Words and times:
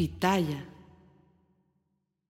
Pitaya. 0.00 0.66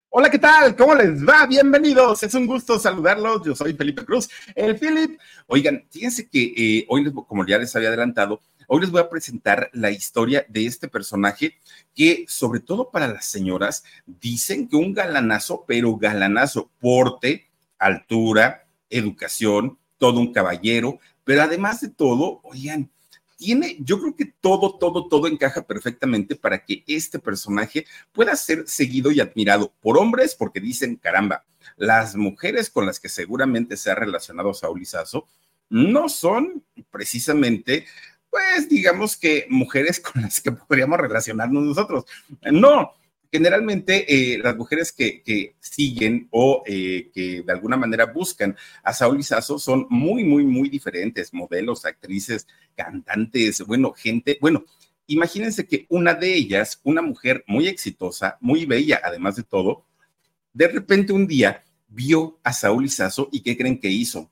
Hola, 0.08 0.30
¿qué 0.30 0.38
tal? 0.38 0.74
¿Cómo 0.74 0.94
les 0.94 1.22
va? 1.22 1.44
Bienvenidos. 1.44 2.22
Es 2.22 2.32
un 2.32 2.46
gusto 2.46 2.78
saludarlos. 2.78 3.42
Yo 3.44 3.54
soy 3.54 3.74
Felipe 3.74 4.06
Cruz, 4.06 4.26
el 4.54 4.78
Philip. 4.78 5.20
Oigan, 5.48 5.84
fíjense 5.90 6.30
que 6.30 6.54
eh, 6.56 6.86
hoy, 6.88 7.12
como 7.12 7.44
ya 7.44 7.58
les 7.58 7.76
había 7.76 7.88
adelantado, 7.88 8.40
hoy 8.68 8.80
les 8.80 8.90
voy 8.90 9.02
a 9.02 9.10
presentar 9.10 9.68
la 9.74 9.90
historia 9.90 10.46
de 10.48 10.64
este 10.64 10.88
personaje 10.88 11.58
que, 11.94 12.24
sobre 12.26 12.60
todo 12.60 12.90
para 12.90 13.06
las 13.06 13.26
señoras, 13.26 13.84
dicen 14.06 14.66
que 14.66 14.76
un 14.76 14.94
galanazo, 14.94 15.66
pero 15.68 15.94
galanazo, 15.94 16.70
porte, 16.80 17.50
altura, 17.78 18.66
educación, 18.88 19.76
todo 19.98 20.20
un 20.20 20.32
caballero, 20.32 21.00
pero 21.22 21.42
además 21.42 21.82
de 21.82 21.90
todo, 21.90 22.40
oigan, 22.44 22.90
tiene, 23.38 23.76
yo 23.80 24.00
creo 24.00 24.16
que 24.16 24.26
todo, 24.26 24.76
todo, 24.78 25.08
todo 25.08 25.28
encaja 25.28 25.62
perfectamente 25.62 26.34
para 26.36 26.64
que 26.64 26.82
este 26.86 27.20
personaje 27.20 27.86
pueda 28.12 28.34
ser 28.36 28.68
seguido 28.68 29.12
y 29.12 29.20
admirado 29.20 29.72
por 29.80 29.96
hombres, 29.96 30.34
porque 30.34 30.60
dicen, 30.60 30.96
caramba, 30.96 31.44
las 31.76 32.16
mujeres 32.16 32.68
con 32.68 32.84
las 32.84 32.98
que 32.98 33.08
seguramente 33.08 33.76
se 33.76 33.90
ha 33.90 33.94
relacionado 33.94 34.52
Saúl 34.52 34.82
Izazo 34.82 35.26
no 35.70 36.08
son 36.08 36.64
precisamente 36.90 37.86
pues 38.30 38.68
digamos 38.68 39.16
que 39.16 39.46
mujeres 39.48 40.00
con 40.12 40.22
las 40.22 40.40
que 40.40 40.52
podríamos 40.52 40.98
relacionarnos 40.98 41.62
nosotros. 41.62 42.04
No, 42.42 42.92
generalmente 43.30 44.06
eh, 44.08 44.38
las 44.38 44.56
mujeres 44.56 44.92
que, 44.92 45.54
siguen 45.60 46.28
o 46.30 46.62
eh, 46.66 47.10
que 47.14 47.42
de 47.42 47.52
alguna 47.52 47.76
manera 47.76 48.06
buscan 48.06 48.56
a 48.82 48.92
Saúl 48.92 49.20
Izazo 49.20 49.58
son 49.58 49.86
muy, 49.90 50.24
muy, 50.24 50.44
muy 50.44 50.68
diferentes, 50.68 51.32
modelos, 51.32 51.84
actrices, 51.84 52.46
cantantes, 52.74 53.60
bueno, 53.66 53.92
gente, 53.92 54.38
bueno, 54.40 54.64
imagínense 55.06 55.66
que 55.66 55.86
una 55.88 56.14
de 56.14 56.34
ellas, 56.34 56.80
una 56.82 57.02
mujer 57.02 57.44
muy 57.46 57.68
exitosa, 57.68 58.38
muy 58.40 58.66
bella, 58.66 59.00
además 59.04 59.36
de 59.36 59.44
todo, 59.44 59.84
de 60.52 60.68
repente 60.68 61.12
un 61.12 61.26
día 61.26 61.62
vio 61.88 62.38
a 62.42 62.52
Saúl 62.52 62.86
Izazo 62.86 63.28
y 63.30 63.40
¿qué 63.40 63.56
creen 63.56 63.78
que 63.78 63.88
hizo? 63.88 64.30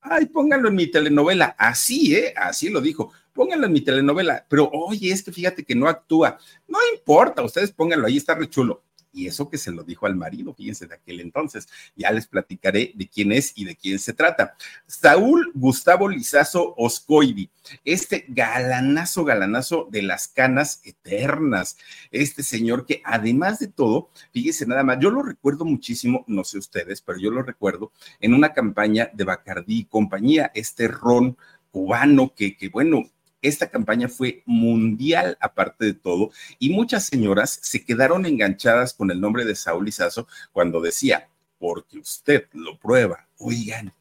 Ay, 0.00 0.26
pónganlo 0.26 0.68
en 0.68 0.76
mi 0.76 0.86
telenovela. 0.86 1.56
Así, 1.58 2.14
¿eh? 2.14 2.32
Así 2.36 2.68
lo 2.68 2.80
dijo 2.80 3.12
pónganlo 3.36 3.66
en 3.66 3.72
mi 3.72 3.82
telenovela, 3.82 4.44
pero 4.48 4.68
oye, 4.72 5.12
es 5.12 5.22
que 5.22 5.30
fíjate 5.30 5.64
que 5.64 5.76
no 5.76 5.88
actúa. 5.88 6.38
No 6.66 6.78
importa, 6.92 7.42
ustedes 7.42 7.70
pónganlo 7.70 8.06
ahí, 8.06 8.16
está 8.16 8.34
re 8.34 8.50
chulo. 8.50 8.82
Y 9.16 9.26
eso 9.26 9.48
que 9.48 9.56
se 9.56 9.70
lo 9.70 9.82
dijo 9.82 10.04
al 10.04 10.14
marido, 10.14 10.52
fíjense, 10.52 10.86
de 10.86 10.94
aquel 10.94 11.20
entonces. 11.20 11.68
Ya 11.96 12.10
les 12.10 12.26
platicaré 12.26 12.92
de 12.94 13.08
quién 13.08 13.32
es 13.32 13.54
y 13.56 13.64
de 13.64 13.74
quién 13.74 13.98
se 13.98 14.12
trata. 14.12 14.54
Saúl 14.86 15.52
Gustavo 15.54 16.06
Lizazo 16.06 16.74
Oscoidi, 16.76 17.48
este 17.82 18.26
galanazo, 18.28 19.24
galanazo 19.24 19.88
de 19.90 20.02
las 20.02 20.28
canas 20.28 20.82
eternas. 20.84 21.78
Este 22.10 22.42
señor 22.42 22.84
que 22.84 23.00
además 23.06 23.58
de 23.58 23.68
todo, 23.68 24.10
fíjense 24.32 24.66
nada 24.66 24.82
más, 24.82 24.98
yo 25.00 25.10
lo 25.10 25.22
recuerdo 25.22 25.64
muchísimo, 25.64 26.22
no 26.26 26.44
sé 26.44 26.58
ustedes, 26.58 27.00
pero 27.00 27.18
yo 27.18 27.30
lo 27.30 27.42
recuerdo 27.42 27.92
en 28.20 28.34
una 28.34 28.52
campaña 28.52 29.10
de 29.14 29.24
Bacardí 29.24 29.78
y 29.78 29.84
compañía, 29.86 30.52
este 30.54 30.88
ron 30.88 31.38
cubano 31.70 32.34
que, 32.34 32.54
que 32.56 32.68
bueno, 32.68 33.04
esta 33.46 33.70
campaña 33.70 34.08
fue 34.08 34.42
mundial 34.46 35.36
aparte 35.40 35.84
de 35.86 35.94
todo 35.94 36.30
y 36.58 36.70
muchas 36.70 37.06
señoras 37.06 37.58
se 37.62 37.84
quedaron 37.84 38.26
enganchadas 38.26 38.92
con 38.92 39.10
el 39.10 39.20
nombre 39.20 39.44
de 39.44 39.54
Saúl 39.54 39.88
Izazo 39.88 40.26
cuando 40.52 40.80
decía, 40.80 41.28
porque 41.58 41.98
usted 41.98 42.46
lo 42.52 42.78
prueba. 42.78 43.28
Oigan, 43.38 43.92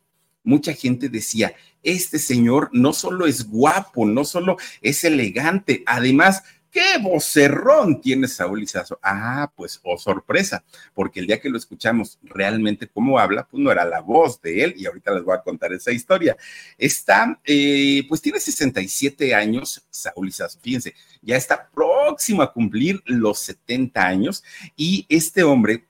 mucha 0.44 0.74
gente 0.74 1.10
decía, 1.10 1.54
este 1.84 2.20
señor 2.20 2.70
no 2.74 2.94
solo 2.94 3.28
es 3.28 3.50
guapo, 3.50 4.06
no 4.06 4.26
solo 4.26 4.58
es 4.82 5.04
elegante, 5.04 5.84
además 5.86 6.44
¿Qué 6.75 6.97
vocerrón 7.02 8.02
tiene 8.02 8.28
Saúl 8.28 8.62
Izazo? 8.62 9.00
Ah, 9.02 9.50
pues, 9.56 9.80
oh 9.86 9.97
sorpresa, 9.97 10.62
porque 10.94 11.22
el 11.22 11.28
día 11.28 11.40
que 11.40 11.50
lo 11.50 11.58
escuchamos 11.58 12.19
realmente 12.22 12.90
cómo 12.90 13.18
habla, 13.18 13.47
pues 13.47 13.63
no 13.63 13.72
era 13.72 13.86
la 13.86 14.02
voz 14.02 14.41
de 14.41 14.62
él, 14.62 14.74
y 14.75 14.85
ahorita 14.85 15.14
les 15.14 15.24
voy 15.24 15.38
a 15.38 15.41
contar 15.41 15.72
esa 15.72 15.94
historia. 15.94 16.35
Está, 16.78 17.40
eh, 17.46 18.03
pues 18.09 18.22
tiene 18.22 18.41
67 18.41 19.34
años, 19.34 19.88
Saúl 19.90 20.28
Izazo, 20.28 20.59
fíjense, 20.59 20.94
ya 21.22 21.38
está 21.38 21.69
próximo 21.74 22.41
a 22.41 22.52
cumplir 22.52 23.02
los 23.06 23.40
70 23.40 24.06
años, 24.06 24.44
y 24.75 25.06
este 25.08 25.44
hombre, 25.44 25.85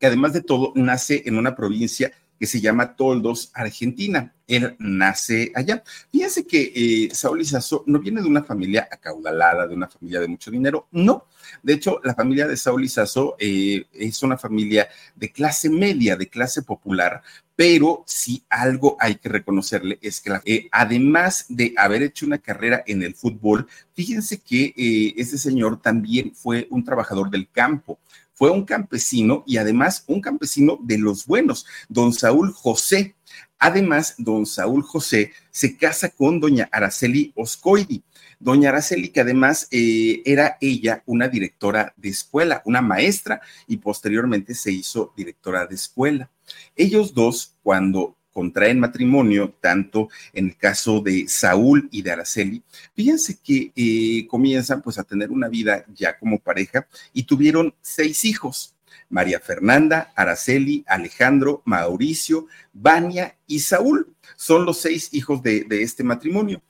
que 0.00 0.06
además 0.08 0.32
de 0.32 0.42
todo, 0.42 0.72
nace 0.74 1.22
en 1.24 1.38
una 1.38 1.54
provincia 1.54 2.10
que 2.38 2.46
se 2.46 2.60
llama 2.60 2.96
Toldos, 2.96 3.50
Argentina. 3.54 4.32
Él 4.46 4.76
nace 4.78 5.50
allá. 5.54 5.82
Fíjense 6.12 6.46
que 6.46 6.72
eh, 6.74 7.14
Saúl 7.14 7.40
Izazo 7.40 7.82
no 7.86 7.98
viene 7.98 8.20
de 8.20 8.28
una 8.28 8.42
familia 8.42 8.86
acaudalada, 8.90 9.66
de 9.66 9.74
una 9.74 9.88
familia 9.88 10.20
de 10.20 10.28
mucho 10.28 10.50
dinero, 10.50 10.86
no. 10.92 11.26
De 11.62 11.74
hecho, 11.74 12.00
la 12.04 12.14
familia 12.14 12.46
de 12.46 12.56
Saúl 12.56 12.84
Izazo 12.84 13.36
eh, 13.38 13.86
es 13.92 14.22
una 14.22 14.36
familia 14.36 14.88
de 15.14 15.32
clase 15.32 15.70
media, 15.70 16.16
de 16.16 16.28
clase 16.28 16.62
popular, 16.62 17.22
pero 17.56 18.04
si 18.06 18.42
algo 18.50 18.96
hay 19.00 19.14
que 19.14 19.28
reconocerle 19.28 19.98
es 20.02 20.20
que 20.20 20.40
eh, 20.44 20.68
además 20.72 21.46
de 21.48 21.72
haber 21.76 22.02
hecho 22.02 22.26
una 22.26 22.38
carrera 22.38 22.82
en 22.86 23.02
el 23.02 23.14
fútbol, 23.14 23.66
fíjense 23.94 24.38
que 24.40 24.74
ese 25.16 25.38
señor 25.38 25.80
también 25.80 26.34
fue 26.34 26.66
un 26.70 26.84
trabajador 26.84 27.30
del 27.30 27.48
campo 27.48 27.98
fue 28.34 28.50
un 28.50 28.64
campesino 28.64 29.44
y 29.46 29.56
además 29.56 30.04
un 30.06 30.20
campesino 30.20 30.78
de 30.82 30.98
los 30.98 31.26
buenos, 31.26 31.66
don 31.88 32.12
Saúl 32.12 32.52
José. 32.52 33.14
Además, 33.58 34.14
don 34.18 34.44
Saúl 34.44 34.82
José 34.82 35.32
se 35.50 35.76
casa 35.76 36.10
con 36.10 36.40
doña 36.40 36.68
Araceli 36.70 37.32
Oscoidi. 37.36 38.02
Doña 38.38 38.68
Araceli, 38.68 39.08
que 39.08 39.20
además 39.20 39.68
eh, 39.70 40.20
era 40.26 40.58
ella 40.60 41.02
una 41.06 41.28
directora 41.28 41.94
de 41.96 42.10
escuela, 42.10 42.62
una 42.66 42.82
maestra, 42.82 43.40
y 43.66 43.78
posteriormente 43.78 44.54
se 44.54 44.70
hizo 44.72 45.14
directora 45.16 45.66
de 45.66 45.76
escuela. 45.76 46.30
Ellos 46.76 47.14
dos, 47.14 47.54
cuando 47.62 48.16
contraen 48.34 48.80
matrimonio, 48.80 49.54
tanto 49.60 50.10
en 50.34 50.48
el 50.48 50.56
caso 50.58 51.00
de 51.00 51.26
Saúl 51.28 51.88
y 51.90 52.02
de 52.02 52.10
Araceli, 52.10 52.62
fíjense 52.94 53.38
que 53.42 53.72
eh, 53.74 54.26
comienzan 54.26 54.82
pues 54.82 54.98
a 54.98 55.04
tener 55.04 55.30
una 55.30 55.48
vida 55.48 55.86
ya 55.94 56.18
como 56.18 56.38
pareja 56.38 56.86
y 57.14 57.22
tuvieron 57.22 57.74
seis 57.80 58.26
hijos. 58.26 58.74
María 59.08 59.38
Fernanda, 59.38 60.12
Araceli, 60.16 60.84
Alejandro, 60.86 61.62
Mauricio, 61.64 62.46
Vania 62.72 63.36
y 63.46 63.60
Saúl. 63.60 64.14
Son 64.36 64.64
los 64.64 64.78
seis 64.78 65.10
hijos 65.12 65.42
de 65.42 65.66
este 65.70 66.02
matrimonio 66.02 66.60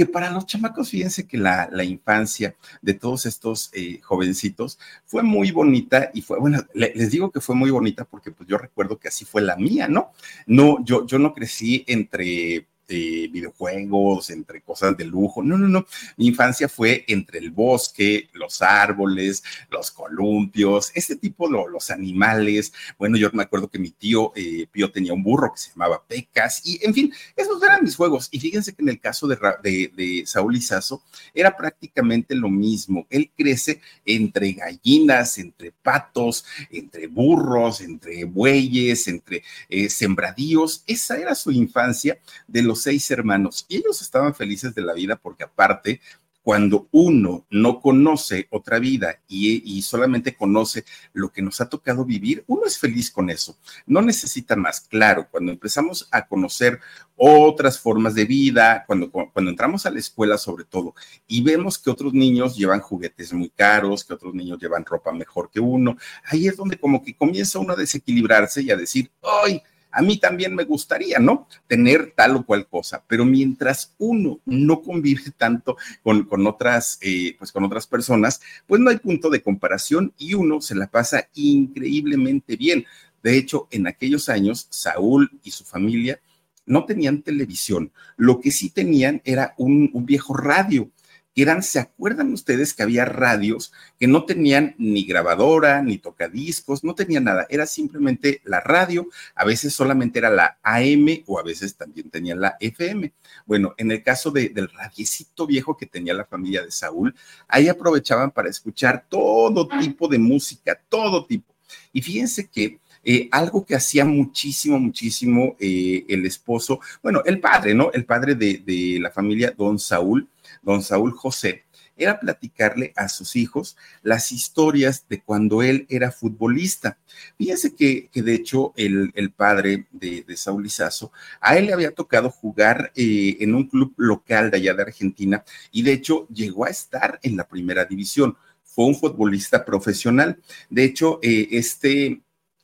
que 0.00 0.06
para 0.06 0.30
los 0.30 0.46
chamacos, 0.46 0.88
fíjense 0.88 1.26
que 1.26 1.36
la, 1.36 1.68
infancia 1.84 2.56
de 2.80 2.94
todos 2.94 3.26
estos 3.26 3.68
eh, 3.74 4.00
jovencitos 4.00 4.78
fue 5.04 5.22
muy 5.22 5.50
bonita 5.50 6.10
y 6.14 6.22
fue, 6.22 6.38
bueno, 6.38 6.64
les 6.72 7.10
digo 7.10 7.30
que 7.30 7.42
fue 7.42 7.54
muy 7.54 7.70
bonita 7.70 8.06
porque 8.06 8.30
pues 8.30 8.48
yo 8.48 8.56
recuerdo 8.56 8.98
que 8.98 9.08
así 9.08 9.26
fue 9.26 9.42
la 9.42 9.56
mía, 9.56 9.88
¿no? 9.88 10.12
No, 10.46 10.82
yo, 10.86 11.06
yo 11.06 11.18
no 11.18 11.34
crecí 11.34 11.84
entre 11.86 12.66
eh, 12.90 13.28
videojuegos, 13.32 14.30
entre 14.30 14.60
cosas 14.62 14.96
de 14.96 15.04
lujo. 15.04 15.42
No, 15.42 15.56
no, 15.56 15.68
no. 15.68 15.86
Mi 16.16 16.26
infancia 16.28 16.68
fue 16.68 17.04
entre 17.08 17.38
el 17.38 17.50
bosque, 17.50 18.28
los 18.32 18.62
árboles, 18.62 19.42
los 19.70 19.90
columpios, 19.90 20.92
este 20.94 21.16
tipo, 21.16 21.48
de 21.48 21.70
los 21.70 21.90
animales. 21.90 22.72
Bueno, 22.98 23.16
yo 23.16 23.30
me 23.32 23.42
acuerdo 23.42 23.68
que 23.68 23.78
mi 23.78 23.90
tío 23.90 24.32
eh, 24.34 24.66
Pío 24.70 24.90
tenía 24.90 25.12
un 25.12 25.22
burro 25.22 25.52
que 25.52 25.60
se 25.60 25.70
llamaba 25.70 26.02
Pecas 26.06 26.62
y, 26.64 26.78
en 26.84 26.94
fin, 26.94 27.12
esos 27.36 27.62
eran 27.62 27.84
mis 27.84 27.96
juegos. 27.96 28.28
Y 28.30 28.40
fíjense 28.40 28.74
que 28.74 28.82
en 28.82 28.88
el 28.88 29.00
caso 29.00 29.26
de, 29.26 29.38
de, 29.62 29.92
de 29.94 30.26
Saúl 30.26 30.56
Izazo 30.56 31.02
era 31.34 31.56
prácticamente 31.56 32.34
lo 32.34 32.48
mismo. 32.48 33.06
Él 33.10 33.30
crece 33.36 33.80
entre 34.04 34.52
gallinas, 34.52 35.38
entre 35.38 35.72
patos, 35.72 36.44
entre 36.70 37.06
burros, 37.06 37.80
entre 37.80 38.24
bueyes, 38.24 39.08
entre 39.08 39.42
eh, 39.68 39.88
sembradíos. 39.88 40.84
Esa 40.86 41.18
era 41.18 41.34
su 41.34 41.50
infancia 41.50 42.18
de 42.46 42.62
los 42.62 42.79
seis 42.82 43.10
hermanos 43.10 43.66
y 43.68 43.76
ellos 43.76 44.02
estaban 44.02 44.34
felices 44.34 44.74
de 44.74 44.82
la 44.82 44.94
vida 44.94 45.16
porque 45.16 45.44
aparte 45.44 46.00
cuando 46.42 46.88
uno 46.92 47.46
no 47.50 47.80
conoce 47.80 48.48
otra 48.50 48.78
vida 48.78 49.20
y, 49.28 49.82
solamente 49.82 50.34
conoce 50.34 50.84
lo 51.12 51.30
que 51.30 51.42
nos 51.42 51.60
ha 51.60 51.68
tocado 51.68 52.04
vivir, 52.04 52.44
uno 52.46 52.66
es 52.66 52.78
feliz 52.78 53.10
con 53.10 53.30
eso. 53.30 53.56
No 53.86 54.00
necesita 54.02 54.56
más. 54.56 54.80
Claro, 54.80 55.28
cuando 55.30 55.52
empezamos 55.52 56.08
a 56.10 56.26
conocer 56.26 56.80
otras 57.16 57.78
formas 57.78 58.14
de 58.14 58.24
vida, 58.24 58.84
cuando, 58.86 59.10
cuando 59.10 59.50
entramos 59.50 59.84
a 59.84 59.90
la 59.90 59.98
escuela 59.98 60.38
sobre 60.38 60.64
todo, 60.64 60.94
y 61.26 61.42
vemos 61.42 61.78
que 61.78 61.90
otros 61.90 62.14
niños 62.14 62.56
llevan 62.56 62.80
juguetes 62.80 63.32
muy 63.32 63.50
caros, 63.50 64.04
que 64.04 64.14
otros 64.14 64.34
niños 64.34 64.58
llevan 64.58 64.84
ropa 64.84 65.12
mejor 65.12 65.50
que 65.50 65.60
uno, 65.60 65.96
ahí 66.24 66.48
es 66.48 66.56
donde 66.56 66.78
como 66.78 67.02
que 67.02 67.14
comienza 67.14 67.58
uno 67.58 67.74
a 67.74 67.76
desequilibrarse 67.76 68.62
y 68.62 68.70
a 68.70 68.76
decir, 68.76 69.10
¡ay! 69.22 69.62
A 69.92 70.02
mí 70.02 70.18
también 70.18 70.54
me 70.54 70.64
gustaría, 70.64 71.18
¿no? 71.18 71.48
Tener 71.66 72.12
tal 72.16 72.36
o 72.36 72.44
cual 72.44 72.66
cosa, 72.68 73.02
pero 73.06 73.24
mientras 73.24 73.94
uno 73.98 74.40
no 74.44 74.82
convive 74.82 75.32
tanto 75.36 75.76
con, 76.02 76.24
con 76.24 76.46
otras, 76.46 76.98
eh, 77.02 77.34
pues 77.38 77.52
con 77.52 77.64
otras 77.64 77.86
personas, 77.86 78.40
pues 78.66 78.80
no 78.80 78.90
hay 78.90 78.98
punto 78.98 79.30
de 79.30 79.42
comparación 79.42 80.12
y 80.18 80.34
uno 80.34 80.60
se 80.60 80.74
la 80.74 80.86
pasa 80.86 81.28
increíblemente 81.34 82.56
bien. 82.56 82.86
De 83.22 83.36
hecho, 83.36 83.68
en 83.70 83.86
aquellos 83.86 84.28
años, 84.28 84.66
Saúl 84.70 85.30
y 85.42 85.50
su 85.50 85.64
familia 85.64 86.20
no 86.66 86.84
tenían 86.84 87.22
televisión. 87.22 87.92
Lo 88.16 88.40
que 88.40 88.50
sí 88.50 88.70
tenían 88.70 89.20
era 89.24 89.54
un, 89.58 89.90
un 89.92 90.06
viejo 90.06 90.34
radio 90.34 90.90
que 91.34 91.42
eran, 91.42 91.62
¿se 91.62 91.78
acuerdan 91.78 92.32
ustedes 92.32 92.74
que 92.74 92.82
había 92.82 93.04
radios 93.04 93.72
que 93.98 94.06
no 94.06 94.24
tenían 94.24 94.74
ni 94.78 95.04
grabadora, 95.04 95.82
ni 95.82 95.98
tocadiscos, 95.98 96.82
no 96.84 96.94
tenía 96.94 97.20
nada, 97.20 97.46
era 97.50 97.66
simplemente 97.66 98.40
la 98.44 98.60
radio, 98.60 99.08
a 99.34 99.44
veces 99.44 99.72
solamente 99.72 100.18
era 100.18 100.30
la 100.30 100.58
AM 100.62 101.22
o 101.26 101.38
a 101.38 101.42
veces 101.42 101.76
también 101.76 102.10
tenía 102.10 102.34
la 102.34 102.56
FM. 102.60 103.12
Bueno, 103.46 103.74
en 103.76 103.90
el 103.90 104.02
caso 104.02 104.30
del 104.30 104.68
radiecito 104.68 105.46
viejo 105.46 105.76
que 105.76 105.86
tenía 105.86 106.14
la 106.14 106.24
familia 106.24 106.64
de 106.64 106.70
Saúl, 106.70 107.14
ahí 107.48 107.68
aprovechaban 107.68 108.30
para 108.30 108.48
escuchar 108.48 109.06
todo 109.08 109.68
tipo 109.68 110.08
de 110.08 110.18
música, 110.18 110.80
todo 110.88 111.26
tipo. 111.26 111.54
Y 111.92 112.02
fíjense 112.02 112.48
que 112.48 112.80
eh, 113.02 113.28
algo 113.32 113.64
que 113.64 113.74
hacía 113.74 114.04
muchísimo, 114.04 114.78
muchísimo 114.78 115.56
eh, 115.58 116.04
el 116.08 116.26
esposo, 116.26 116.80
bueno, 117.02 117.22
el 117.24 117.40
padre, 117.40 117.74
¿no? 117.74 117.90
El 117.92 118.04
padre 118.04 118.34
de, 118.34 118.58
de 118.58 118.98
la 119.00 119.10
familia, 119.10 119.54
don 119.56 119.78
Saúl, 119.78 120.28
don 120.62 120.82
Saúl 120.82 121.12
José, 121.12 121.64
era 121.96 122.18
platicarle 122.18 122.92
a 122.96 123.08
sus 123.08 123.36
hijos 123.36 123.76
las 124.02 124.32
historias 124.32 125.06
de 125.08 125.22
cuando 125.22 125.62
él 125.62 125.86
era 125.90 126.10
futbolista. 126.10 126.98
Fíjense 127.36 127.74
que, 127.74 128.08
que 128.08 128.22
de 128.22 128.34
hecho 128.34 128.72
el, 128.76 129.12
el 129.14 129.32
padre 129.32 129.86
de, 129.90 130.22
de, 130.26 130.36
Saúl 130.36 130.66
Izazo, 130.66 131.12
a 131.40 131.56
él 131.58 131.66
le 131.66 131.74
había 131.74 131.94
tocado 131.94 132.30
jugar 132.30 132.90
eh, 132.96 133.36
en 133.40 133.54
un 133.54 133.68
club 133.68 133.92
local 133.98 134.50
de 134.50 134.56
allá 134.56 134.74
de 134.74 134.82
Argentina 134.82 135.44
y 135.70 135.82
de 135.82 135.92
hecho 135.92 136.26
llegó 136.28 136.64
a 136.64 136.70
estar 136.70 137.20
en 137.22 137.36
la 137.36 137.46
primera 137.46 137.84
división. 137.84 138.36
Fue 138.64 138.86
un 138.86 138.94
futbolista 138.94 139.64
profesional. 139.64 140.40
De 140.70 140.84
hecho, 140.84 141.18
eh, 141.22 141.48
este 141.50 142.22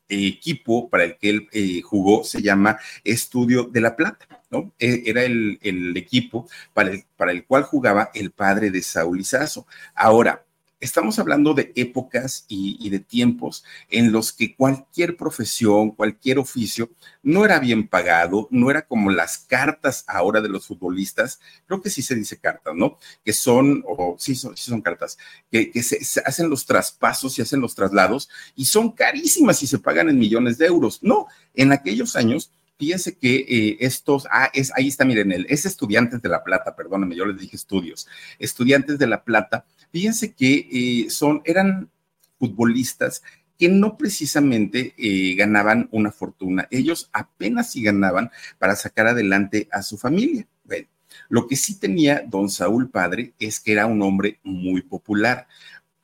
equipo 0.08 0.88
para 0.88 1.04
el 1.04 1.18
que 1.18 1.30
él 1.30 1.48
eh, 1.52 1.82
jugó 1.82 2.24
se 2.24 2.40
llama 2.40 2.78
Estudio 3.04 3.64
de 3.64 3.80
la 3.80 3.96
Plata. 3.96 4.35
¿No? 4.50 4.72
E, 4.78 5.02
era 5.06 5.24
el, 5.24 5.58
el 5.62 5.96
equipo 5.96 6.48
para 6.72 6.90
el, 6.90 7.04
para 7.16 7.32
el, 7.32 7.44
cual 7.44 7.62
jugaba 7.64 8.10
el 8.14 8.30
padre 8.30 8.70
de 8.70 8.82
Saúl 8.82 9.20
Izazo. 9.20 9.66
Ahora, 9.94 10.46
estamos 10.78 11.18
hablando 11.18 11.54
de 11.54 11.72
épocas 11.74 12.44
y, 12.48 12.76
y, 12.78 12.90
de 12.90 12.98
tiempos 12.98 13.64
en 13.88 14.12
los 14.12 14.32
que 14.32 14.54
cualquier 14.54 15.16
profesión, 15.16 15.90
cualquier 15.90 16.38
oficio 16.38 16.90
no 17.22 17.44
era 17.44 17.58
bien 17.58 17.88
pagado, 17.88 18.46
no 18.50 18.70
era 18.70 18.82
como 18.82 19.10
las 19.10 19.38
cartas 19.38 20.04
ahora 20.06 20.40
de 20.40 20.48
los 20.48 20.66
futbolistas, 20.66 21.40
creo 21.66 21.80
que 21.80 21.90
sí 21.90 22.02
se 22.02 22.14
dice 22.14 22.38
cartas, 22.38 22.74
¿no? 22.76 22.98
Que 23.24 23.32
son, 23.32 23.82
o 23.86 24.16
sí 24.18 24.34
son, 24.34 24.56
sí 24.56 24.70
son 24.70 24.82
cartas, 24.82 25.18
que, 25.50 25.70
que 25.70 25.82
se, 25.82 26.04
se, 26.04 26.20
hacen 26.20 26.50
los 26.50 26.66
traspasos 26.66 27.38
y 27.38 27.42
hacen 27.42 27.60
los 27.60 27.74
traslados 27.74 28.28
y 28.54 28.66
son 28.66 28.92
carísimas 28.92 29.62
y 29.62 29.66
se 29.66 29.78
pagan 29.78 30.08
en 30.10 30.18
millones 30.18 30.58
de 30.58 30.66
euros. 30.66 31.02
No, 31.02 31.26
en 31.54 31.72
aquellos 31.72 32.16
años 32.16 32.52
fíjense 32.78 33.16
que 33.16 33.36
eh, 33.36 33.76
estos, 33.80 34.26
ah, 34.30 34.50
es, 34.52 34.72
ahí 34.76 34.88
está, 34.88 35.04
miren, 35.04 35.32
el, 35.32 35.46
es 35.48 35.66
Estudiantes 35.66 36.22
de 36.22 36.28
La 36.28 36.44
Plata, 36.44 36.76
perdóname, 36.76 37.16
yo 37.16 37.26
les 37.26 37.38
dije 37.38 37.56
estudios, 37.56 38.06
Estudiantes 38.38 38.98
de 38.98 39.06
La 39.06 39.24
Plata, 39.24 39.64
fíjense 39.92 40.34
que 40.34 40.68
eh, 40.70 41.10
son, 41.10 41.42
eran 41.44 41.90
futbolistas 42.38 43.22
que 43.58 43.68
no 43.68 43.96
precisamente 43.96 44.94
eh, 44.98 45.34
ganaban 45.34 45.88
una 45.90 46.12
fortuna, 46.12 46.68
ellos 46.70 47.08
apenas 47.12 47.72
si 47.72 47.82
ganaban 47.82 48.30
para 48.58 48.76
sacar 48.76 49.06
adelante 49.06 49.68
a 49.72 49.82
su 49.82 49.96
familia. 49.96 50.46
Bueno, 50.64 50.88
lo 51.28 51.46
que 51.46 51.56
sí 51.56 51.78
tenía 51.78 52.22
don 52.26 52.50
Saúl 52.50 52.90
Padre 52.90 53.32
es 53.38 53.60
que 53.60 53.72
era 53.72 53.86
un 53.86 54.02
hombre 54.02 54.38
muy 54.42 54.82
popular 54.82 55.46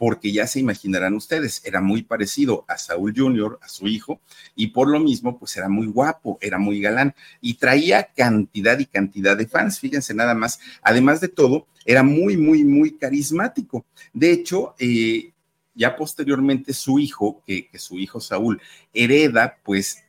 porque 0.02 0.32
ya 0.32 0.49
se 0.49 0.58
imaginarán 0.58 1.14
ustedes, 1.14 1.62
era 1.64 1.81
muy 1.81 2.02
parecido 2.02 2.64
a 2.66 2.76
Saúl 2.76 3.14
Jr., 3.16 3.60
a 3.62 3.69
su 3.69 3.87
hijo, 3.87 4.20
y 4.56 4.66
por 4.66 4.88
lo 4.88 4.99
mismo, 4.99 5.38
pues 5.38 5.56
era 5.56 5.69
muy 5.69 5.87
guapo, 5.87 6.38
era 6.40 6.58
muy 6.58 6.81
galán, 6.81 7.14
y 7.40 7.54
traía 7.54 8.08
cantidad 8.12 8.76
y 8.81 8.87
cantidad 8.87 9.37
de 9.37 9.46
fans, 9.46 9.78
fíjense 9.78 10.12
nada 10.12 10.34
más. 10.34 10.58
Además 10.82 11.20
de 11.20 11.28
todo, 11.28 11.69
era 11.84 12.02
muy, 12.02 12.37
muy, 12.37 12.64
muy 12.64 12.99
carismático. 12.99 13.87
De 14.12 14.32
hecho, 14.32 14.75
eh, 14.81 15.31
ya 15.72 15.94
posteriormente 15.94 16.72
su 16.72 16.99
hijo, 16.99 17.40
que, 17.46 17.69
que 17.69 17.78
su 17.78 17.96
hijo 17.96 18.20
Saúl, 18.20 18.60
hereda 18.93 19.56
pues 19.62 20.02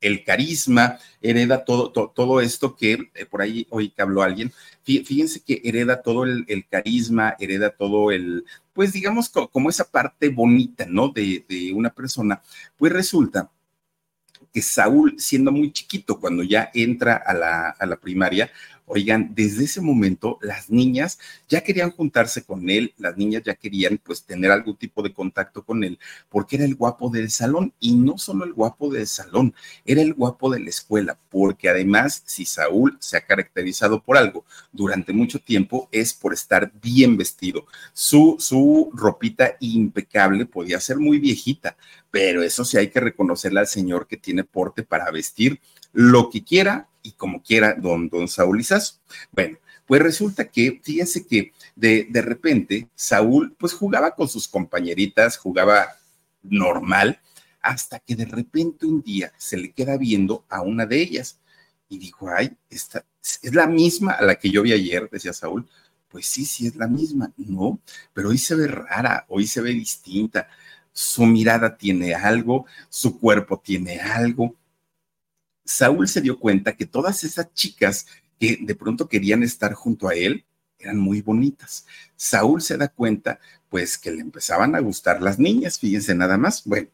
el 0.00 0.24
carisma, 0.24 0.98
hereda 1.20 1.64
todo, 1.64 1.90
todo, 1.90 2.40
esto 2.40 2.74
que 2.76 3.10
eh, 3.14 3.26
por 3.26 3.42
ahí 3.42 3.66
hoy 3.70 3.90
que 3.90 4.02
habló 4.02 4.22
alguien, 4.22 4.52
fíjense 4.82 5.42
que 5.42 5.60
hereda 5.64 6.02
todo 6.02 6.24
el, 6.24 6.44
el, 6.48 6.66
carisma, 6.66 7.36
hereda 7.38 7.70
todo 7.70 8.10
el, 8.10 8.44
pues 8.72 8.92
digamos 8.92 9.28
como 9.28 9.68
esa 9.70 9.84
parte 9.90 10.28
bonita, 10.30 10.86
¿no? 10.88 11.08
De, 11.08 11.44
de 11.48 11.72
una 11.72 11.90
persona, 11.90 12.42
pues 12.76 12.92
resulta 12.92 13.50
que 14.52 14.62
Saúl, 14.62 15.14
siendo 15.18 15.52
muy 15.52 15.72
chiquito, 15.72 16.18
cuando 16.18 16.42
ya 16.42 16.70
entra 16.74 17.16
a 17.16 17.32
la, 17.34 17.70
a 17.70 17.86
la 17.86 17.96
primaria, 17.96 18.50
Oigan, 18.92 19.36
desde 19.36 19.66
ese 19.66 19.80
momento 19.80 20.40
las 20.42 20.68
niñas 20.68 21.20
ya 21.48 21.60
querían 21.60 21.92
juntarse 21.92 22.42
con 22.42 22.68
él, 22.68 22.92
las 22.98 23.16
niñas 23.16 23.44
ya 23.44 23.54
querían 23.54 23.98
pues 24.02 24.24
tener 24.24 24.50
algún 24.50 24.74
tipo 24.74 25.00
de 25.04 25.12
contacto 25.12 25.64
con 25.64 25.84
él, 25.84 25.96
porque 26.28 26.56
era 26.56 26.64
el 26.64 26.74
guapo 26.74 27.08
del 27.08 27.30
salón 27.30 27.72
y 27.78 27.94
no 27.94 28.18
solo 28.18 28.44
el 28.44 28.52
guapo 28.52 28.90
del 28.90 29.06
salón, 29.06 29.54
era 29.84 30.02
el 30.02 30.12
guapo 30.12 30.50
de 30.50 30.58
la 30.58 30.70
escuela, 30.70 31.16
porque 31.28 31.68
además 31.68 32.24
si 32.26 32.44
Saúl 32.44 32.96
se 32.98 33.16
ha 33.16 33.20
caracterizado 33.20 34.02
por 34.02 34.16
algo 34.16 34.44
durante 34.72 35.12
mucho 35.12 35.38
tiempo 35.38 35.88
es 35.92 36.12
por 36.12 36.32
estar 36.32 36.72
bien 36.82 37.16
vestido. 37.16 37.66
Su, 37.92 38.38
su 38.40 38.90
ropita 38.92 39.56
impecable 39.60 40.46
podía 40.46 40.80
ser 40.80 40.96
muy 40.96 41.20
viejita, 41.20 41.76
pero 42.10 42.42
eso 42.42 42.64
sí 42.64 42.76
hay 42.76 42.88
que 42.88 42.98
reconocerle 42.98 43.60
al 43.60 43.68
señor 43.68 44.08
que 44.08 44.16
tiene 44.16 44.42
porte 44.42 44.82
para 44.82 45.08
vestir 45.12 45.60
lo 45.92 46.30
que 46.30 46.44
quiera 46.44 46.88
y 47.02 47.12
como 47.12 47.42
quiera 47.42 47.74
don, 47.74 48.08
don 48.08 48.28
Saúl 48.28 48.60
Izazo. 48.60 48.94
Bueno, 49.32 49.58
pues 49.86 50.02
resulta 50.02 50.48
que, 50.48 50.80
fíjense 50.82 51.26
que 51.26 51.52
de, 51.74 52.06
de 52.10 52.22
repente 52.22 52.88
Saúl 52.94 53.54
pues 53.58 53.72
jugaba 53.72 54.14
con 54.14 54.28
sus 54.28 54.46
compañeritas, 54.46 55.36
jugaba 55.36 55.88
normal, 56.42 57.20
hasta 57.60 57.98
que 57.98 58.16
de 58.16 58.24
repente 58.24 58.86
un 58.86 59.02
día 59.02 59.32
se 59.36 59.56
le 59.56 59.72
queda 59.72 59.96
viendo 59.96 60.44
a 60.48 60.62
una 60.62 60.86
de 60.86 61.00
ellas 61.00 61.38
y 61.88 61.98
dijo, 61.98 62.28
ay, 62.30 62.56
esta 62.70 63.04
es 63.42 63.54
la 63.54 63.66
misma 63.66 64.12
a 64.12 64.22
la 64.22 64.36
que 64.36 64.50
yo 64.50 64.62
vi 64.62 64.72
ayer, 64.72 65.08
decía 65.10 65.32
Saúl. 65.32 65.68
Pues 66.08 66.26
sí, 66.26 66.44
sí 66.44 66.66
es 66.66 66.74
la 66.74 66.88
misma, 66.88 67.32
no, 67.36 67.80
pero 68.12 68.30
hoy 68.30 68.38
se 68.38 68.56
ve 68.56 68.66
rara, 68.66 69.26
hoy 69.28 69.46
se 69.46 69.60
ve 69.60 69.70
distinta, 69.70 70.48
su 70.92 71.24
mirada 71.24 71.76
tiene 71.76 72.14
algo, 72.14 72.66
su 72.88 73.20
cuerpo 73.20 73.60
tiene 73.64 74.00
algo, 74.00 74.56
Saúl 75.70 76.08
se 76.08 76.20
dio 76.20 76.38
cuenta 76.38 76.76
que 76.76 76.84
todas 76.84 77.22
esas 77.22 77.54
chicas 77.54 78.06
que 78.40 78.58
de 78.60 78.74
pronto 78.74 79.08
querían 79.08 79.44
estar 79.44 79.72
junto 79.72 80.08
a 80.08 80.14
él 80.14 80.44
eran 80.80 80.98
muy 80.98 81.22
bonitas. 81.22 81.86
Saúl 82.16 82.60
se 82.60 82.76
da 82.76 82.88
cuenta, 82.88 83.38
pues, 83.68 83.96
que 83.96 84.10
le 84.10 84.20
empezaban 84.20 84.74
a 84.74 84.80
gustar 84.80 85.22
las 85.22 85.38
niñas, 85.38 85.78
fíjense 85.78 86.12
nada 86.14 86.36
más. 86.36 86.64
Bueno, 86.64 86.88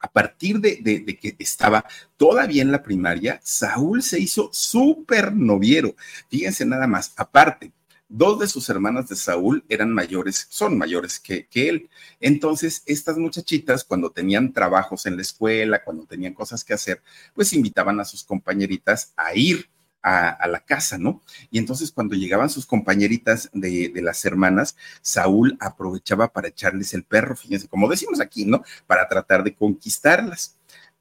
a 0.00 0.10
partir 0.10 0.60
de, 0.60 0.78
que 1.20 1.36
estaba 1.38 1.84
todavía 2.16 2.62
en 2.62 2.72
la 2.72 2.82
primaria, 2.82 3.38
Saúl 3.42 4.02
se 4.02 4.18
hizo 4.18 4.48
súper 4.52 5.34
noviero. 5.34 5.94
Fíjense 6.30 6.64
nada 6.64 6.86
más, 6.86 7.12
aparte, 7.16 7.72
dos 8.08 8.38
de 8.38 8.46
sus 8.46 8.68
hermanas 8.68 9.08
de 9.08 9.16
Saúl 9.16 9.64
eran 9.68 9.92
mayores, 9.92 10.46
son 10.50 10.78
mayores 10.78 11.20
que, 11.20 11.46
él. 11.52 11.88
Entonces, 12.20 12.82
estas 12.86 13.18
muchachitas, 13.18 13.84
cuando 13.84 14.10
tenían 14.10 14.52
trabajos 14.52 15.06
en 15.06 15.16
la 15.16 15.22
escuela, 15.22 15.84
cuando 15.84 16.04
tenían 16.06 16.34
cosas 16.34 16.64
que 16.64 16.74
hacer, 16.74 17.02
pues 17.34 17.52
invitaban 17.52 18.00
a 18.00 18.04
sus 18.04 18.24
compañeritas 18.24 19.12
a 19.16 19.34
ir 19.34 19.68
a, 20.02 20.48
la 20.48 20.60
casa, 20.60 20.96
¿no? 20.96 21.20
Y 21.50 21.58
entonces 21.58 21.92
cuando 21.92 22.14
llegaban 22.14 22.48
sus 22.48 22.64
compañeritas 22.64 23.50
de, 23.52 23.90
de, 23.90 24.02
las 24.02 24.24
hermanas, 24.24 24.74
Saúl 25.02 25.58
aprovechaba 25.60 26.32
para 26.32 26.48
echarles 26.48 26.94
el 26.94 27.04
perro, 27.04 27.36
fíjense, 27.36 27.68
como 27.68 27.88
decimos 27.88 28.20
aquí, 28.20 28.46
¿no? 28.46 28.62
Para 28.86 29.06
tratar 29.06 29.44
de 29.44 29.54
conquistarlas. 29.54 30.57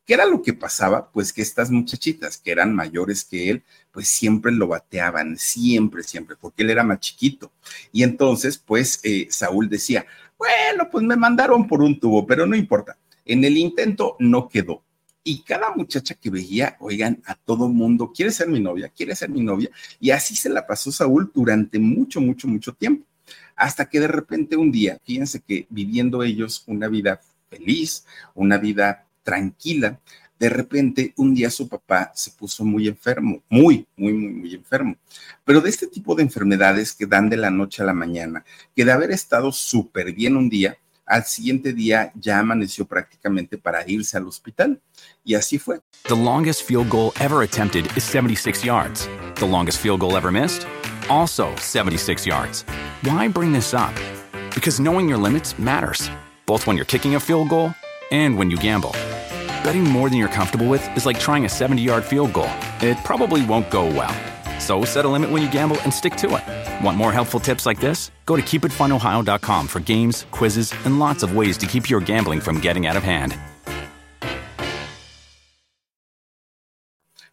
¿Qué 0.08 0.14
era 0.14 0.26
lo 0.26 0.42
que 0.42 0.54
pasaba? 0.54 1.12
Pues 1.12 1.34
que 1.34 1.42
estas 1.42 1.70
muchachitas, 1.70 2.38
que 2.38 2.52
eran 2.52 2.74
mayores 2.74 3.26
que 3.26 3.50
él, 3.50 3.64
pues 3.92 4.08
siempre 4.08 4.54
lo 4.54 4.68
bateaban, 4.68 5.38
siempre, 5.38 6.02
siempre, 6.02 6.38
porque 6.40 6.64
él 6.64 6.70
era 6.70 6.84
más 6.84 7.02
chiquito. 7.02 7.52
Y 7.92 8.04
entonces, 8.04 8.58
pues 8.58 9.02
eh, 9.04 9.28
Saúl 9.30 9.68
decía, 9.70 10.06
bueno, 10.38 10.90
pues 10.90 11.04
me 11.04 11.18
mandaron 11.18 11.68
por 11.68 11.82
un 11.82 12.00
tubo, 12.00 12.26
pero 12.26 12.48
no 12.48 12.56
importa. 12.56 12.98
En 13.26 13.44
el 13.44 13.58
intento 13.58 14.16
no 14.20 14.48
quedó 14.48 14.82
y 15.28 15.42
cada 15.42 15.76
muchacha 15.76 16.16
que 16.16 16.30
veía, 16.30 16.78
oigan, 16.80 17.22
a 17.26 17.36
todo 17.36 17.68
mundo, 17.68 18.14
quiere 18.16 18.32
ser 18.32 18.48
mi 18.48 18.62
novia, 18.62 18.88
quiere 18.88 19.14
ser 19.14 19.30
mi 19.30 19.42
novia, 19.42 19.70
y 20.00 20.12
así 20.12 20.38
se 20.38 20.48
la 20.48 20.66
pasó 20.66 20.90
Saúl 20.90 21.30
durante 21.36 21.80
mucho, 21.80 22.22
mucho, 22.22 22.48
mucho 22.48 22.72
tiempo, 22.72 23.06
hasta 23.54 23.90
que 23.90 24.00
de 24.00 24.08
repente 24.08 24.56
un 24.56 24.72
día, 24.72 24.98
fíjense 25.04 25.42
que 25.42 25.68
viviendo 25.70 26.24
ellos 26.24 26.64
una 26.66 26.88
vida 26.88 27.20
feliz, 27.50 28.06
una 28.36 28.58
vida 28.58 29.07
tranquila, 29.27 30.00
de 30.39 30.48
repente 30.48 31.13
un 31.17 31.36
día 31.36 31.50
su 31.50 31.67
papá 31.67 32.13
se 32.15 32.31
puso 32.31 32.63
muy 32.63 32.88
enfermo, 32.88 33.43
muy, 33.50 33.86
muy, 33.98 34.13
muy, 34.13 34.31
muy 34.31 34.53
enfermo. 34.55 34.96
Pero 35.43 35.60
de 35.60 35.69
este 35.69 35.88
tipo 35.88 36.15
de 36.15 36.24
enfermedades 36.24 36.93
que 36.93 37.05
dan 37.05 37.29
de 37.29 37.36
la 37.36 37.50
noche 37.50 37.84
a 37.84 37.86
la 37.86 37.93
mañana, 37.93 38.46
que 38.74 38.86
de 38.86 38.91
haber 38.93 39.12
estado 39.12 39.51
súper 39.51 40.13
bien 40.13 40.38
un 40.38 40.48
día, 40.48 40.77
al 41.05 41.25
siguiente 41.25 41.74
día 41.74 42.13
ya 42.15 42.39
amaneció 42.39 42.86
prácticamente 42.86 43.57
para 43.57 43.84
irse 43.86 44.15
al 44.15 44.27
hospital. 44.27 44.79
Y 45.25 45.36
así 45.36 45.60
fue. 45.60 45.81
The 46.03 46.15
longest 46.15 46.63
field 46.63 46.89
goal 46.89 47.12
ever 47.19 47.43
attempted 47.43 47.86
is 47.98 48.03
76 48.05 48.63
yards. 48.63 49.10
The 49.36 49.48
longest 49.48 49.79
field 49.79 50.00
goal 50.00 50.15
ever 50.15 50.31
missed? 50.31 50.65
Also 51.10 51.53
76 51.57 52.25
yards. 52.25 52.63
Why 53.03 53.27
bring 53.27 53.51
this 53.51 53.74
up? 53.74 53.93
Because 54.55 54.81
knowing 54.81 55.10
your 55.10 55.19
limits 55.22 55.57
matters, 55.60 56.10
both 56.46 56.65
when 56.65 56.77
you're 56.77 56.86
kicking 56.86 57.15
a 57.15 57.19
field 57.19 57.50
goal 57.50 57.74
and 58.12 58.38
when 58.38 58.50
you 58.50 58.57
gamble. 58.57 58.96
Betting 59.68 59.84
more 59.84 60.08
than 60.10 60.18
you're 60.18 60.30
comfortable 60.30 60.70
with 60.70 60.84
is 60.96 61.06
like 61.06 61.20
trying 61.20 61.44
a 61.44 61.50
70 61.50 61.82
yard 61.82 62.06
field 62.06 62.32
goal. 62.32 62.50
It 62.80 62.98
probably 63.04 63.46
won't 63.46 63.70
go 63.70 63.86
well. 63.86 64.16
So 64.62 64.86
set 64.86 65.04
a 65.04 65.10
limit 65.10 65.30
when 65.30 65.42
you 65.42 65.52
gamble 65.52 65.76
and 65.84 65.94
stick 65.94 66.16
to 66.24 66.38
it. 66.38 66.86
Want 66.86 66.96
more 66.96 67.12
helpful 67.12 67.42
tips 67.42 67.66
like 67.66 67.82
this? 67.82 68.12
Go 68.26 68.38
to 68.38 68.42
keepitfunohio.com 68.42 69.68
for 69.68 69.82
games, 69.82 70.26
quizzes, 70.32 70.74
and 70.86 71.00
lots 71.00 71.22
of 71.22 71.36
ways 71.36 71.58
to 71.58 71.66
keep 71.66 71.90
your 71.90 72.00
gambling 72.00 72.40
from 72.40 72.62
getting 72.62 72.88
out 72.88 72.96
of 72.96 73.04
hand. 73.04 73.36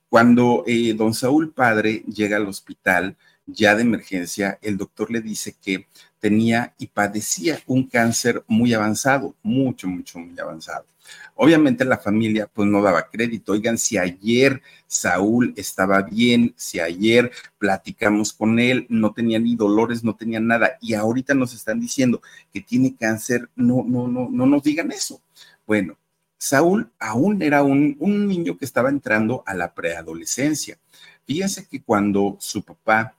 Cuando 0.08 0.64
eh, 0.66 0.92
don 0.96 1.14
Saúl 1.14 1.52
padre 1.54 2.02
llega 2.08 2.34
al 2.34 2.46
hospital 2.46 3.14
ya 3.46 3.76
de 3.76 3.82
emergencia, 3.82 4.58
el 4.60 4.76
doctor 4.76 5.08
le 5.08 5.20
dice 5.20 5.54
que 5.62 5.86
tenía 6.24 6.72
y 6.78 6.86
padecía 6.86 7.60
un 7.66 7.86
cáncer 7.86 8.42
muy 8.46 8.72
avanzado, 8.72 9.34
mucho, 9.42 9.86
mucho, 9.86 10.18
muy 10.18 10.40
avanzado. 10.40 10.86
Obviamente 11.34 11.84
la 11.84 11.98
familia 11.98 12.48
pues 12.50 12.66
no 12.66 12.80
daba 12.80 13.10
crédito. 13.10 13.52
Oigan, 13.52 13.76
si 13.76 13.98
ayer 13.98 14.62
Saúl 14.86 15.52
estaba 15.54 16.00
bien, 16.00 16.54
si 16.56 16.80
ayer 16.80 17.30
platicamos 17.58 18.32
con 18.32 18.58
él, 18.58 18.86
no 18.88 19.12
tenía 19.12 19.38
ni 19.38 19.54
dolores, 19.54 20.02
no 20.02 20.16
tenía 20.16 20.40
nada, 20.40 20.78
y 20.80 20.94
ahorita 20.94 21.34
nos 21.34 21.52
están 21.52 21.78
diciendo 21.78 22.22
que 22.50 22.62
tiene 22.62 22.96
cáncer, 22.96 23.50
no, 23.54 23.84
no, 23.86 24.08
no, 24.08 24.30
no 24.30 24.46
nos 24.46 24.62
digan 24.62 24.92
eso. 24.92 25.20
Bueno, 25.66 25.98
Saúl 26.38 26.90
aún 26.98 27.42
era 27.42 27.62
un, 27.62 27.98
un 28.00 28.26
niño 28.26 28.56
que 28.56 28.64
estaba 28.64 28.88
entrando 28.88 29.42
a 29.44 29.52
la 29.52 29.74
preadolescencia. 29.74 30.78
Fíjense 31.26 31.68
que 31.68 31.82
cuando 31.82 32.38
su 32.40 32.62
papá 32.62 33.14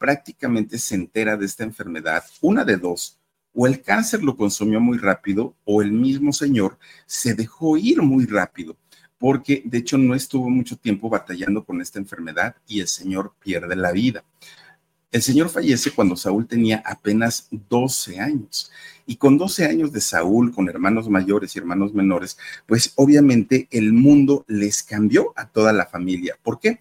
prácticamente 0.00 0.78
se 0.78 0.94
entera 0.94 1.36
de 1.36 1.44
esta 1.44 1.62
enfermedad, 1.62 2.24
una 2.40 2.64
de 2.64 2.78
dos, 2.78 3.18
o 3.52 3.66
el 3.66 3.82
cáncer 3.82 4.22
lo 4.22 4.34
consumió 4.34 4.80
muy 4.80 4.96
rápido 4.96 5.54
o 5.64 5.82
el 5.82 5.92
mismo 5.92 6.32
señor 6.32 6.78
se 7.04 7.34
dejó 7.34 7.76
ir 7.76 8.00
muy 8.00 8.24
rápido, 8.24 8.78
porque 9.18 9.62
de 9.66 9.76
hecho 9.76 9.98
no 9.98 10.14
estuvo 10.14 10.48
mucho 10.48 10.78
tiempo 10.78 11.10
batallando 11.10 11.62
con 11.62 11.82
esta 11.82 11.98
enfermedad 11.98 12.56
y 12.66 12.80
el 12.80 12.88
señor 12.88 13.34
pierde 13.40 13.76
la 13.76 13.92
vida. 13.92 14.24
El 15.12 15.20
señor 15.20 15.50
fallece 15.50 15.90
cuando 15.90 16.16
Saúl 16.16 16.46
tenía 16.46 16.82
apenas 16.86 17.48
12 17.50 18.20
años. 18.20 18.70
Y 19.06 19.16
con 19.16 19.36
12 19.36 19.66
años 19.66 19.92
de 19.92 20.00
Saúl, 20.00 20.54
con 20.54 20.68
hermanos 20.68 21.10
mayores 21.10 21.54
y 21.54 21.58
hermanos 21.58 21.92
menores, 21.92 22.38
pues 22.64 22.92
obviamente 22.94 23.66
el 23.72 23.92
mundo 23.92 24.44
les 24.46 24.84
cambió 24.84 25.32
a 25.34 25.48
toda 25.48 25.72
la 25.72 25.86
familia. 25.86 26.38
¿Por 26.40 26.60
qué? 26.60 26.78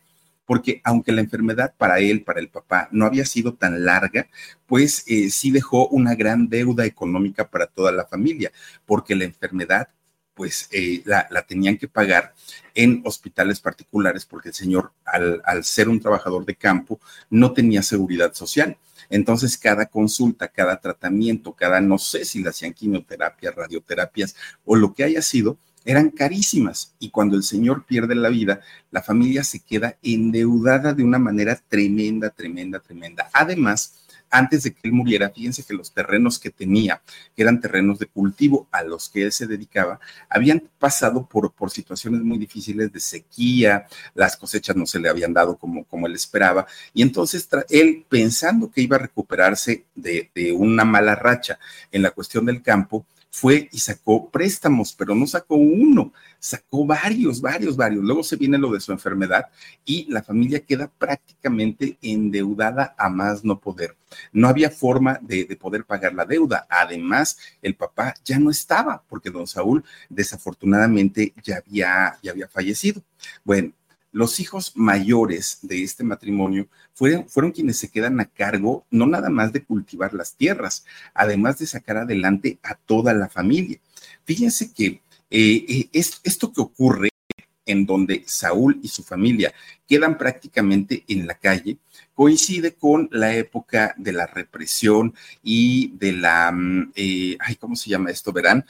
Porque 0.50 0.82
aunque 0.84 1.12
la 1.12 1.22
enfermedad 1.22 1.76
para 1.78 2.00
él, 2.00 2.24
para 2.24 2.40
el 2.40 2.50
papá, 2.50 2.90
no 2.92 3.06
había 3.06 3.24
sido 3.24 3.54
tan 3.54 3.86
larga, 3.86 4.28
pues 4.66 5.04
eh, 5.06 5.30
sí 5.30 5.52
dejó 5.52 5.88
una 5.90 6.16
gran 6.16 6.50
deuda 6.50 6.88
económica 6.88 7.48
para 7.52 7.68
toda 7.68 7.92
la 7.92 8.08
familia, 8.08 8.52
porque 8.88 9.14
la 9.14 9.26
enfermedad 9.26 9.90
pues 10.34 10.68
eh, 10.72 11.04
la, 11.06 11.28
tenían 11.48 11.78
que 11.78 11.88
pagar 11.88 12.34
en 12.74 13.04
hospitales 13.06 13.60
particulares 13.60 14.26
porque 14.26 14.50
el 14.50 14.56
señor, 14.56 14.92
al, 15.06 15.40
al, 15.46 15.64
ser 15.64 15.88
un 15.88 16.00
trabajador 16.00 16.44
de 16.48 16.56
campo, 16.56 17.00
no 17.30 17.54
tenía 17.54 17.84
seguridad 17.84 18.34
social. 18.34 18.76
Entonces, 19.12 19.56
cada 19.56 19.86
consulta, 19.86 20.48
cada 20.48 20.82
tratamiento, 20.82 21.54
cada, 21.54 21.80
no 21.80 22.00
sé 22.00 22.26
si 22.26 22.42
le 22.42 22.50
hacían 22.50 22.74
quimioterapia, 22.74 23.52
radioterapias 23.52 24.36
o 24.66 24.76
lo 24.76 24.96
que 24.96 25.04
haya 25.04 25.22
sido, 25.22 25.60
eran 25.86 26.10
carísimas 26.10 26.94
y 27.00 27.10
cuando 27.10 27.36
el 27.36 27.44
señor 27.44 27.86
pierde 27.86 28.16
la 28.16 28.30
vida, 28.30 28.62
la 28.92 29.02
familia 29.02 29.44
se 29.44 29.60
queda 29.60 29.98
endeudada 30.04 30.94
de 30.94 31.04
una 31.04 31.20
manera 31.20 31.60
tremenda, 31.68 32.30
tremenda, 32.30 32.80
tremenda. 32.80 33.30
Además, 33.34 33.94
antes 34.30 34.64
de 34.64 34.74
que 34.74 34.82
él 34.84 34.92
muriera, 34.92 35.30
fíjense 35.30 35.64
que 35.64 35.74
los 35.74 35.92
terrenos 35.92 36.40
que 36.40 36.50
tenía, 36.50 37.02
que 37.36 37.42
eran 37.42 37.60
terrenos 37.60 38.00
de 38.00 38.06
cultivo 38.06 38.68
a 38.72 38.84
los 38.84 39.10
que 39.10 39.24
él 39.24 39.32
se 39.32 39.48
dedicaba, 39.48 40.00
habían 40.30 40.64
pasado 40.78 41.26
por, 41.26 41.52
por 41.52 41.72
situaciones 41.72 42.22
muy 42.22 42.38
difíciles 42.38 42.92
de 42.92 43.00
sequía, 43.00 43.88
las 44.14 44.38
cosechas 44.38 44.76
no 44.76 44.86
se 44.86 45.00
le 45.00 45.10
habían 45.10 45.34
dado 45.34 45.58
como, 45.58 45.84
como 45.86 46.08
él 46.08 46.14
esperaba, 46.14 46.68
y 46.94 47.02
entonces 47.02 47.48
él 47.70 48.06
pensando 48.08 48.70
que 48.70 48.82
iba 48.82 48.98
a 48.98 49.00
recuperarse 49.00 49.86
de, 49.96 50.30
de 50.36 50.52
una 50.52 50.86
mala 50.86 51.16
racha 51.16 51.60
en 51.92 52.04
la 52.04 52.12
cuestión 52.12 52.46
del 52.46 52.62
campo, 52.62 53.06
fue 53.32 53.70
y 53.72 53.80
sacó 53.80 54.30
préstamos, 54.30 54.94
pero 54.94 55.14
no 55.14 55.28
sacó 55.28 55.56
uno, 55.56 56.12
sacó 56.40 56.86
varios, 56.86 57.42
varios, 57.42 57.76
varios. 57.78 58.04
Luego 58.04 58.24
se 58.24 58.36
viene 58.36 58.58
lo 58.58 58.72
de 58.72 58.80
su 58.80 58.92
enfermedad 58.92 59.46
y 59.86 60.12
la 60.12 60.24
familia 60.24 60.60
queda 60.62 60.92
prácticamente 60.98 61.98
endeudada 62.02 62.96
a 62.98 63.10
más 63.10 63.44
no 63.44 63.60
poder. 63.60 63.96
No 64.32 64.48
había 64.48 64.72
forma 64.72 65.20
de, 65.22 65.46
poder 65.60 65.86
pagar 65.86 66.14
la 66.14 66.26
deuda. 66.26 66.66
Además, 66.70 67.38
el 67.62 67.76
papá 67.76 68.16
ya 68.26 68.40
no 68.40 68.50
estaba 68.50 69.04
porque 69.08 69.30
don 69.30 69.48
Saúl 69.48 69.84
desafortunadamente 70.10 71.34
ya 71.44 71.58
había, 71.58 72.18
ya 72.24 72.32
había 72.32 72.48
fallecido. 72.48 73.04
Bueno, 73.44 73.72
los 74.12 74.40
hijos 74.40 74.74
mayores 74.76 75.60
de 75.62 75.84
este 75.84 76.04
matrimonio 76.04 76.68
fueron, 76.94 77.30
fueron, 77.30 77.52
quienes 77.52 77.78
se 77.78 77.90
quedan 77.90 78.20
a 78.20 78.26
cargo 78.26 78.86
no 78.90 79.06
nada 79.06 79.30
más 79.30 79.54
de 79.54 79.64
cultivar 79.64 80.14
las 80.14 80.36
tierras, 80.36 80.86
además 81.14 81.60
de 81.60 81.68
sacar 81.68 81.98
adelante 81.98 82.60
a 82.64 82.76
toda 82.76 83.14
la 83.14 83.30
familia. 83.30 83.80
Fíjense 84.26 84.74
que 84.74 85.02
eh, 85.30 85.66
eh, 85.68 85.90
esto 86.24 86.52
que 86.52 86.62
ocurre 86.62 87.10
en 87.66 87.86
donde 87.86 88.24
Saúl 88.26 88.80
y 88.82 88.88
su 88.88 89.04
familia 89.04 89.54
quedan 89.88 90.18
prácticamente 90.18 91.04
en 91.08 91.28
la 91.28 91.36
calle, 91.36 91.78
coincide 92.16 92.74
con 92.74 93.10
la 93.12 93.36
época 93.36 93.94
de 93.98 94.12
la 94.12 94.26
represión 94.26 95.14
y 95.44 95.90
de 95.98 96.14
la, 96.14 96.52
mm, 96.52 96.92
eh, 96.96 97.38
ay, 97.40 97.56
¿cómo 97.58 97.76
se 97.76 97.92
llama 97.92 98.10
esto? 98.10 98.34
Verán, 98.34 98.66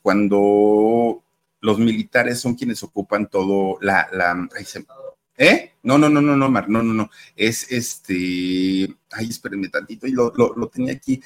cuando 0.00 1.23
los 1.64 1.78
militares 1.78 2.40
son 2.40 2.56
quienes 2.56 2.82
ocupan 2.82 3.26
todo 3.26 3.78
la... 3.80 4.06
la 4.12 4.48
¿Eh? 5.38 5.72
No, 5.82 5.96
no, 5.96 6.10
no, 6.10 6.20
no, 6.20 6.36
no, 6.36 6.50
Mar, 6.50 6.68
no, 6.68 6.82
no, 6.82 6.92
no. 6.92 7.10
Es 7.34 7.72
este. 7.72 8.94
Ay, 9.10 9.30
espérenme 9.30 9.68
tantito, 9.68 10.06
y 10.06 10.12
lo, 10.12 10.30
lo, 10.36 10.68
tenía 10.68 10.92
aquí. 10.92 11.22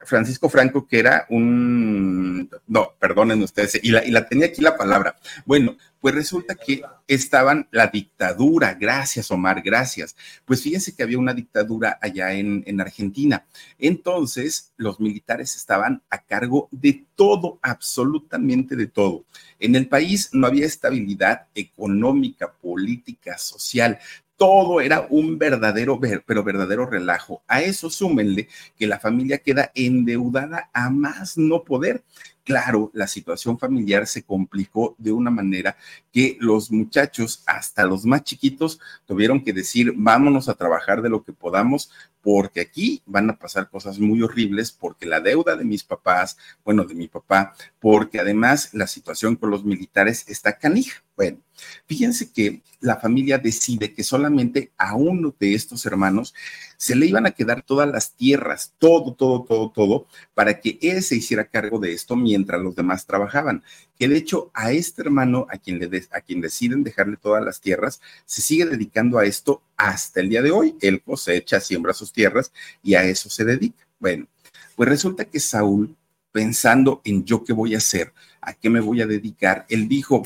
Francisco 0.00 0.48
Franco, 0.48 0.86
que 0.86 0.98
era 0.98 1.26
un, 1.28 2.48
no, 2.66 2.92
perdonen 2.98 3.42
ustedes, 3.42 3.80
y 3.82 3.90
la, 3.90 4.04
y 4.04 4.10
la 4.10 4.26
tenía 4.28 4.46
aquí 4.46 4.62
la 4.62 4.76
palabra. 4.76 5.16
Bueno, 5.44 5.76
pues 6.00 6.14
resulta 6.14 6.54
que 6.54 6.82
estaban 7.08 7.66
la 7.72 7.88
dictadura, 7.88 8.74
gracias 8.74 9.30
Omar, 9.30 9.62
gracias. 9.62 10.14
Pues 10.44 10.62
fíjense 10.62 10.94
que 10.94 11.02
había 11.02 11.18
una 11.18 11.34
dictadura 11.34 11.98
allá 12.00 12.32
en, 12.32 12.62
en 12.66 12.80
Argentina. 12.80 13.44
Entonces, 13.78 14.72
los 14.76 15.00
militares 15.00 15.56
estaban 15.56 16.02
a 16.10 16.22
cargo 16.22 16.68
de 16.70 17.04
todo, 17.16 17.58
absolutamente 17.62 18.76
de 18.76 18.86
todo. 18.86 19.24
En 19.58 19.74
el 19.74 19.88
país 19.88 20.30
no 20.32 20.46
había 20.46 20.66
estabilidad 20.66 21.48
económica, 21.54 22.52
política, 22.52 23.36
social 23.38 23.98
todo 24.38 24.80
era 24.80 25.06
un 25.10 25.36
verdadero, 25.36 26.00
pero 26.24 26.44
verdadero 26.44 26.86
relajo. 26.86 27.42
A 27.46 27.60
eso 27.60 27.90
súmenle 27.90 28.48
que 28.78 28.86
la 28.86 29.00
familia 29.00 29.38
queda 29.38 29.70
endeudada 29.74 30.70
a 30.72 30.88
más 30.88 31.36
no 31.36 31.64
poder. 31.64 32.04
Claro, 32.48 32.90
la 32.94 33.06
situación 33.06 33.58
familiar 33.58 34.06
se 34.06 34.22
complicó 34.22 34.94
de 34.96 35.12
una 35.12 35.30
manera 35.30 35.76
que 36.10 36.38
los 36.40 36.72
muchachos, 36.72 37.42
hasta 37.44 37.84
los 37.84 38.06
más 38.06 38.24
chiquitos, 38.24 38.80
tuvieron 39.04 39.44
que 39.44 39.52
decir, 39.52 39.92
vámonos 39.94 40.48
a 40.48 40.54
trabajar 40.54 41.02
de 41.02 41.10
lo 41.10 41.22
que 41.22 41.34
podamos, 41.34 41.90
porque 42.22 42.62
aquí 42.62 43.02
van 43.04 43.28
a 43.28 43.38
pasar 43.38 43.68
cosas 43.68 43.98
muy 43.98 44.22
horribles, 44.22 44.72
porque 44.72 45.04
la 45.04 45.20
deuda 45.20 45.56
de 45.56 45.66
mis 45.66 45.84
papás, 45.84 46.38
bueno, 46.64 46.86
de 46.86 46.94
mi 46.94 47.06
papá, 47.06 47.54
porque 47.80 48.18
además 48.18 48.70
la 48.72 48.86
situación 48.86 49.36
con 49.36 49.50
los 49.50 49.62
militares 49.62 50.24
está 50.26 50.56
canija. 50.56 51.04
Bueno, 51.18 51.40
fíjense 51.84 52.32
que 52.32 52.62
la 52.80 52.96
familia 52.96 53.36
decide 53.36 53.92
que 53.92 54.04
solamente 54.04 54.72
a 54.78 54.94
uno 54.94 55.34
de 55.38 55.52
estos 55.52 55.84
hermanos 55.84 56.32
se 56.78 56.94
le 56.94 57.06
iban 57.06 57.26
a 57.26 57.32
quedar 57.32 57.62
todas 57.62 57.88
las 57.90 58.14
tierras, 58.14 58.72
todo, 58.78 59.12
todo, 59.12 59.42
todo, 59.42 59.70
todo, 59.70 60.06
para 60.32 60.60
que 60.60 60.78
él 60.80 61.02
se 61.02 61.16
hiciera 61.16 61.48
cargo 61.48 61.80
de 61.80 61.92
esto 61.92 62.14
mientras 62.14 62.62
los 62.62 62.76
demás 62.76 63.04
trabajaban. 63.04 63.64
Que 63.98 64.08
de 64.08 64.16
hecho 64.16 64.52
a 64.54 64.70
este 64.70 65.02
hermano, 65.02 65.46
a 65.50 65.58
quien, 65.58 65.80
le 65.80 66.06
a 66.12 66.20
quien 66.20 66.40
deciden 66.40 66.84
dejarle 66.84 67.16
todas 67.16 67.44
las 67.44 67.60
tierras, 67.60 68.00
se 68.24 68.42
sigue 68.42 68.64
dedicando 68.64 69.18
a 69.18 69.24
esto 69.24 69.60
hasta 69.76 70.20
el 70.20 70.28
día 70.28 70.40
de 70.40 70.52
hoy. 70.52 70.76
Él 70.80 71.02
cosecha, 71.02 71.58
siembra 71.60 71.92
sus 71.92 72.12
tierras 72.12 72.52
y 72.80 72.94
a 72.94 73.02
eso 73.02 73.28
se 73.28 73.44
dedica. 73.44 73.84
Bueno, 73.98 74.28
pues 74.76 74.88
resulta 74.88 75.24
que 75.24 75.40
Saúl, 75.40 75.96
pensando 76.30 77.02
en 77.04 77.24
yo 77.24 77.42
qué 77.42 77.52
voy 77.52 77.74
a 77.74 77.78
hacer, 77.78 78.12
a 78.40 78.54
qué 78.54 78.70
me 78.70 78.78
voy 78.78 79.02
a 79.02 79.06
dedicar, 79.08 79.66
él 79.68 79.88
dijo, 79.88 80.22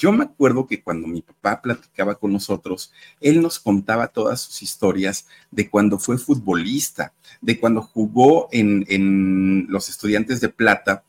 yo 0.00 0.12
me 0.12 0.24
acuerdo 0.24 0.66
que 0.66 0.82
cuando 0.82 1.06
mi 1.06 1.20
papá 1.20 1.60
platicaba 1.60 2.14
con 2.14 2.32
nosotros, 2.32 2.90
él 3.20 3.42
nos 3.42 3.58
contaba 3.58 4.08
todas 4.08 4.40
sus 4.40 4.62
historias 4.62 5.26
de 5.50 5.68
cuando 5.68 5.98
fue 5.98 6.16
futbolista, 6.16 7.12
de 7.42 7.60
cuando 7.60 7.82
jugó 7.82 8.48
en, 8.50 9.66
los 9.68 9.90
estudiantes 9.90 10.40
de 10.40 10.48
plata 10.48 11.04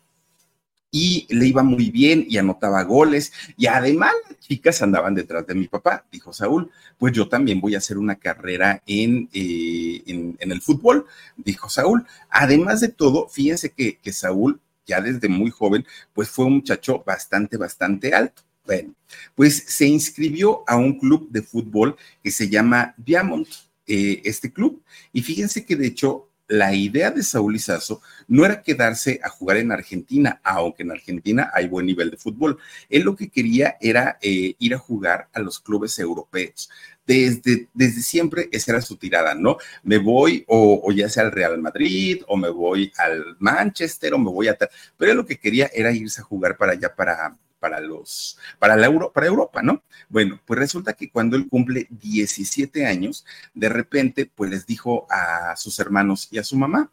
y 0.91 1.25
le 1.29 1.48
iba 1.48 1.63
muy 1.63 1.89
bien 1.89 2.25
y 2.27 2.38
anotaba 2.38 2.83
goles 2.83 3.31
y 3.55 3.67
además 3.67 4.13
chicas 4.41 4.81
andaban 4.81 5.15
detrás 5.15 5.48
de 5.48 5.55
mi 5.55 5.69
papá, 5.69 6.05
dijo 6.12 6.33
Saúl, 6.33 6.69
pues 6.98 7.13
yo 7.13 7.29
también 7.29 7.62
voy 7.62 7.75
a 7.75 7.77
hacer 7.77 7.98
una 7.98 8.15
carrera 8.15 8.83
en, 8.86 9.29
eh, 9.31 10.36
el 10.38 10.62
fútbol, 10.62 11.05
dijo 11.38 11.69
Saúl. 11.69 12.05
Además 12.29 12.81
de 12.81 12.89
todo, 12.89 13.29
fíjense 13.29 13.71
que 13.71 14.12
Saúl 14.12 14.60
ya 14.86 15.00
desde 15.00 15.29
muy 15.29 15.50
joven, 15.50 15.86
pues 16.13 16.29
fue 16.29 16.43
un 16.43 16.55
muchacho 16.55 17.01
bastante, 17.05 17.55
bastante 17.55 18.13
alto. 18.13 18.43
Bueno, 18.65 18.94
pues 19.36 19.63
se 19.68 19.88
inscribió 19.88 20.63
a 20.68 20.77
un 20.77 21.00
club 21.00 21.30
de 21.32 21.41
fútbol 21.41 21.96
que 22.24 22.32
se 22.32 22.50
llama 22.50 22.94
Diamond, 22.98 23.48
eh, 23.88 24.22
este 24.24 24.53
club. 24.53 24.84
Y 25.12 25.22
fíjense 25.22 25.65
que 25.65 25.75
de 25.75 25.88
hecho 25.88 26.30
la 26.51 26.75
idea 26.75 27.12
de 27.12 27.24
Saúl 27.24 27.56
Izazo 27.56 28.01
no 28.27 28.46
era 28.46 28.62
quedarse 28.62 29.22
a 29.24 29.30
jugar 29.30 29.58
en 29.58 29.72
Argentina, 29.72 30.41
aunque 30.44 30.84
en 30.84 30.91
Argentina 30.91 31.50
hay 31.53 31.68
buen 31.68 31.86
nivel 31.86 32.12
de 32.12 32.18
fútbol. 32.18 32.58
Él 32.89 33.03
lo 33.03 33.15
que 33.15 33.30
quería 33.30 33.77
era 33.80 34.18
eh, 34.22 34.56
ir 34.60 34.75
a 34.75 34.77
jugar 34.77 35.30
a 35.34 35.39
los 35.39 35.60
clubes 35.60 35.98
europeos. 35.98 36.70
Desde, 37.08 37.70
desde 37.74 38.01
siempre 38.01 38.50
esa 38.51 38.74
era 38.74 38.82
su 38.82 38.98
tirada, 38.98 39.34
¿no? 39.34 39.58
Me 39.84 39.98
voy 39.98 40.44
o, 40.48 40.82
o, 40.84 40.91
ya 40.91 41.10
sea 41.10 41.24
al 41.24 41.32
Real 41.32 41.58
Madrid 41.58 42.22
o 42.27 42.38
me 42.38 42.50
voy 42.50 42.91
al 42.98 43.38
Manchester 43.39 44.13
o 44.13 44.20
me 44.20 44.30
voy 44.30 44.50
a 44.50 44.56
tal, 44.56 44.70
pero 44.98 45.12
él 45.12 45.18
lo 45.18 45.25
que 45.25 45.39
quería 45.39 45.70
era 45.74 45.91
irse 45.91 46.22
a 46.22 46.25
jugar 46.25 46.58
para 46.58 46.74
allá, 46.74 46.94
para, 46.94 47.36
para 47.62 47.80
los, 47.80 48.39
para 48.60 48.75
la 48.75 48.88
Euro, 48.88 49.13
para 49.13 49.27
Europa, 49.27 49.62
¿no? 49.62 49.84
Bueno, 50.10 50.41
pues 50.46 50.60
resulta 50.60 50.94
que 50.94 51.12
cuando 51.12 51.38
él 51.38 51.48
cumple 51.48 51.88
17 51.91 52.88
años, 52.88 53.24
de 53.53 53.70
repente, 53.70 54.25
pues 54.25 54.50
les 54.50 54.65
dijo 54.65 55.06
a 55.10 55.56
sus 55.56 55.80
hermanos 55.80 56.27
y 56.32 56.39
a 56.39 56.44
su 56.44 56.58
mamá, 56.58 56.91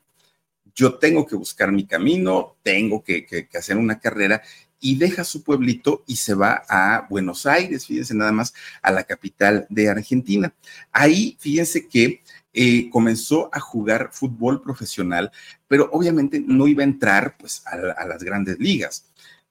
yo 0.74 0.94
tengo 0.98 1.26
que 1.26 1.34
buscar 1.34 1.72
mi 1.72 1.86
camino, 1.86 2.56
tengo 2.62 3.02
que, 3.02 3.48
hacer 3.54 3.78
una 3.78 3.98
carrera 3.98 4.42
y 4.78 4.96
deja 4.96 5.24
su 5.24 5.42
pueblito 5.42 6.04
y 6.06 6.16
se 6.16 6.34
va 6.34 6.62
a 6.68 7.06
Buenos 7.10 7.46
Aires, 7.46 7.86
fíjense 7.86 8.14
nada 8.14 8.30
más, 8.30 8.54
a 8.82 8.92
la 8.92 9.04
capital 9.04 9.66
de 9.70 9.88
Argentina. 9.88 10.54
Ahí, 10.92 11.36
fíjense 11.40 11.88
que 11.88 12.22
eh, 12.52 12.90
comenzó 12.90 13.48
a 13.52 13.58
jugar 13.58 14.10
fútbol 14.12 14.62
profesional, 14.62 15.32
pero 15.66 15.88
obviamente 15.92 16.44
no 16.46 16.68
iba 16.68 16.82
a 16.82 16.86
entrar 16.86 17.36
pues 17.38 17.62
a 17.66 18.04
las 18.06 18.22
grandes 18.22 18.58
ligas. 18.58 19.07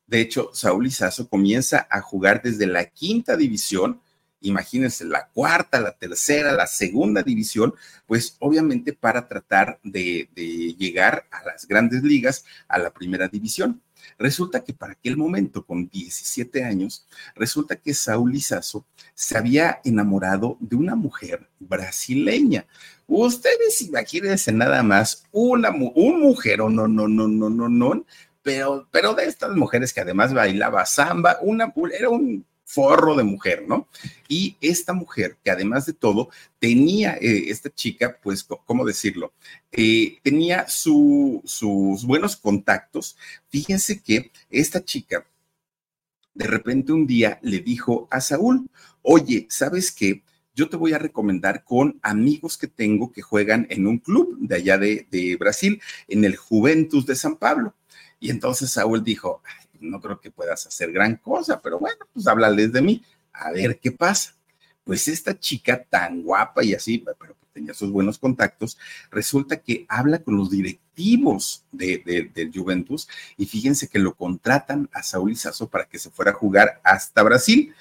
De 0.07 0.21
hecho, 0.21 0.49
Saúl 0.53 0.87
Izazo 0.87 1.27
comienza 1.29 1.85
a 1.91 2.01
jugar 2.01 2.41
desde 2.41 2.65
la 2.65 2.85
quinta 2.85 3.35
división, 3.35 4.01
imagínense, 4.39 5.03
la 5.03 5.27
cuarta, 5.27 5.81
la 5.81 5.91
tercera, 5.91 6.53
la 6.53 6.65
segunda 6.65 7.23
división, 7.23 7.73
pues 8.05 8.37
obviamente 8.39 8.93
para 8.93 9.27
tratar 9.27 9.79
de, 9.83 10.29
llegar 10.77 11.27
a 11.29 11.43
las 11.43 11.67
grandes 11.67 12.03
ligas, 12.03 12.45
a 12.69 12.79
la 12.79 12.91
primera 12.91 13.27
división. 13.27 13.81
Resulta 14.17 14.63
que 14.63 14.73
para 14.73 14.93
aquel 14.93 15.17
momento, 15.17 15.65
con 15.65 15.89
17 15.89 16.63
años, 16.63 17.05
resulta 17.35 17.75
que 17.75 17.93
Saúl 17.93 18.33
Izazo 18.35 18.85
se 19.13 19.37
había 19.37 19.81
enamorado 19.83 20.57
de 20.61 20.77
una 20.77 20.95
mujer 20.95 21.49
brasileña. 21.59 22.65
Ustedes 23.07 23.81
imagínense 23.81 24.53
nada 24.53 24.83
más, 24.83 25.25
una, 25.31 25.71
un 25.71 26.21
mujer, 26.21 26.59
no, 26.59 26.69
no, 26.69 26.87
no, 26.87 27.07
no, 27.07 27.49
no, 27.49 27.67
no, 27.69 28.05
pero, 28.91 29.13
de 29.13 29.25
estas 29.25 29.55
mujeres 29.55 29.91
que 29.91 30.01
además 30.01 30.33
bailaba 30.33 30.85
samba, 30.85 31.37
una, 31.41 31.73
era 31.93 32.09
un 32.09 32.45
forro 32.63 33.15
de 33.15 33.23
mujer, 33.23 33.65
¿no? 33.67 33.87
Y 34.29 34.55
esta 34.61 34.93
mujer, 34.93 35.37
que 35.43 35.51
además 35.51 35.85
de 35.85 35.93
todo, 35.93 36.29
tenía, 36.59 37.15
eh, 37.15 37.49
esta 37.49 37.69
chica, 37.69 38.17
pues, 38.21 38.43
¿cómo 38.65 38.85
decirlo? 38.85 39.33
Eh, 39.71 40.19
tenía 40.23 40.65
sus 40.67 42.05
buenos 42.05 42.37
contactos. 42.37 43.17
Fíjense 43.49 44.01
que 44.01 44.31
esta 44.49 44.83
chica, 44.83 45.25
de 46.33 46.47
repente 46.47 46.93
un 46.93 47.05
día 47.05 47.39
le 47.41 47.59
dijo 47.59 48.07
a 48.11 48.21
Saúl, 48.21 48.69
oye, 49.01 49.47
¿sabes 49.49 49.91
qué? 49.91 50.23
Yo 50.55 50.69
te 50.69 50.77
voy 50.77 50.93
a 50.93 50.99
recomendar 50.99 51.63
con 51.63 51.99
amigos 52.01 52.57
que 52.57 52.67
tengo 52.67 53.11
que 53.11 53.21
juegan 53.21 53.67
en 53.69 53.87
un 53.87 53.99
club 53.99 54.37
de 54.39 54.55
allá 54.55 54.77
de, 54.77 55.05
de 55.11 55.35
Brasil, 55.35 55.81
en 56.07 56.23
el 56.23 56.35
Juventus 56.37 57.05
de 57.05 57.15
San 57.15 57.35
Pablo. 57.35 57.73
Y 58.19 58.29
entonces 58.29 58.71
Saúl 58.71 59.03
dijo, 59.03 59.41
no 59.79 60.01
creo 60.01 60.19
que 60.19 60.31
puedas 60.31 60.65
hacer 60.65 60.91
gran 60.91 61.17
cosa, 61.17 61.61
pero 61.61 61.79
bueno, 61.79 62.05
pues 62.13 62.27
háblales 62.27 62.71
de 62.71 62.81
mí, 62.81 63.03
a 63.33 63.51
ver 63.51 63.79
qué 63.79 63.91
pasa. 63.91 64.35
Pues 64.83 65.07
esta 65.07 65.37
chica 65.37 65.83
tan 65.83 66.23
guapa 66.23 66.63
y 66.63 66.73
así, 66.73 67.03
pero 67.19 67.35
tenía 67.57 67.73
sus 67.73 67.91
buenos 67.91 68.19
contactos, 68.19 68.77
resulta 69.09 69.57
que 69.57 69.85
habla 69.89 70.19
con 70.19 70.37
los 70.37 70.51
directivos 70.51 71.65
de, 71.71 72.31
de, 72.33 72.51
Juventus 72.53 73.07
y 73.35 73.47
fíjense 73.47 73.87
que 73.87 73.97
lo 73.97 74.13
contratan 74.13 74.87
a 74.93 75.01
Saúl 75.01 75.31
Izazo 75.31 75.67
para 75.67 75.85
que 75.85 75.97
se 75.97 76.11
fuera 76.11 76.31
a 76.31 76.35
jugar 76.35 76.79
hasta 76.83 77.23
Brasil. 77.23 77.73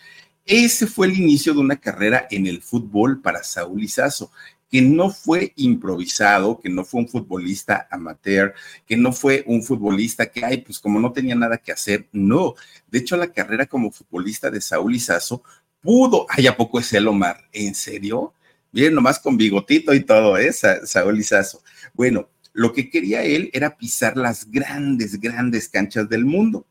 Ese 0.47 0.87
fue 0.87 1.09
el 1.09 1.19
inicio 1.19 1.53
de 1.53 1.61
una 1.61 1.77
carrera 1.77 2.27
en 2.31 2.47
el 2.47 2.63
fútbol 2.63 3.21
para 3.21 3.43
Saúl 3.43 3.85
Izazo 3.85 4.31
que 4.71 4.83
no 4.83 5.11
fue 5.11 5.53
improvisado, 5.57 6.61
que 6.61 6.69
no 6.69 6.85
fue 6.85 7.01
un 7.01 7.09
futbolista 7.09 7.87
amateur, 7.91 8.55
que 8.87 8.97
no 8.97 9.13
fue 9.13 9.45
un 9.47 9.63
futbolista 9.63 10.27
que, 10.27 10.45
ay, 10.45 10.59
pues 10.59 10.79
como 10.79 10.99
no 10.99 11.13
tenía 11.13 11.35
nada 11.35 11.59
que 11.59 11.73
hacer, 11.73 12.09
no. 12.13 12.55
De 12.89 12.99
hecho, 12.99 13.17
la 13.17 13.33
carrera 13.33 13.67
como 13.67 13.93
futbolista 13.93 14.51
de 14.51 14.61
Saúl 14.61 14.95
Izazo 14.97 15.43
pudo, 15.81 16.27
ay, 16.29 16.47
¿a 16.47 16.57
poco 16.57 16.81
es 16.81 16.93
el 16.93 17.07
Omar? 17.09 17.49
¿En 17.53 17.75
serio? 17.75 18.35
Miren, 18.73 18.95
nomás 18.95 19.19
con 19.21 19.37
bigotito 19.37 19.95
y 19.95 20.05
todo, 20.05 20.37
¿eh? 20.37 20.53
Saúl 20.53 21.19
Izazo. 21.19 21.63
Bueno, 21.95 22.29
lo 22.53 22.73
que 22.73 22.91
quería 22.91 23.23
él 23.23 23.51
era 23.53 23.77
pisar 23.77 24.17
las 24.17 24.51
grandes, 24.51 25.21
grandes 25.21 25.69
canchas 25.69 26.09
del 26.09 26.25
mundo. 26.25 26.67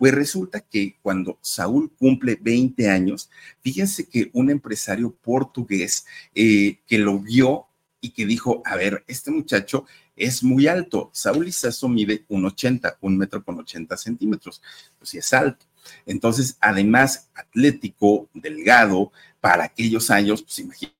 Pues 0.00 0.14
resulta 0.14 0.60
que 0.60 0.96
cuando 1.02 1.38
Saúl 1.42 1.92
cumple 1.94 2.38
20 2.40 2.88
años, 2.88 3.28
fíjense 3.60 4.08
que 4.08 4.30
un 4.32 4.48
empresario 4.48 5.14
portugués 5.14 6.06
eh, 6.34 6.78
que 6.86 6.96
lo 6.96 7.18
vio 7.18 7.66
y 8.00 8.08
que 8.12 8.24
dijo, 8.24 8.62
a 8.64 8.76
ver, 8.76 9.04
este 9.06 9.30
muchacho 9.30 9.84
es 10.16 10.42
muy 10.42 10.68
alto. 10.68 11.10
Saúl 11.12 11.48
Izazo 11.48 11.86
mide 11.90 12.26
1,80, 12.28 12.96
un 13.02 13.18
metro 13.18 13.44
con 13.44 13.58
80 13.58 13.94
centímetros. 13.98 14.62
Pues 14.98 15.10
sí 15.10 15.18
es 15.18 15.34
alto. 15.34 15.66
Entonces, 16.06 16.56
además, 16.62 17.28
atlético, 17.34 18.30
delgado, 18.32 19.12
para 19.38 19.64
aquellos 19.64 20.10
años, 20.10 20.42
pues 20.42 20.60
imagínense 20.60 20.96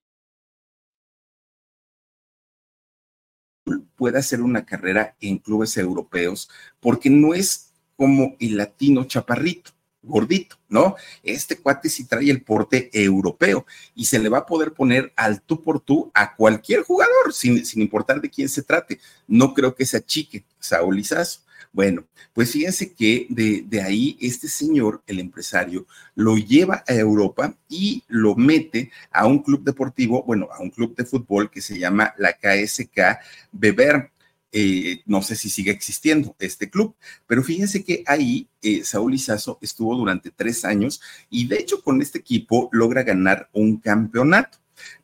pueda 3.95 4.19
hacer 4.19 4.41
una 4.41 4.63
carrera 4.63 5.15
en 5.21 5.37
clubes 5.39 5.75
europeos 5.77 6.49
porque 6.79 7.09
no 7.09 7.33
es 7.33 7.70
como 8.01 8.35
el 8.39 8.57
latino 8.57 9.03
chaparrito 9.03 9.69
gordito, 10.01 10.55
¿no? 10.69 10.95
Este 11.21 11.55
cuate 11.55 11.87
sí 11.87 12.05
trae 12.05 12.31
el 12.31 12.41
porte 12.41 12.89
europeo 12.91 13.67
y 13.93 14.05
se 14.05 14.17
le 14.17 14.27
va 14.27 14.39
a 14.39 14.45
poder 14.47 14.73
poner 14.73 15.13
al 15.15 15.39
tú 15.43 15.61
por 15.61 15.79
tú 15.79 16.09
a 16.15 16.35
cualquier 16.35 16.81
jugador, 16.81 17.31
sin, 17.31 17.63
sin 17.63 17.83
importar 17.83 18.19
de 18.19 18.31
quién 18.31 18.49
se 18.49 18.63
trate. 18.63 18.99
No 19.27 19.53
creo 19.53 19.75
que 19.75 19.85
se 19.85 19.97
achique 19.97 20.43
Saúl 20.57 20.97
Izazo. 20.97 21.41
Bueno, 21.71 22.05
pues 22.33 22.51
fíjense 22.51 22.91
que 22.91 23.27
de, 23.29 23.63
de, 23.67 23.81
ahí 23.83 24.17
este 24.19 24.47
señor, 24.47 25.03
el 25.05 25.19
empresario, 25.19 25.85
lo 26.15 26.37
lleva 26.37 26.83
a 26.87 26.93
Europa 26.95 27.55
y 27.69 28.03
lo 28.07 28.33
mete 28.33 28.89
a 29.11 29.27
un 29.27 29.43
club 29.43 29.63
deportivo, 29.63 30.23
bueno, 30.23 30.49
a 30.51 30.59
un 30.59 30.71
club 30.71 30.95
de 30.95 31.05
fútbol 31.05 31.51
que 31.51 31.61
se 31.61 31.77
llama 31.77 32.15
la 32.17 32.33
KSK 32.33 33.19
Beber. 33.51 34.09
Eh, 34.53 35.01
no 35.05 35.21
sé 35.21 35.35
si 35.37 35.49
sigue 35.49 35.71
existiendo 35.71 36.35
este 36.39 36.69
club, 36.69 36.95
pero 37.25 37.41
fíjense 37.41 37.85
que 37.85 38.03
ahí 38.05 38.49
eh, 38.61 38.83
Saúl 38.83 39.13
Izazo 39.13 39.57
estuvo 39.61 39.95
durante 39.95 40.29
tres 40.29 40.65
años 40.65 41.01
y 41.29 41.47
de 41.47 41.57
hecho 41.57 41.81
con 41.81 42.01
este 42.01 42.19
equipo 42.19 42.67
logra 42.73 43.03
ganar 43.03 43.49
un 43.53 43.77
campeonato. 43.77 44.57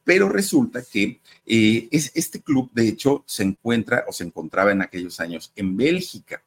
Pero 0.03 0.27
resulta 0.27 0.81
que 0.83 1.21
eh, 1.45 1.87
es, 1.91 2.11
este 2.15 2.41
club, 2.41 2.71
de 2.73 2.87
hecho, 2.87 3.23
se 3.27 3.43
encuentra 3.43 4.05
o 4.07 4.11
se 4.11 4.23
encontraba 4.23 4.71
en 4.71 4.81
aquellos 4.81 5.19
años 5.19 5.51
en 5.55 5.77
Bélgica. 5.77 6.43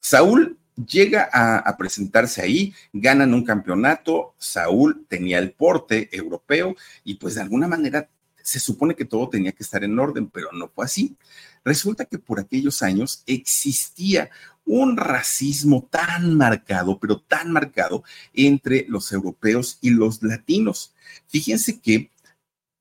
Saúl 0.00 0.58
llega 0.76 1.28
a, 1.32 1.58
a, 1.58 1.76
presentarse 1.76 2.40
ahí, 2.42 2.74
ganan 2.92 3.34
un 3.34 3.44
campeonato, 3.44 4.34
Saúl 4.38 5.06
tenía 5.08 5.38
el 5.38 5.52
porte 5.52 6.08
europeo 6.12 6.76
y 7.04 7.14
pues 7.14 7.34
de 7.34 7.42
alguna 7.42 7.68
manera 7.68 8.08
se 8.42 8.60
supone 8.60 8.94
que 8.94 9.04
todo 9.04 9.28
tenía 9.28 9.52
que 9.52 9.62
estar 9.62 9.84
en 9.84 9.98
orden, 9.98 10.28
pero 10.28 10.50
no 10.52 10.68
fue 10.68 10.84
así. 10.84 11.16
Resulta 11.64 12.04
que 12.04 12.18
por 12.18 12.40
aquellos 12.40 12.82
años 12.82 13.22
existía 13.26 14.30
un 14.64 14.96
racismo 14.96 15.88
tan 15.90 16.34
marcado, 16.36 16.98
pero 16.98 17.20
tan 17.20 17.50
marcado 17.52 18.04
entre 18.32 18.86
los 18.88 19.12
europeos 19.12 19.78
y 19.80 19.90
los 19.90 20.22
latinos. 20.22 20.94
Fíjense 21.28 21.80
que 21.80 22.10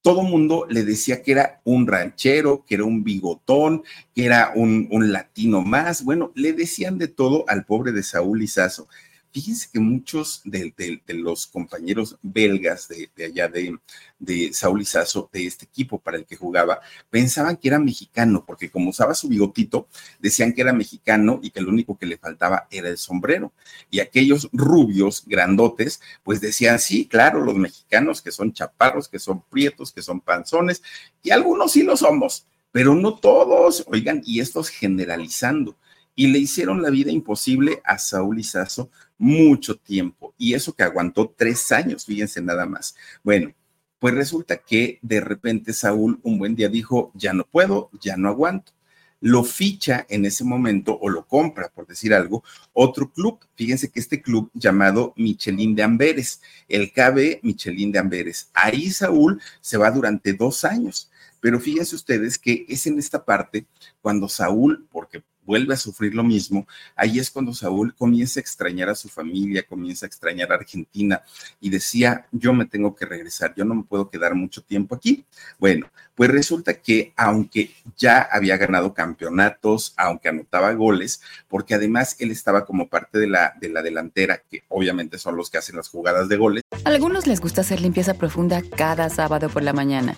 todo 0.02 0.24
mundo 0.24 0.65
le 0.67 0.84
decía 0.84 1.21
que 1.21 1.32
era 1.32 1.62
un 1.63 1.86
ranchero, 1.86 2.65
que 2.65 2.76
era 2.76 2.86
un 2.86 3.04
bigotón, 3.04 3.84
que 4.15 4.26
era 4.26 4.52
un, 4.56 4.89
latino 5.12 5.62
más. 5.62 6.04
Bueno, 6.04 6.32
le 6.36 6.54
decían 6.54 6.97
de 6.97 7.08
todo 7.08 7.45
al 7.47 7.65
pobre 7.65 7.91
de 7.91 8.02
Saúl 8.02 8.41
Izazo. 8.41 8.88
Fíjense 9.34 9.70
que 9.72 9.80
muchos 9.80 10.41
de, 10.44 10.74
los 11.08 11.48
compañeros 11.48 12.17
belgas 12.22 12.89
de, 12.89 13.10
de 13.15 13.26
allá 13.26 13.48
de, 13.48 13.78
de 14.20 14.52
Saúl 14.52 14.82
Izazo, 14.82 15.30
de 15.32 15.48
este 15.48 15.63
equipo 15.65 16.00
para 16.00 16.17
el 16.17 16.26
que 16.26 16.36
jugaba, 16.36 16.82
pensaban 17.10 17.56
que 17.56 17.70
era 17.70 17.80
mexicano, 17.80 18.44
porque 18.46 18.70
como 18.70 18.89
usaba 18.89 19.13
su 19.15 19.30
bigotito, 19.30 19.88
decían 20.20 20.52
que 20.52 20.62
era 20.62 20.74
mexicano 20.74 21.39
y 21.41 21.52
que 21.52 21.62
lo 21.62 21.70
único 21.70 21.98
que 21.98 22.06
le 22.06 22.17
faltaba 22.17 22.67
era 22.70 22.89
el 22.89 22.98
sombrero. 22.98 23.54
Y 23.89 24.02
aquellos 24.02 24.50
rubios 24.52 25.24
grandotes, 25.26 26.02
pues 26.24 26.41
decían, 26.41 26.80
sí, 26.80 27.06
claro, 27.06 27.39
los 27.39 27.56
mexicanos 27.56 28.22
que 28.22 28.32
son 28.32 28.52
chaparros, 28.52 29.08
que 29.08 29.20
son 29.20 29.41
prietos, 29.44 29.94
que 29.94 30.02
son 30.02 30.20
panzones, 30.20 30.84
y 31.24 31.32
algunos 31.32 31.72
sí 31.72 31.84
lo 31.84 31.96
somos, 31.96 32.46
pero 32.74 32.96
no 32.96 33.15
todos, 33.15 33.86
oigan, 33.88 34.22
y 34.26 34.41
estos 34.41 34.67
generalizando 34.67 35.78
y 36.15 36.28
le 36.28 36.39
hicieron 36.39 36.82
la 36.82 36.89
vida 36.89 37.12
imposible 37.12 37.82
a 37.86 37.98
Saúl 37.98 38.39
Izazo 38.39 38.89
mucho 39.22 39.78
tiempo. 39.78 40.34
Y 40.38 40.56
eso 40.56 40.74
que 40.74 40.84
aguantó 40.84 41.34
tres 41.38 41.72
años, 41.72 42.06
fíjense 42.06 42.42
nada 42.42 42.66
más. 42.66 42.96
Bueno, 43.24 43.54
pues 44.00 44.16
resulta 44.16 44.58
que 44.58 44.98
de 45.04 45.22
repente 45.22 45.74
Saúl 45.74 46.20
un 46.24 46.40
buen 46.40 46.56
día 46.56 46.70
dijo, 46.70 47.12
ya 47.14 47.32
no 47.32 47.46
puedo, 47.46 47.92
ya 48.02 48.18
no 48.18 48.30
aguanto. 48.30 48.72
Lo 49.20 49.44
ficha 49.44 50.08
en 50.10 50.26
ese 50.26 50.44
momento 50.44 50.98
o 51.00 51.08
lo 51.08 51.28
compra, 51.28 51.70
por 51.70 51.86
decir 51.86 52.16
algo, 52.16 52.44
otro 52.74 53.12
club. 53.12 53.38
Fíjense 53.54 53.92
que 53.92 54.00
este 54.00 54.24
club 54.24 54.50
llamado 54.56 55.14
Michelin 55.16 55.76
de 55.76 55.84
Amberes, 55.84 56.42
el 56.68 56.92
KB 56.92 57.44
Michelin 57.44 57.92
de 57.92 58.00
Amberes. 58.00 58.50
Ahí 58.56 58.90
Saúl 58.90 59.40
se 59.62 59.78
va 59.78 59.92
durante 59.92 60.34
dos 60.34 60.66
años. 60.66 61.12
Pero 61.40 61.60
fíjense 61.60 61.96
ustedes 61.96 62.40
que 62.40 62.66
es 62.68 62.88
en 62.88 62.98
esta 62.98 63.24
parte 63.24 63.68
cuando 64.02 64.28
Saúl, 64.28 64.88
porque 64.92 65.24
vuelve 65.45 65.73
a 65.73 65.77
sufrir 65.77 66.13
lo 66.15 66.23
mismo, 66.23 66.67
ahí 66.95 67.19
es 67.19 67.30
cuando 67.30 67.54
Saúl 67.54 67.93
comienza 67.95 68.39
a 68.39 68.41
extrañar 68.41 68.89
a 68.89 68.95
su 68.95 69.10
familia, 69.10 69.63
comienza 69.63 70.06
a 70.06 70.08
extrañar 70.08 70.51
a 70.51 70.56
Argentina 70.56 71.21
y 71.60 71.69
decía, 71.69 72.27
yo 72.32 72.54
me 72.54 72.65
tengo 72.65 72.95
que 72.95 73.06
regresar, 73.06 73.54
yo 73.56 73.65
no 73.65 73.75
me 73.75 73.84
puedo 73.84 74.10
quedar 74.10 74.36
mucho 74.36 74.62
tiempo 74.62 74.95
aquí. 74.95 75.25
Bueno, 75.60 75.89
pues 76.15 76.30
resulta 76.30 76.75
que 76.75 77.13
aunque 77.15 77.71
ya 77.97 78.21
había 78.21 78.58
ganado 78.58 78.93
campeonatos, 78.93 79.93
aunque 79.97 80.30
anotaba 80.30 80.73
goles, 80.73 81.21
porque 81.47 81.75
además 81.75 82.15
él 82.19 82.32
estaba 82.32 82.65
como 82.65 82.88
parte 82.88 83.19
de 83.19 83.27
la, 83.27 83.54
de 83.60 83.69
la 83.69 83.82
delantera, 83.82 84.41
que 84.49 84.63
obviamente 84.69 85.17
son 85.17 85.36
los 85.36 85.49
que 85.49 85.58
hacen 85.58 85.75
las 85.77 85.89
jugadas 85.89 86.30
de 86.30 86.38
goles. 86.38 86.63
A 86.86 86.89
algunos 86.89 87.27
les 87.27 87.41
gusta 87.41 87.62
hacer 87.62 87.82
limpieza 87.82 88.13
profunda 88.13 88.62
cada 88.75 89.10
sábado 89.10 89.49
por 89.49 89.63
la 89.63 89.73
mañana. 89.73 90.17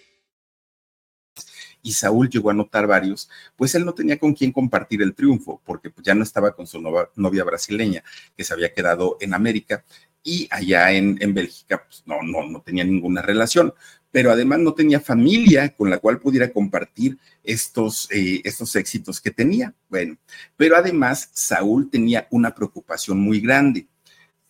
y 1.83 1.93
Saúl 1.93 2.29
llegó 2.29 2.49
a 2.49 2.53
anotar 2.53 2.87
varios, 2.87 3.29
pues 3.55 3.75
él 3.75 3.85
no 3.85 3.93
tenía 3.93 4.17
con 4.17 4.33
quién 4.33 4.51
compartir 4.51 5.01
el 5.01 5.13
triunfo, 5.13 5.61
porque 5.65 5.89
pues 5.89 6.05
ya 6.05 6.15
no 6.15 6.23
estaba 6.23 6.53
con 6.55 6.67
su 6.67 6.81
novia, 6.81 7.09
novia 7.15 7.43
brasileña, 7.43 8.03
que 8.35 8.43
se 8.43 8.53
había 8.53 8.73
quedado 8.73 9.17
en 9.19 9.33
América, 9.33 9.83
y 10.23 10.47
allá 10.51 10.91
en, 10.91 11.17
en 11.19 11.33
Bélgica, 11.33 11.83
pues 11.83 12.03
no, 12.05 12.21
no, 12.21 12.47
no 12.47 12.61
tenía 12.61 12.83
ninguna 12.83 13.21
relación, 13.21 13.73
pero 14.11 14.31
además 14.31 14.59
no 14.59 14.73
tenía 14.73 14.99
familia 14.99 15.73
con 15.75 15.89
la 15.89 15.97
cual 15.97 16.19
pudiera 16.19 16.51
compartir 16.51 17.17
estos, 17.43 18.09
eh, 18.11 18.41
estos 18.43 18.75
éxitos 18.75 19.21
que 19.21 19.31
tenía. 19.31 19.73
Bueno, 19.89 20.17
pero 20.57 20.75
además 20.75 21.29
Saúl 21.33 21.89
tenía 21.89 22.27
una 22.29 22.53
preocupación 22.53 23.19
muy 23.19 23.39
grande. 23.39 23.87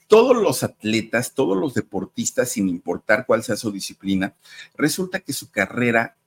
Todos 0.08 0.36
los 0.36 0.64
atletas, 0.64 1.34
todos 1.34 1.58
los 1.58 1.74
deportistas, 1.74 2.50
sin 2.50 2.68
importar 2.68 3.26
cuál 3.26 3.44
sea 3.44 3.56
su 3.56 3.72
disciplina, 3.72 4.36
resulta 4.76 5.22
que 5.22 5.32
su 5.32 5.52
carrera 5.52 6.18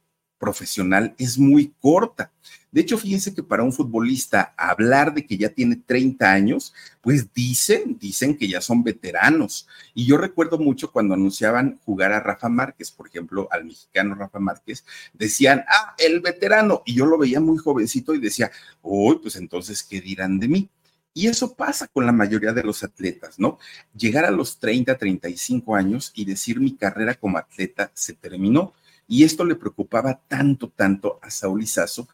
profesional 0.44 1.14
es 1.16 1.38
muy 1.38 1.72
corta. 1.80 2.30
De 2.70 2.83
hecho, 2.83 2.98
fíjense 2.98 3.33
que 3.33 3.42
para 3.42 3.62
un 3.62 3.72
futbolista 3.72 4.52
hablar 4.59 5.14
de 5.14 5.24
que 5.24 5.38
ya 5.38 5.48
tiene 5.48 5.76
30 5.76 6.30
años, 6.30 6.74
pues 7.00 7.33
dicen, 7.33 7.96
dicen 7.98 8.37
que 8.37 8.46
ya 8.46 8.61
son 8.61 8.83
veteranos. 8.83 9.66
Y 9.94 10.04
yo 10.04 10.18
recuerdo 10.18 10.59
mucho 10.59 10.92
cuando 10.92 11.14
anunciaban 11.14 11.80
jugar 11.87 12.12
a 12.12 12.20
Rafa 12.20 12.50
Márquez, 12.50 12.90
por 12.90 13.07
ejemplo, 13.07 13.48
al 13.50 13.64
mexicano 13.64 14.14
Rafa 14.16 14.38
Márquez, 14.38 14.85
decían, 15.14 15.64
ah, 15.68 15.94
el 15.96 16.20
veterano. 16.20 16.83
Y 16.85 16.94
yo 16.94 17.07
lo 17.07 17.16
veía 17.16 17.40
muy 17.40 17.57
jovencito 17.57 18.14
y 18.14 18.18
decía, 18.18 18.50
uy, 18.83 19.18
pues 19.22 19.37
entonces, 19.37 19.83
¿qué 19.83 20.02
dirán 20.02 20.38
de 20.38 20.48
mí? 20.48 20.68
Y 21.14 21.28
eso 21.28 21.54
pasa 21.54 21.87
con 21.87 22.04
la 22.04 22.12
mayoría 22.12 22.52
de 22.52 22.64
los 22.64 22.83
atletas, 22.83 23.38
¿no? 23.38 23.59
Llegar 23.96 24.24
a 24.24 24.33
los 24.33 24.59
30, 24.59 24.98
35 24.98 25.76
años 25.76 26.11
y 26.14 26.24
decir 26.24 26.59
mi 26.61 26.74
carrera 26.76 27.14
como 27.14 27.38
atleta 27.38 27.92
se 27.94 28.14
terminó 28.14 28.74
y 29.06 29.24
esto 29.24 29.44
le 29.44 29.56
preocupaba 29.56 30.20
tanto, 30.28 30.70
tanto 30.70 31.18
a 31.22 31.30
Saúl 31.30 31.62
Izazo. 31.62 32.08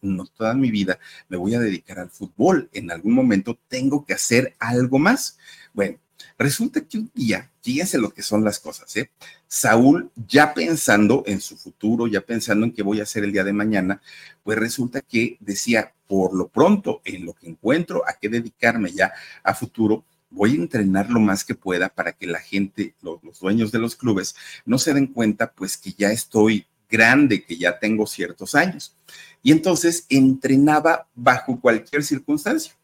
No 0.00 0.26
toda 0.26 0.54
mi 0.54 0.70
vida 0.70 0.98
me 1.28 1.36
voy 1.36 1.54
a 1.54 1.60
dedicar 1.60 2.00
al 2.00 2.10
fútbol. 2.10 2.68
En 2.72 2.90
algún 2.90 3.12
momento 3.12 3.58
tengo 3.68 4.04
que 4.04 4.14
hacer 4.14 4.56
algo 4.58 4.98
más. 4.98 5.38
Bueno, 5.72 5.98
resulta 6.38 6.80
que 6.80 6.98
un 6.98 7.10
día, 7.14 7.50
fíjense 7.62 7.98
lo 7.98 8.10
que 8.12 8.22
son 8.22 8.42
las 8.44 8.58
cosas, 8.58 8.96
¿eh? 8.96 9.10
Saúl, 9.46 10.10
ya 10.28 10.54
pensando 10.54 11.22
en 11.26 11.40
su 11.40 11.56
futuro, 11.56 12.06
ya 12.06 12.20
pensando 12.20 12.66
en 12.66 12.72
qué 12.72 12.82
voy 12.82 13.00
a 13.00 13.04
hacer 13.04 13.24
el 13.24 13.32
día 13.32 13.44
de 13.44 13.52
mañana, 13.52 14.02
pues 14.42 14.58
resulta 14.58 15.02
que 15.02 15.36
decía, 15.40 15.94
por 16.06 16.34
lo 16.34 16.48
pronto, 16.48 17.00
en 17.04 17.24
lo 17.24 17.34
que 17.34 17.48
encuentro, 17.48 18.02
a 18.08 18.14
qué 18.14 18.28
dedicarme 18.28 18.92
ya 18.92 19.12
a 19.44 19.54
futuro, 19.54 20.04
voy 20.30 20.52
a 20.52 20.56
entrenar 20.56 21.10
lo 21.10 21.20
más 21.20 21.44
que 21.44 21.54
pueda 21.54 21.88
para 21.88 22.12
que 22.12 22.26
la 22.26 22.40
gente, 22.40 22.94
los, 23.02 23.22
los, 23.22 23.40
dueños 23.40 23.72
de 23.72 23.78
los 23.78 23.96
clubes, 23.96 24.34
no 24.64 24.78
se 24.78 24.94
den 24.94 25.08
cuenta 25.08 25.52
pues 25.52 25.76
que 25.76 25.92
ya 25.92 26.10
estoy 26.10 26.66
grande, 26.88 27.44
que 27.44 27.56
ya 27.56 27.78
tengo 27.78 28.06
ciertos 28.06 28.54
años. 28.54 28.96
Y 29.42 29.52
entonces 29.52 30.06
entrenaba 30.08 31.08
bajo 31.14 31.60
cualquier 31.60 32.02
circunstancia. 32.02 32.74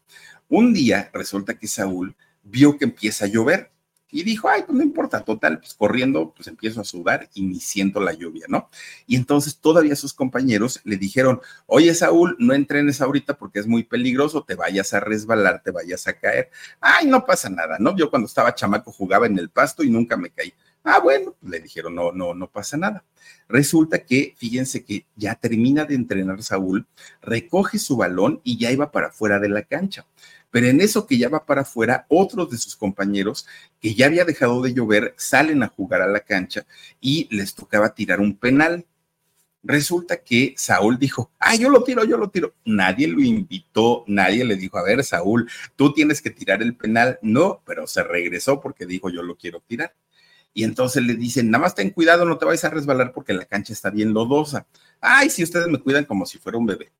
Un 0.49 0.73
día 0.73 1.09
resulta 1.13 1.57
que 1.57 1.67
Saúl 1.67 2.15
vio 2.43 2.77
que 2.77 2.85
empieza 2.85 3.25
a 3.25 3.27
llover 3.27 3.71
Y 4.09 4.23
dijo, 4.23 4.47
ay, 4.47 4.63
pues 4.65 4.77
no 4.77 4.83
importa, 4.83 5.21
total, 5.21 5.59
pues 5.59 5.73
corriendo, 5.73 6.33
pues 6.33 6.47
empiezo 6.47 6.79
a 6.79 6.85
sudar 6.85 7.29
y 7.33 7.43
ni 7.43 7.59
siento 7.59 7.99
la 7.99 8.13
lluvia, 8.13 8.45
¿no? 8.47 8.69
Y 9.05 9.17
entonces 9.17 9.57
todavía 9.57 9.95
sus 9.97 10.13
compañeros 10.13 10.79
le 10.85 10.95
dijeron, 10.95 11.41
oye, 11.65 11.93
Saúl, 11.93 12.35
no 12.39 12.53
entrenes 12.53 13.01
ahorita 13.01 13.37
porque 13.37 13.59
es 13.59 13.67
muy 13.67 13.83
peligroso, 13.83 14.43
te 14.43 14.55
vayas 14.55 14.93
a 14.93 15.01
resbalar, 15.01 15.61
te 15.61 15.71
vayas 15.71 16.07
a 16.07 16.13
caer. 16.13 16.49
Ay, 16.79 17.07
no 17.07 17.25
pasa 17.25 17.49
nada, 17.49 17.77
¿no? 17.79 17.95
Yo 17.97 18.09
cuando 18.09 18.27
estaba 18.27 18.55
chamaco 18.55 18.91
jugaba 18.91 19.27
en 19.27 19.37
el 19.37 19.49
pasto 19.49 19.83
y 19.83 19.89
nunca 19.89 20.15
me 20.15 20.29
caí. 20.29 20.53
Ah, 20.89 20.99
bueno, 20.99 21.35
le 21.41 21.59
dijeron, 21.59 21.95
no, 21.95 22.13
no, 22.13 22.33
no 22.33 22.49
pasa 22.49 22.77
nada. 22.77 23.03
Resulta 23.49 24.05
que, 24.05 24.35
fíjense 24.37 24.85
que 24.85 25.05
ya 25.17 25.35
termina 25.35 25.83
de 25.83 25.95
entrenar 25.95 26.41
Saúl, 26.43 26.87
recoge 27.21 27.77
su 27.77 27.97
balón 27.97 28.39
y 28.45 28.57
ya 28.57 28.71
iba 28.71 28.89
para 28.89 29.11
fuera 29.11 29.37
de 29.39 29.49
la 29.49 29.63
cancha. 29.63 30.05
Pero 30.51 30.67
en 30.67 30.81
eso 30.81 31.05
que 31.05 31.17
ya 31.17 31.29
va 31.29 31.45
para 31.45 31.61
afuera, 31.61 32.05
otros 32.09 32.49
de 32.49 32.57
sus 32.57 32.75
compañeros 32.75 33.45
que 33.79 33.93
ya 33.93 34.05
había 34.05 34.25
dejado 34.25 34.61
de 34.61 34.73
llover 34.73 35.13
salen 35.17 35.63
a 35.63 35.67
jugar 35.67 36.01
a 36.01 36.07
la 36.07 36.21
cancha 36.21 36.65
y 37.01 37.27
les 37.35 37.53
tocaba 37.53 37.93
tirar 37.93 38.19
un 38.19 38.35
penal. 38.35 38.85
Resulta 39.63 40.17
que 40.17 40.53
Saúl 40.57 40.97
dijo, 40.97 41.31
ah, 41.39 41.55
yo 41.55 41.69
lo 41.69 41.83
tiro, 41.83 42.05
yo 42.05 42.17
lo 42.17 42.29
tiro. 42.29 42.53
Nadie 42.63 43.07
lo 43.07 43.21
invitó, 43.21 44.05
nadie 44.07 44.45
le 44.45 44.55
dijo, 44.55 44.77
a 44.77 44.83
ver, 44.83 45.03
Saúl, 45.03 45.49
tú 45.75 45.93
tienes 45.93 46.21
que 46.21 46.29
tirar 46.29 46.61
el 46.61 46.75
penal. 46.75 47.19
No, 47.21 47.61
pero 47.65 47.85
se 47.85 48.03
regresó 48.03 48.61
porque 48.61 48.85
dijo, 48.85 49.09
yo 49.09 49.23
lo 49.23 49.35
quiero 49.35 49.59
tirar. 49.61 49.93
Y 50.53 50.63
entonces 50.63 51.03
le 51.03 51.15
dicen, 51.15 51.51
nada 51.51 51.63
más 51.63 51.75
ten 51.75 51.89
cuidado, 51.91 52.25
no 52.25 52.37
te 52.37 52.45
vayas 52.45 52.63
a 52.63 52.69
resbalar 52.69 53.11
porque 53.13 53.33
la 53.33 53.45
cancha 53.45 53.73
está 53.73 53.89
bien 53.89 54.13
lodosa. 54.13 54.65
Ay, 55.01 55.29
si 55.29 55.43
ustedes 55.43 55.67
me 55.67 55.79
cuidan 55.79 56.05
como 56.05 56.25
si 56.25 56.37
fuera 56.37 56.57
un 56.57 56.65
bebé 56.65 56.91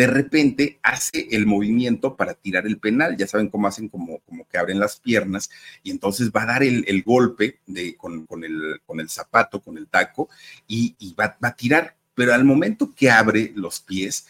de 0.00 0.06
repente 0.06 0.78
hace 0.82 1.28
el 1.30 1.44
movimiento 1.44 2.16
para 2.16 2.32
tirar 2.32 2.66
el 2.66 2.78
penal. 2.78 3.18
Ya 3.18 3.26
saben 3.26 3.50
cómo 3.50 3.66
hacen 3.66 3.90
como, 3.90 4.20
como 4.20 4.48
que 4.48 4.56
abren 4.56 4.80
las 4.80 4.98
piernas 4.98 5.50
y 5.82 5.90
entonces 5.90 6.30
va 6.34 6.44
a 6.44 6.46
dar 6.46 6.62
el, 6.62 7.02
golpe 7.02 7.58
de, 7.66 7.98
con, 7.98 8.26
el, 8.42 8.80
con, 8.86 8.98
el, 8.98 9.10
zapato, 9.10 9.60
con 9.60 9.76
el 9.76 9.88
taco 9.88 10.30
y, 10.66 11.14
va, 11.20 11.36
a 11.42 11.54
tirar. 11.54 11.96
Pero 12.14 12.32
al 12.32 12.44
momento 12.44 12.94
que 12.96 13.10
abre 13.10 13.52
los 13.54 13.80
pies, 13.80 14.26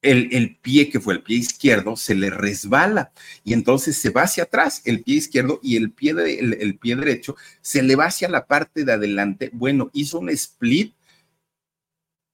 el, 0.00 0.30
el, 0.32 0.56
pie 0.56 0.88
que 0.88 1.00
fue 1.00 1.12
el 1.12 1.22
pie 1.22 1.36
izquierdo 1.36 1.94
se 1.94 2.14
le 2.14 2.30
resbala 2.30 3.12
y 3.44 3.52
entonces 3.52 3.98
se 3.98 4.08
va 4.08 4.22
hacia 4.22 4.44
atrás 4.44 4.80
el 4.86 5.02
pie 5.02 5.16
izquierdo 5.16 5.60
y 5.62 5.76
el 5.76 5.90
pie, 5.90 6.14
de, 6.14 6.38
el 6.38 6.78
pie 6.78 6.96
derecho 6.96 7.36
se 7.60 7.82
le 7.82 7.94
va 7.94 8.06
hacia 8.06 8.30
la 8.30 8.46
parte 8.46 8.86
de 8.86 8.92
adelante. 8.94 9.50
Bueno, 9.52 9.90
hizo 9.92 10.18
un 10.18 10.30
split 10.30 10.94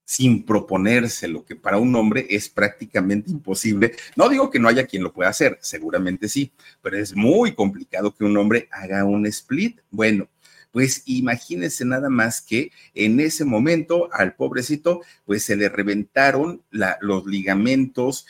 sin 0.05 0.43
proponerse, 0.43 1.27
lo 1.27 1.45
que 1.45 1.55
para 1.55 1.77
un 1.77 1.95
hombre 1.95 2.27
es 2.29 2.49
prácticamente 2.49 3.31
imposible. 3.31 3.95
No 4.15 4.29
digo 4.29 4.49
que 4.49 4.59
no 4.59 4.67
haya 4.67 4.85
quien 4.85 5.03
lo 5.03 5.13
pueda 5.13 5.29
hacer, 5.29 5.57
seguramente 5.61 6.27
sí, 6.27 6.51
pero 6.81 6.97
es 6.97 7.15
muy 7.15 7.53
complicado 7.53 8.13
que 8.13 8.23
un 8.23 8.37
hombre 8.37 8.67
haga 8.71 9.05
un 9.05 9.25
split. 9.25 9.79
Bueno, 9.89 10.27
pues 10.73 11.03
imagínense 11.05 11.85
nada 11.85 12.09
más 12.09 12.41
que 12.41 12.71
en 12.95 13.19
ese 13.19 13.45
momento 13.45 14.09
al 14.11 14.33
pobrecito, 14.33 15.01
pues 15.23 15.43
se 15.43 15.55
le 15.55 15.69
reventaron 15.69 16.63
los 16.71 17.27
ligamentos, 17.27 18.25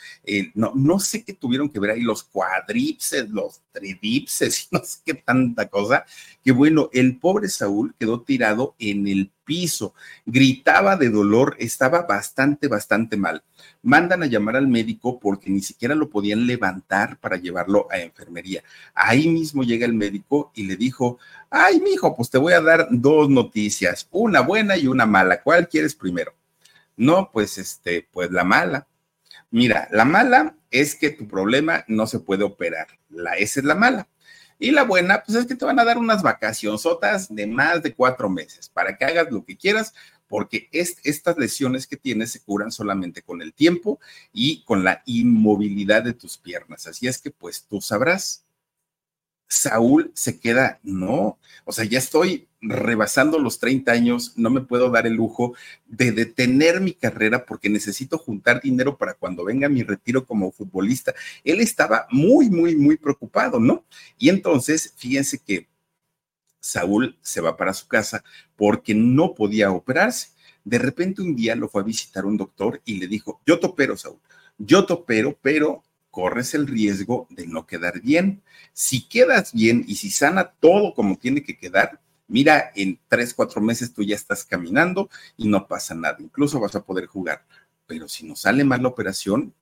no, 0.54 0.72
no 0.74 1.00
sé 1.00 1.24
qué 1.24 1.32
tuvieron 1.32 1.70
que 1.70 1.80
ver 1.80 1.92
ahí, 1.92 2.02
los 2.02 2.22
cuadripses, 2.22 3.30
los 3.30 3.62
tridipses, 3.72 4.68
no 4.72 4.80
sé 4.84 4.98
qué 5.06 5.14
tanta 5.14 5.68
cosa, 5.68 6.04
que 6.44 6.52
bueno, 6.52 6.90
el 6.92 7.16
pobre 7.18 7.48
Saúl 7.48 7.94
quedó 7.98 8.20
tirado 8.20 8.76
en 8.78 9.08
el 9.08 9.30
piso, 9.44 9.94
gritaba 10.26 10.96
de 10.96 11.10
dolor, 11.10 11.56
estaba 11.58 12.02
bastante, 12.02 12.68
bastante 12.68 13.16
mal. 13.16 13.42
Mandan 13.82 14.22
a 14.22 14.26
llamar 14.26 14.56
al 14.56 14.68
médico 14.68 15.18
porque 15.18 15.50
ni 15.50 15.60
siquiera 15.60 15.94
lo 15.94 16.10
podían 16.10 16.46
levantar 16.46 17.18
para 17.18 17.36
llevarlo 17.36 17.86
a 17.90 17.98
enfermería. 17.98 18.62
Ahí 18.94 19.28
mismo 19.28 19.62
llega 19.62 19.86
el 19.86 19.94
médico 19.94 20.50
y 20.54 20.64
le 20.64 20.76
dijo, 20.76 21.18
ay, 21.50 21.80
mijo, 21.80 22.16
pues 22.16 22.30
te 22.30 22.38
voy 22.38 22.52
a 22.54 22.60
dar 22.60 22.88
dos 22.90 23.28
noticias, 23.28 24.08
una 24.10 24.40
buena 24.40 24.76
y 24.76 24.86
una 24.86 25.06
mala. 25.06 25.42
¿Cuál 25.42 25.68
quieres 25.68 25.94
primero? 25.94 26.34
No, 26.96 27.30
pues 27.32 27.58
este, 27.58 28.08
pues 28.12 28.30
la 28.30 28.44
mala. 28.44 28.86
Mira, 29.50 29.88
la 29.92 30.04
mala 30.04 30.56
es 30.70 30.96
que 30.96 31.10
tu 31.10 31.28
problema 31.28 31.84
no 31.86 32.06
se 32.06 32.20
puede 32.20 32.44
operar. 32.44 32.88
La 33.08 33.34
esa 33.34 33.60
es 33.60 33.66
la 33.66 33.74
mala. 33.74 34.08
Y 34.58 34.70
la 34.70 34.84
buena, 34.84 35.22
pues 35.24 35.36
es 35.36 35.46
que 35.46 35.54
te 35.54 35.64
van 35.64 35.78
a 35.78 35.84
dar 35.84 35.98
unas 35.98 36.22
vacacionzotas 36.22 37.34
de 37.34 37.46
más 37.46 37.82
de 37.82 37.94
cuatro 37.94 38.28
meses 38.28 38.68
para 38.68 38.96
que 38.96 39.04
hagas 39.04 39.30
lo 39.30 39.44
que 39.44 39.56
quieras, 39.56 39.94
porque 40.28 40.68
estas 40.72 41.36
lesiones 41.36 41.86
que 41.86 41.96
tienes 41.96 42.32
se 42.32 42.40
curan 42.40 42.72
solamente 42.72 43.22
con 43.22 43.42
el 43.42 43.52
tiempo 43.52 44.00
y 44.32 44.64
con 44.64 44.84
la 44.84 45.02
inmovilidad 45.06 46.02
de 46.02 46.14
tus 46.14 46.38
piernas. 46.38 46.86
Así 46.86 47.06
es 47.06 47.18
que, 47.20 47.30
pues 47.30 47.66
tú 47.68 47.80
sabrás. 47.80 48.44
Saúl 49.46 50.10
se 50.14 50.40
queda, 50.40 50.80
no, 50.82 51.38
o 51.64 51.72
sea, 51.72 51.84
ya 51.84 51.98
estoy 51.98 52.48
rebasando 52.64 53.38
los 53.38 53.58
30 53.58 53.92
años, 53.92 54.32
no 54.36 54.50
me 54.50 54.62
puedo 54.62 54.90
dar 54.90 55.06
el 55.06 55.14
lujo 55.14 55.54
de 55.86 56.12
detener 56.12 56.80
mi 56.80 56.92
carrera 56.92 57.44
porque 57.44 57.68
necesito 57.68 58.18
juntar 58.18 58.60
dinero 58.62 58.96
para 58.96 59.14
cuando 59.14 59.44
venga 59.44 59.68
mi 59.68 59.82
retiro 59.82 60.24
como 60.24 60.50
futbolista. 60.50 61.14
Él 61.44 61.60
estaba 61.60 62.06
muy, 62.10 62.48
muy, 62.48 62.74
muy 62.76 62.96
preocupado, 62.96 63.60
¿no? 63.60 63.84
Y 64.18 64.28
entonces, 64.28 64.94
fíjense 64.96 65.38
que 65.38 65.68
Saúl 66.60 67.18
se 67.20 67.40
va 67.40 67.56
para 67.56 67.74
su 67.74 67.86
casa 67.86 68.24
porque 68.56 68.94
no 68.94 69.34
podía 69.34 69.70
operarse. 69.70 70.28
De 70.64 70.78
repente 70.78 71.20
un 71.20 71.36
día 71.36 71.54
lo 71.54 71.68
fue 71.68 71.82
a 71.82 71.84
visitar 71.84 72.24
un 72.24 72.38
doctor 72.38 72.80
y 72.86 72.94
le 72.94 73.06
dijo, 73.06 73.42
yo 73.46 73.60
topero, 73.60 73.96
Saúl, 73.98 74.20
yo 74.56 74.86
topero, 74.86 75.38
pero 75.42 75.82
corres 76.10 76.54
el 76.54 76.66
riesgo 76.66 77.26
de 77.28 77.46
no 77.46 77.66
quedar 77.66 78.00
bien. 78.00 78.42
Si 78.72 79.06
quedas 79.06 79.52
bien 79.52 79.84
y 79.86 79.96
si 79.96 80.10
sana 80.10 80.52
todo 80.60 80.94
como 80.94 81.18
tiene 81.18 81.42
que 81.42 81.58
quedar, 81.58 82.00
mira, 82.28 82.72
en 82.74 82.98
tres, 83.08 83.34
cuatro 83.34 83.60
meses 83.60 83.92
tú 83.92 84.02
ya 84.02 84.16
estás 84.16 84.44
caminando 84.44 85.08
y 85.36 85.48
no 85.48 85.66
pasa 85.66 85.94
nada, 85.94 86.16
incluso 86.20 86.60
vas 86.60 86.74
a 86.74 86.84
poder 86.84 87.06
jugar. 87.06 87.44
Pero 87.86 88.08
si 88.08 88.26
no 88.26 88.36
sale 88.36 88.64
mal 88.64 88.82
la 88.82 88.88
operación, 88.88 89.52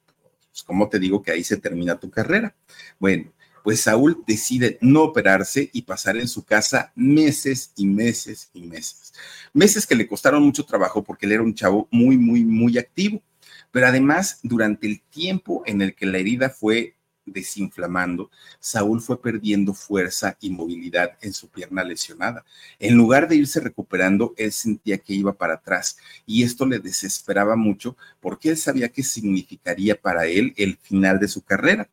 pues 0.51 0.62
como 0.62 0.88
te 0.88 0.98
digo 0.98 1.22
que 1.22 1.33
ahí 1.33 1.44
se 1.44 1.57
termina 1.57 1.98
tu 1.98 2.11
carrera. 2.11 2.55
Bueno, 2.98 3.33
pues 3.62 3.81
Saúl 3.81 4.22
decide 4.27 4.79
no 4.81 5.03
operarse 5.03 5.70
y 5.72 5.83
pasar 5.83 6.16
en 6.16 6.29
su 6.29 6.44
casa 6.44 6.92
meses 6.94 7.72
y 7.77 7.87
meses 7.87 8.51
y 8.53 8.62
meses. 8.62 9.12
Meses 9.53 9.87
que 9.87 9.94
le 9.94 10.09
costaron 10.09 10.42
mucho 10.42 10.64
trabajo 10.64 11.03
porque 11.03 11.27
él 11.27 11.33
era 11.33 11.42
un 11.42 11.55
chavo 11.55 11.88
muy, 11.90 12.16
muy, 12.18 12.44
muy 12.44 12.79
activo. 12.79 13.22
Pero 13.70 13.87
además, 13.87 14.40
durante 14.42 14.87
el 14.87 15.01
tiempo 15.03 15.62
en 15.66 15.81
el 15.81 15.94
que 15.94 16.07
la 16.07 16.18
herida 16.18 16.51
fue 16.51 16.96
desinflamando, 17.25 18.31
Saúl 18.61 19.01
fue 19.01 19.21
perdiendo 19.21 19.75
fuerza 19.75 20.37
y 20.41 20.51
movilidad 20.51 21.17
en 21.21 21.33
su 21.33 21.49
pierna 21.49 21.85
lesionada. 21.85 22.45
En 22.79 22.95
lugar 22.97 23.29
de 23.29 23.37
irse 23.37 23.61
recuperando, 23.61 24.35
él 24.37 24.53
sentía 24.53 24.99
que 24.99 25.15
iba 25.15 25.33
para 25.33 25.55
atrás 25.55 25.97
y 26.27 26.43
esto 26.43 26.67
le 26.67 26.79
desesperaba 26.79 27.57
mucho 27.57 27.97
porque 28.21 28.51
él 28.51 28.57
sabía 28.57 28.89
que 28.89 29.03
significaría 29.03 30.01
para 30.01 30.27
él 30.27 30.53
el 30.57 30.77
final 30.79 31.19
de 31.19 31.29
su 31.29 31.43
carrera. 31.43 31.89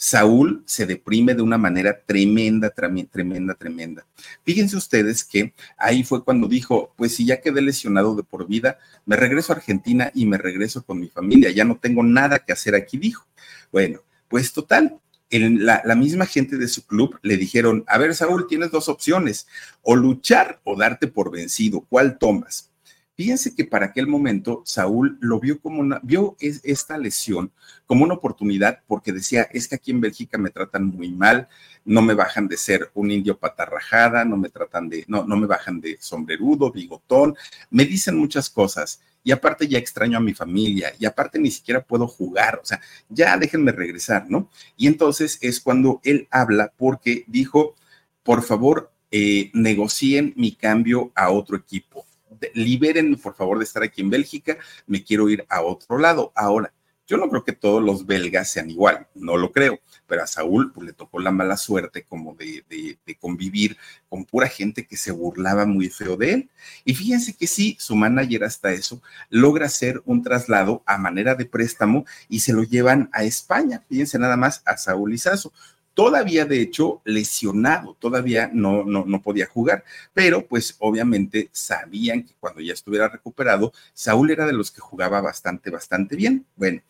Saúl 0.00 0.62
se 0.64 0.86
deprime 0.86 1.34
de 1.34 1.42
una 1.42 1.58
manera 1.58 2.00
tremenda, 2.06 2.70
tremenda, 2.70 3.54
tremenda. 3.54 4.06
Fíjense 4.44 4.76
ustedes 4.76 5.24
que 5.24 5.52
ahí 5.76 6.04
fue 6.04 6.22
cuando 6.22 6.46
dijo, 6.46 6.94
pues 6.96 7.16
si 7.16 7.26
ya 7.26 7.40
quedé 7.40 7.60
lesionado 7.60 8.14
de 8.14 8.22
por 8.22 8.46
vida, 8.46 8.78
me 9.06 9.16
regreso 9.16 9.52
a 9.52 9.56
Argentina 9.56 10.12
y 10.14 10.24
me 10.26 10.38
regreso 10.38 10.84
con 10.84 11.00
mi 11.00 11.08
familia, 11.08 11.50
ya 11.50 11.64
no 11.64 11.78
tengo 11.78 12.04
nada 12.04 12.38
que 12.38 12.52
hacer 12.52 12.76
aquí, 12.76 12.96
dijo. 12.96 13.26
Bueno, 13.72 14.00
pues 14.28 14.52
total, 14.52 15.00
la, 15.30 15.82
la, 15.84 15.94
misma 15.94 16.26
gente 16.26 16.56
de 16.56 16.68
su 16.68 16.86
club 16.86 17.18
le 17.22 17.36
dijeron, 17.36 17.84
a 17.86 17.98
ver, 17.98 18.14
Saúl, 18.14 18.46
tienes 18.48 18.70
dos 18.70 18.88
opciones, 18.88 19.46
o 19.82 19.96
luchar 19.96 20.60
o 20.64 20.76
darte 20.76 21.06
por 21.06 21.30
vencido, 21.30 21.84
¿cuál 21.88 22.18
tomas? 22.18 22.70
Fíjense 23.18 23.52
que 23.52 23.64
para 23.64 23.86
aquel 23.86 24.06
momento 24.06 24.62
Saúl 24.64 25.18
lo 25.20 25.40
vio 25.40 25.60
como 25.60 25.80
una, 25.80 25.98
vio 26.04 26.36
esta 26.38 26.96
lesión 26.96 27.50
como 27.84 28.04
una 28.04 28.14
oportunidad 28.14 28.84
porque 28.86 29.12
decía, 29.12 29.48
es 29.52 29.66
que 29.66 29.74
aquí 29.74 29.90
en 29.90 30.00
Bélgica 30.00 30.38
me 30.38 30.50
tratan 30.50 30.86
muy 30.86 31.10
mal, 31.10 31.48
no 31.84 32.00
me 32.00 32.14
bajan 32.14 32.46
de 32.46 32.56
ser 32.56 32.92
un 32.94 33.10
indio 33.10 33.36
patarrajada, 33.36 34.24
no 34.24 34.36
me 34.36 34.50
tratan 34.50 34.88
de, 34.88 35.04
no, 35.08 35.24
no 35.24 35.36
me 35.36 35.48
bajan 35.48 35.80
de 35.80 35.98
sombrerudo, 35.98 36.70
bigotón, 36.70 37.34
me 37.70 37.84
dicen 37.86 38.16
muchas 38.16 38.48
cosas 38.48 39.00
y 39.24 39.32
aparte 39.32 39.66
ya 39.66 39.78
extraño 39.78 40.18
a 40.18 40.20
mi 40.20 40.32
familia 40.32 40.92
y 40.96 41.04
aparte 41.04 41.40
ni 41.40 41.50
siquiera 41.50 41.82
puedo 41.82 42.06
jugar, 42.06 42.60
o 42.62 42.64
sea, 42.64 42.80
ya 43.08 43.36
déjenme 43.36 43.72
regresar, 43.72 44.30
¿no? 44.30 44.48
Y 44.76 44.86
entonces 44.86 45.38
es 45.40 45.58
cuando 45.58 46.00
él 46.04 46.28
habla 46.30 46.72
porque 46.76 47.24
dijo, 47.26 47.74
por 48.22 48.44
favor, 48.44 48.92
eh, 49.10 49.50
negocien 49.54 50.34
mi 50.36 50.52
cambio 50.52 51.10
a 51.16 51.30
otro 51.30 51.56
equipo 51.56 52.06
liberen, 52.54 53.16
por 53.16 53.34
favor, 53.34 53.58
de 53.58 53.64
estar 53.64 53.82
aquí 53.82 54.00
en 54.00 54.10
Bélgica, 54.10 54.58
me 54.86 55.02
quiero 55.02 55.28
ir 55.28 55.44
a 55.48 55.62
otro 55.62 55.98
lado. 55.98 56.32
Ahora, 56.34 56.72
yo 57.08 57.16
no 57.16 57.30
creo 57.30 57.42
que 57.42 57.52
todos 57.52 57.82
los 57.82 58.04
belgas 58.04 58.50
sean 58.50 58.68
igual, 58.68 59.06
no 59.14 59.38
lo 59.38 59.50
creo, 59.50 59.80
pero 60.06 60.22
a 60.22 60.26
Saúl 60.26 60.72
pues, 60.72 60.86
le 60.86 60.92
tocó 60.92 61.18
la 61.18 61.30
mala 61.30 61.56
suerte 61.56 62.04
como 62.04 62.34
de, 62.34 62.64
de, 62.68 63.14
convivir 63.18 63.78
con 64.10 64.26
pura 64.26 64.46
gente 64.46 64.86
que 64.86 64.98
se 64.98 65.10
burlaba 65.10 65.64
muy 65.64 65.88
feo 65.88 66.18
de 66.18 66.34
él. 66.34 66.50
Y 66.84 66.94
fíjense 66.94 67.34
que 67.34 67.46
sí, 67.46 67.78
su 67.80 67.96
manager 67.96 68.44
hasta 68.44 68.72
eso 68.72 69.00
logra 69.30 69.66
hacer 69.66 70.02
un 70.04 70.22
traslado 70.22 70.82
a 70.84 70.98
manera 70.98 71.34
de 71.34 71.46
préstamo 71.46 72.04
y 72.28 72.40
se 72.40 72.52
lo 72.52 72.62
llevan 72.62 73.08
a 73.14 73.24
España. 73.24 73.82
Fíjense 73.88 74.18
nada 74.18 74.36
más 74.36 74.60
a 74.66 74.76
Saúl 74.76 75.14
Izazo 75.14 75.50
todavía 75.98 76.44
de 76.44 76.60
hecho 76.60 77.02
lesionado, 77.04 77.96
todavía 77.98 78.48
no, 78.52 78.84
no, 78.84 79.04
no 79.04 79.20
podía 79.20 79.46
jugar, 79.46 79.82
pero 80.14 80.46
pues 80.46 80.76
obviamente 80.78 81.48
sabían 81.50 82.22
que 82.22 82.34
cuando 82.38 82.60
ya 82.60 82.72
estuviera 82.72 83.08
recuperado, 83.08 83.72
Saúl 83.94 84.30
era 84.30 84.46
de 84.46 84.52
los 84.52 84.70
que 84.70 84.80
jugaba 84.80 85.20
bastante, 85.20 85.70
bastante 85.70 86.14
bien. 86.14 86.46
Bueno, 86.54 86.82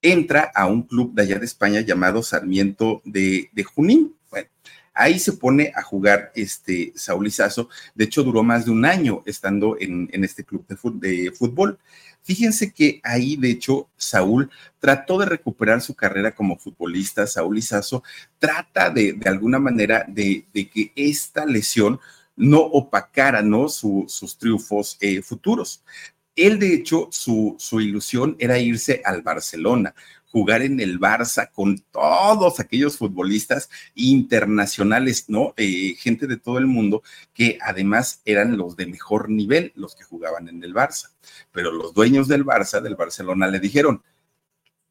entra 0.00 0.52
a 0.54 0.66
un 0.66 0.82
club 0.82 1.12
de 1.12 1.22
allá 1.22 1.40
de 1.40 1.46
España 1.46 1.80
llamado 1.80 2.22
Sarmiento 2.22 3.02
de, 3.04 3.50
de 3.52 3.64
Junín. 3.64 4.14
Ahí 4.94 5.18
se 5.18 5.32
pone 5.32 5.72
a 5.74 5.82
jugar 5.82 6.32
este 6.34 6.92
Saúl 6.94 7.26
Izazo. 7.26 7.68
De 7.94 8.04
hecho, 8.04 8.22
duró 8.22 8.42
más 8.42 8.64
de 8.64 8.70
un 8.70 8.84
año 8.84 9.22
estando 9.26 9.76
en, 9.80 10.08
este 10.24 10.44
club 10.44 10.66
de, 10.66 10.76
de, 11.08 11.32
fútbol. 11.32 11.78
Fíjense 12.22 12.72
que 12.72 13.00
ahí, 13.02 13.36
de 13.36 13.50
hecho, 13.50 13.88
Saúl 13.96 14.50
trató 14.78 15.18
de 15.18 15.26
recuperar 15.26 15.80
su 15.80 15.94
carrera 15.94 16.34
como 16.34 16.58
futbolista. 16.58 17.26
Saúl 17.26 17.58
Izazo 17.58 18.02
trata 18.38 18.90
de, 18.90 19.14
de 19.14 19.28
alguna 19.28 19.58
manera 19.58 20.04
de, 20.06 20.46
de, 20.52 20.68
que 20.68 20.92
esta 20.94 21.46
lesión 21.46 21.98
no 22.36 22.60
opacara 22.60 23.42
¿no? 23.42 23.68
Su, 23.68 24.04
sus 24.08 24.36
triunfos 24.38 24.98
eh, 25.00 25.22
futuros. 25.22 25.82
Él, 26.36 26.58
de 26.58 26.74
hecho, 26.74 27.08
su, 27.10 27.56
su 27.58 27.80
ilusión 27.80 28.36
era 28.38 28.58
irse 28.58 29.02
al 29.04 29.22
Barcelona, 29.22 29.94
jugar 30.32 30.62
en 30.62 30.80
el 30.80 30.98
Barça 30.98 31.50
con 31.52 31.78
todos 31.90 32.58
aquellos 32.58 32.96
futbolistas 32.96 33.68
internacionales, 33.94 35.26
¿no? 35.28 35.52
Eh, 35.58 35.94
gente 35.98 36.26
de 36.26 36.38
todo 36.38 36.56
el 36.58 36.66
mundo 36.66 37.02
que 37.34 37.58
además 37.60 38.22
eran 38.24 38.56
los 38.56 38.74
de 38.76 38.86
mejor 38.86 39.28
nivel, 39.28 39.72
los 39.76 39.94
que 39.94 40.04
jugaban 40.04 40.48
en 40.48 40.64
el 40.64 40.74
Barça. 40.74 41.10
Pero 41.52 41.70
los 41.70 41.92
dueños 41.92 42.28
del 42.28 42.44
Barça, 42.44 42.80
del 42.80 42.96
Barcelona, 42.96 43.46
le 43.46 43.60
dijeron, 43.60 44.02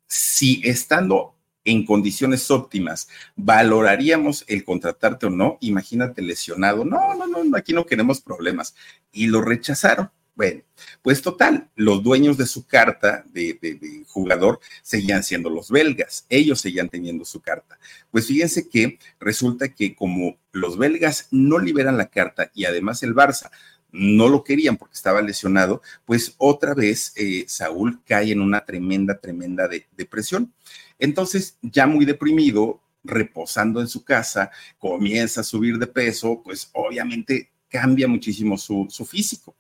si 0.08 0.62
estando 0.64 1.36
en 1.64 1.86
condiciones 1.86 2.50
óptimas, 2.52 3.08
valoraríamos 3.36 4.46
el 4.48 4.64
contratarte 4.64 5.28
o 5.28 5.30
no, 5.30 5.58
imagínate 5.62 6.22
lesionado, 6.22 6.86
no, 6.86 7.16
no, 7.16 7.28
no, 7.28 7.58
aquí 7.58 7.74
no 7.74 7.86
queremos 7.86 8.22
problemas. 8.22 8.76
Y 9.12 9.28
lo 9.28 9.42
rechazaron. 9.42 10.12
Bueno, 10.42 10.64
pues 11.04 11.22
total, 11.22 11.70
los 11.76 12.02
dueños 12.02 12.36
de 12.36 12.48
su 12.48 12.66
carta 12.66 13.24
de, 13.32 14.04
jugador 14.08 14.60
seguían 14.82 15.22
siendo 15.22 15.52
los 15.52 15.70
belgas, 15.70 16.26
ellos 16.30 16.60
seguían 16.60 16.90
teniendo 16.90 17.26
su 17.26 17.42
carta. 17.42 17.78
Pues 18.10 18.26
fíjense 18.26 18.68
que 18.68 18.98
resulta 19.20 19.70
que 19.70 19.94
como 19.94 20.40
los 20.52 20.80
belgas 20.80 21.28
no 21.30 21.60
liberan 21.60 21.96
la 21.96 22.08
carta 22.08 22.50
y 22.56 22.66
además 22.66 23.04
el 23.04 23.14
Barça 23.14 23.52
no 23.92 24.30
lo 24.30 24.44
querían 24.44 24.78
porque 24.78 24.96
estaba 24.96 25.22
lesionado, 25.22 25.84
pues 26.06 26.34
otra 26.40 26.74
vez 26.74 27.14
eh, 27.18 27.46
Saúl 27.48 28.02
cae 28.04 28.32
en 28.32 28.42
una 28.42 28.66
tremenda, 28.66 29.20
tremenda 29.20 29.68
de, 29.68 29.86
depresión. 29.96 30.52
Entonces, 30.98 31.60
ya 31.62 31.86
muy 31.86 32.04
deprimido, 32.04 32.82
reposando 33.04 33.80
en 33.80 33.88
su 33.88 34.04
casa, 34.04 34.50
comienza 34.80 35.42
a 35.42 35.44
subir 35.44 35.78
de 35.78 35.86
peso, 35.86 36.42
pues 36.44 36.72
obviamente 36.74 37.52
cambia 37.70 38.08
muchísimo 38.08 38.58
su 38.58 39.06
físico. 39.06 39.56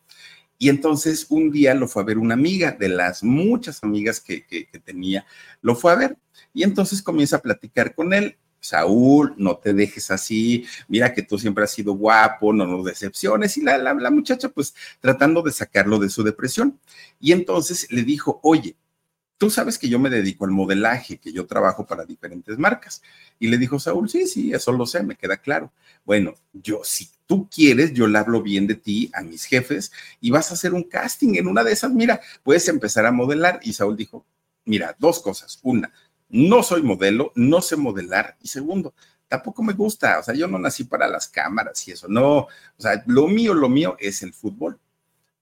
Y 0.62 0.70
entonces 0.70 1.26
un 1.30 1.50
día 1.50 1.74
lo 1.74 1.88
fue 1.88 2.04
a 2.04 2.06
ver 2.06 2.20
una 2.20 2.36
amiga, 2.36 2.72
de 2.72 2.88
las 2.88 3.24
muchas 3.24 3.84
amigas 3.84 4.22
que, 4.22 4.46
tenía, 4.86 5.26
lo 5.60 5.74
fue 5.74 5.92
a 5.92 5.96
ver. 5.96 6.18
Y 6.54 6.62
entonces 6.62 7.02
comienza 7.02 7.38
a 7.38 7.42
platicar 7.42 7.96
con 7.96 8.14
él. 8.14 8.38
Saúl, 8.60 9.34
no 9.38 9.58
te 9.58 9.74
dejes 9.74 10.12
así, 10.12 10.68
mira 10.88 11.16
que 11.16 11.24
tú 11.24 11.40
siempre 11.40 11.64
has 11.64 11.72
sido 11.72 11.94
guapo, 11.94 12.54
no 12.54 12.68
nos 12.68 12.86
decepciones. 12.86 13.58
Y 13.58 13.64
la, 13.64 13.80
la, 13.80 13.96
la 13.96 14.12
muchacha, 14.12 14.50
pues 14.50 14.76
tratando 15.00 15.42
de 15.42 15.52
sacarlo 15.52 15.98
de 15.98 16.10
su 16.10 16.22
depresión. 16.22 16.80
Y 17.20 17.32
entonces 17.32 17.92
le 17.92 18.04
dijo, 18.04 18.40
oye, 18.44 18.76
tú 19.40 19.50
sabes 19.50 19.80
que 19.80 19.90
yo 19.90 19.98
me 19.98 20.12
dedico 20.12 20.46
al 20.46 20.52
modelaje, 20.52 21.18
que 21.18 21.34
yo 21.34 21.48
trabajo 21.48 21.88
para 21.88 22.06
diferentes 22.06 22.60
marcas. 22.60 23.02
Y 23.40 23.48
le 23.48 23.58
dijo 23.58 23.80
Saúl, 23.80 24.08
sí, 24.08 24.28
sí, 24.28 24.54
eso 24.54 24.72
lo 24.72 24.86
sé, 24.86 25.02
me 25.02 25.16
queda 25.16 25.38
claro. 25.38 25.74
Bueno, 26.06 26.36
yo, 26.54 26.82
si 26.84 27.10
tú 27.32 27.48
quieres, 27.50 27.94
yo 27.94 28.08
le 28.08 28.18
hablo 28.18 28.42
bien 28.42 28.68
de 28.68 28.76
ti 28.76 29.10
a 29.14 29.22
mis 29.22 29.46
jefes 29.46 29.94
y 30.20 30.32
vas 30.32 30.52
a 30.52 30.56
hacer 30.56 30.74
un 30.74 30.84
casting 30.84 31.36
en 31.36 31.48
una 31.48 31.64
de 31.64 31.72
esas, 31.72 31.90
mira, 31.90 32.20
puedes 32.44 32.68
empezar 32.68 33.06
a 33.06 33.14
modelar. 33.14 33.62
Y 33.64 33.72
Saúl 33.72 33.96
dijo, 33.96 34.26
mira, 34.66 34.98
dos 35.00 35.22
cosas. 35.22 35.58
Una, 35.64 35.94
no 36.28 36.62
soy 36.62 36.84
modelo, 36.84 37.32
no 37.36 37.62
sé 37.62 37.78
modelar. 37.78 38.36
Y 38.42 38.50
segundo, 38.50 38.94
tampoco 39.30 39.64
me 39.64 39.72
gusta, 39.72 40.20
o 40.20 40.24
sea, 40.24 40.34
yo 40.34 40.50
no 40.50 40.60
nací 40.60 40.84
para 40.84 41.08
las 41.08 41.30
cámaras 41.30 41.88
y 41.88 41.94
eso, 41.94 42.10
no, 42.10 42.40
o 42.40 42.50
sea, 42.78 43.02
lo 43.06 43.30
mío, 43.30 43.54
lo 43.54 43.70
mío 43.70 43.96
es 43.98 44.24
el 44.24 44.34
fútbol 44.34 44.78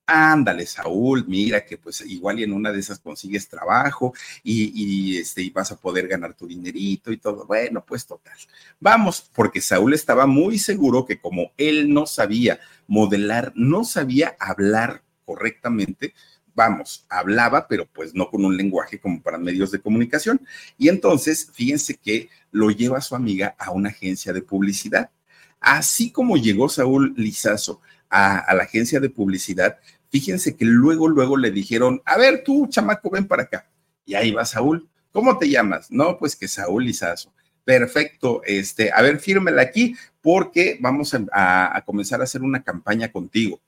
ándale, 0.10 0.66
Saúl, 0.66 1.26
mira 1.28 1.64
que 1.64 1.78
pues 1.78 2.02
igual 2.02 2.40
en 2.40 2.52
una 2.52 2.72
de 2.72 2.80
esas 2.80 3.00
consigues 3.00 3.48
trabajo 3.48 4.14
y, 4.44 4.72
y, 4.74 5.18
este, 5.18 5.44
y 5.44 5.52
vas 5.52 5.72
a 5.72 5.78
poder 5.78 6.08
ganar 6.08 6.34
tu 6.34 6.48
dinerito 6.48 7.12
y 7.12 7.18
todo. 7.18 7.46
Bueno, 7.46 7.84
pues 7.86 8.08
total. 8.08 8.38
Vamos, 8.80 9.30
porque 9.36 9.62
Saúl 9.62 9.94
estaba 9.94 10.26
muy 10.26 10.58
seguro 10.58 11.06
que 11.06 11.20
como 11.20 11.52
él 11.58 11.94
no 11.94 12.08
sabía 12.08 12.60
modelar, 12.88 13.54
no 13.56 13.84
sabía 13.84 14.36
hablar 14.40 15.04
correctamente, 15.26 16.16
vamos, 16.56 17.06
hablaba, 17.08 17.68
pero 17.68 17.86
pues 17.86 18.16
no 18.16 18.30
con 18.30 18.44
un 18.44 18.58
lenguaje 18.58 19.00
como 19.00 19.22
para 19.22 19.38
medios 19.38 19.72
de 19.72 19.80
comunicación. 19.80 20.42
Y 20.78 20.90
entonces, 20.90 21.50
fíjense 21.54 21.96
que 21.96 22.30
lo 22.52 22.72
lleva 22.72 23.00
su 23.02 23.16
amiga 23.16 23.56
a 23.60 23.72
una 23.72 23.90
agencia 23.90 24.34
de 24.34 24.42
publicidad. 24.42 25.12
Así 25.60 26.12
como 26.12 26.36
llegó 26.36 26.68
Saúl 26.68 27.14
Lizazo 27.16 27.80
a, 28.10 28.40
a 28.40 28.56
la 28.56 28.64
agencia 28.64 29.00
de 29.00 29.10
publicidad, 29.10 29.78
Fíjense 30.10 30.56
que 30.56 30.66
luego, 30.66 31.08
luego 31.08 31.38
le 31.38 31.52
dijeron, 31.52 32.02
a 32.06 32.18
ver, 32.18 32.44
tú, 32.44 32.68
chamaco, 32.68 33.10
ven 33.10 33.28
para 33.28 33.44
acá. 33.44 33.70
Y 34.06 34.16
ahí 34.16 34.32
va 34.32 34.44
Saúl. 34.44 34.90
¿Cómo 35.12 35.38
te 35.38 35.50
llamas? 35.50 35.92
No, 35.92 36.18
pues 36.18 36.36
que 36.36 36.48
Saúl 36.48 36.86
Lizazo. 36.86 37.32
Perfecto, 37.64 38.42
este, 38.46 38.92
a 38.92 39.02
ver, 39.02 39.20
fírmela 39.20 39.62
aquí 39.62 39.96
porque 40.22 40.78
vamos 40.82 41.14
a, 41.14 41.78
a, 41.78 41.82
comenzar 41.84 42.20
a 42.22 42.24
hacer 42.24 42.42
una 42.42 42.64
campaña 42.64 43.12
contigo. 43.12 43.60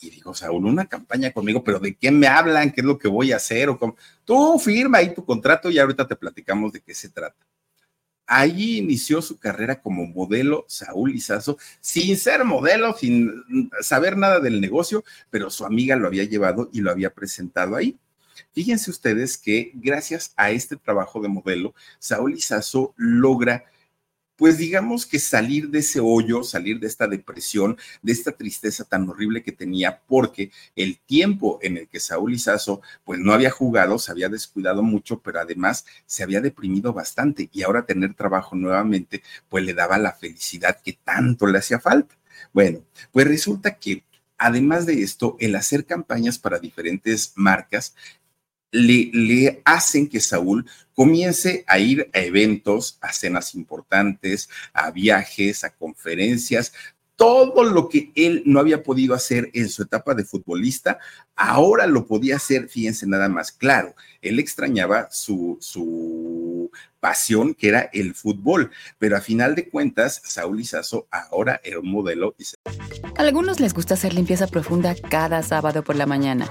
Y 0.00 0.10
digo, 0.10 0.34
Saúl, 0.34 0.66
una 0.66 0.86
campaña 0.86 1.30
conmigo, 1.32 1.62
pero 1.64 1.78
¿de 1.78 1.94
qué 1.94 2.10
me 2.10 2.26
hablan? 2.26 2.72
¿Qué 2.72 2.80
es 2.80 2.86
lo 2.86 2.98
que 2.98 3.08
voy 3.08 3.32
a 3.32 3.36
hacer? 3.36 3.70
O 3.70 3.78
cómo? 3.78 3.96
Tú 4.24 4.58
firma 4.58 4.98
ahí 4.98 5.14
tu 5.14 5.24
contrato 5.24 5.70
y 5.70 5.78
ahorita 5.78 6.06
te 6.06 6.16
platicamos 6.16 6.72
de 6.72 6.80
qué 6.80 6.94
se 6.94 7.08
trata. 7.08 7.46
Allí 8.34 8.78
inició 8.78 9.20
su 9.20 9.38
carrera 9.38 9.82
como 9.82 10.06
modelo 10.06 10.64
Saúl 10.66 11.12
Lizazo, 11.12 11.58
sin 11.82 12.16
ser 12.16 12.46
modelo, 12.46 12.96
sin 12.96 13.30
saber 13.82 14.16
nada 14.16 14.40
del 14.40 14.58
negocio, 14.58 15.04
pero 15.28 15.50
su 15.50 15.66
amiga 15.66 15.96
lo 15.96 16.06
había 16.06 16.24
llevado 16.24 16.70
y 16.72 16.80
lo 16.80 16.90
había 16.90 17.12
presentado 17.12 17.76
ahí. 17.76 17.98
Fíjense 18.54 18.90
ustedes 18.90 19.36
que 19.36 19.72
gracias 19.74 20.32
a 20.38 20.50
este 20.50 20.76
trabajo 20.76 21.20
de 21.20 21.28
modelo, 21.28 21.74
Saúl 21.98 22.32
Lizazo 22.32 22.94
logra 22.96 23.66
pues 24.42 24.58
digamos 24.58 25.06
que 25.06 25.20
salir 25.20 25.68
de 25.68 25.78
ese 25.78 26.00
hoyo, 26.00 26.42
salir 26.42 26.80
de 26.80 26.88
esta 26.88 27.06
depresión, 27.06 27.78
de 28.02 28.10
esta 28.10 28.32
tristeza 28.32 28.82
tan 28.82 29.08
horrible 29.08 29.44
que 29.44 29.52
tenía, 29.52 30.00
porque 30.08 30.50
el 30.74 30.98
tiempo 30.98 31.60
en 31.62 31.76
el 31.76 31.86
que 31.86 32.00
Saúl 32.00 32.34
Izazo 32.34 32.82
pues 33.04 33.20
no 33.20 33.32
había 33.32 33.52
jugado, 33.52 34.00
se 34.00 34.10
había 34.10 34.28
descuidado 34.28 34.82
mucho, 34.82 35.20
pero 35.20 35.38
además 35.38 35.86
se 36.06 36.24
había 36.24 36.40
deprimido 36.40 36.92
bastante 36.92 37.50
y 37.52 37.62
ahora 37.62 37.86
tener 37.86 38.14
trabajo 38.14 38.56
nuevamente 38.56 39.22
pues 39.48 39.62
le 39.64 39.74
daba 39.74 39.96
la 39.96 40.10
felicidad 40.10 40.80
que 40.84 40.98
tanto 41.04 41.46
le 41.46 41.58
hacía 41.58 41.78
falta. 41.78 42.16
Bueno, 42.52 42.80
pues 43.12 43.28
resulta 43.28 43.78
que 43.78 44.02
además 44.38 44.86
de 44.86 45.02
esto, 45.02 45.36
el 45.38 45.54
hacer 45.54 45.86
campañas 45.86 46.40
para 46.40 46.58
diferentes 46.58 47.32
marcas 47.36 47.94
le, 48.72 49.62
hacen 49.64 50.08
que 50.08 50.18
Saúl 50.20 50.66
comience 50.94 51.64
a 51.68 51.78
ir 51.78 52.10
a 52.12 52.18
eventos, 52.20 52.98
a 53.00 53.12
cenas 53.12 53.54
importantes, 53.54 54.48
a 54.72 54.90
viajes, 54.90 55.62
a 55.62 55.70
conferencias, 55.70 56.72
todo 57.14 57.62
lo 57.62 57.88
que 57.88 58.10
él 58.16 58.42
no 58.46 58.58
había 58.58 58.82
podido 58.82 59.14
hacer 59.14 59.50
en 59.52 59.68
su 59.68 59.82
etapa 59.82 60.14
de 60.14 60.24
futbolista, 60.24 60.98
ahora 61.36 61.86
lo 61.86 62.06
podía 62.06 62.36
hacer, 62.36 62.68
fíjense 62.68 63.06
nada 63.06 63.28
más, 63.28 63.52
claro, 63.52 63.94
él 64.22 64.40
extrañaba 64.40 65.08
su, 65.10 65.56
su 65.60 66.70
pasión, 66.98 67.54
que 67.54 67.68
era 67.68 67.90
el 67.92 68.14
fútbol, 68.14 68.70
pero 68.98 69.16
a 69.16 69.20
final 69.20 69.54
de 69.54 69.68
cuentas, 69.68 70.20
Saúl 70.24 70.60
Izazo 70.60 71.06
ahora 71.10 71.60
era 71.62 71.78
un 71.78 71.90
modelo. 71.90 72.34
A 73.16 73.20
algunos 73.20 73.60
les 73.60 73.74
gusta 73.74 73.94
hacer 73.94 74.14
limpieza 74.14 74.46
profunda 74.46 74.94
cada 74.94 75.42
sábado 75.42 75.84
por 75.84 75.96
la 75.96 76.06
mañana. 76.06 76.50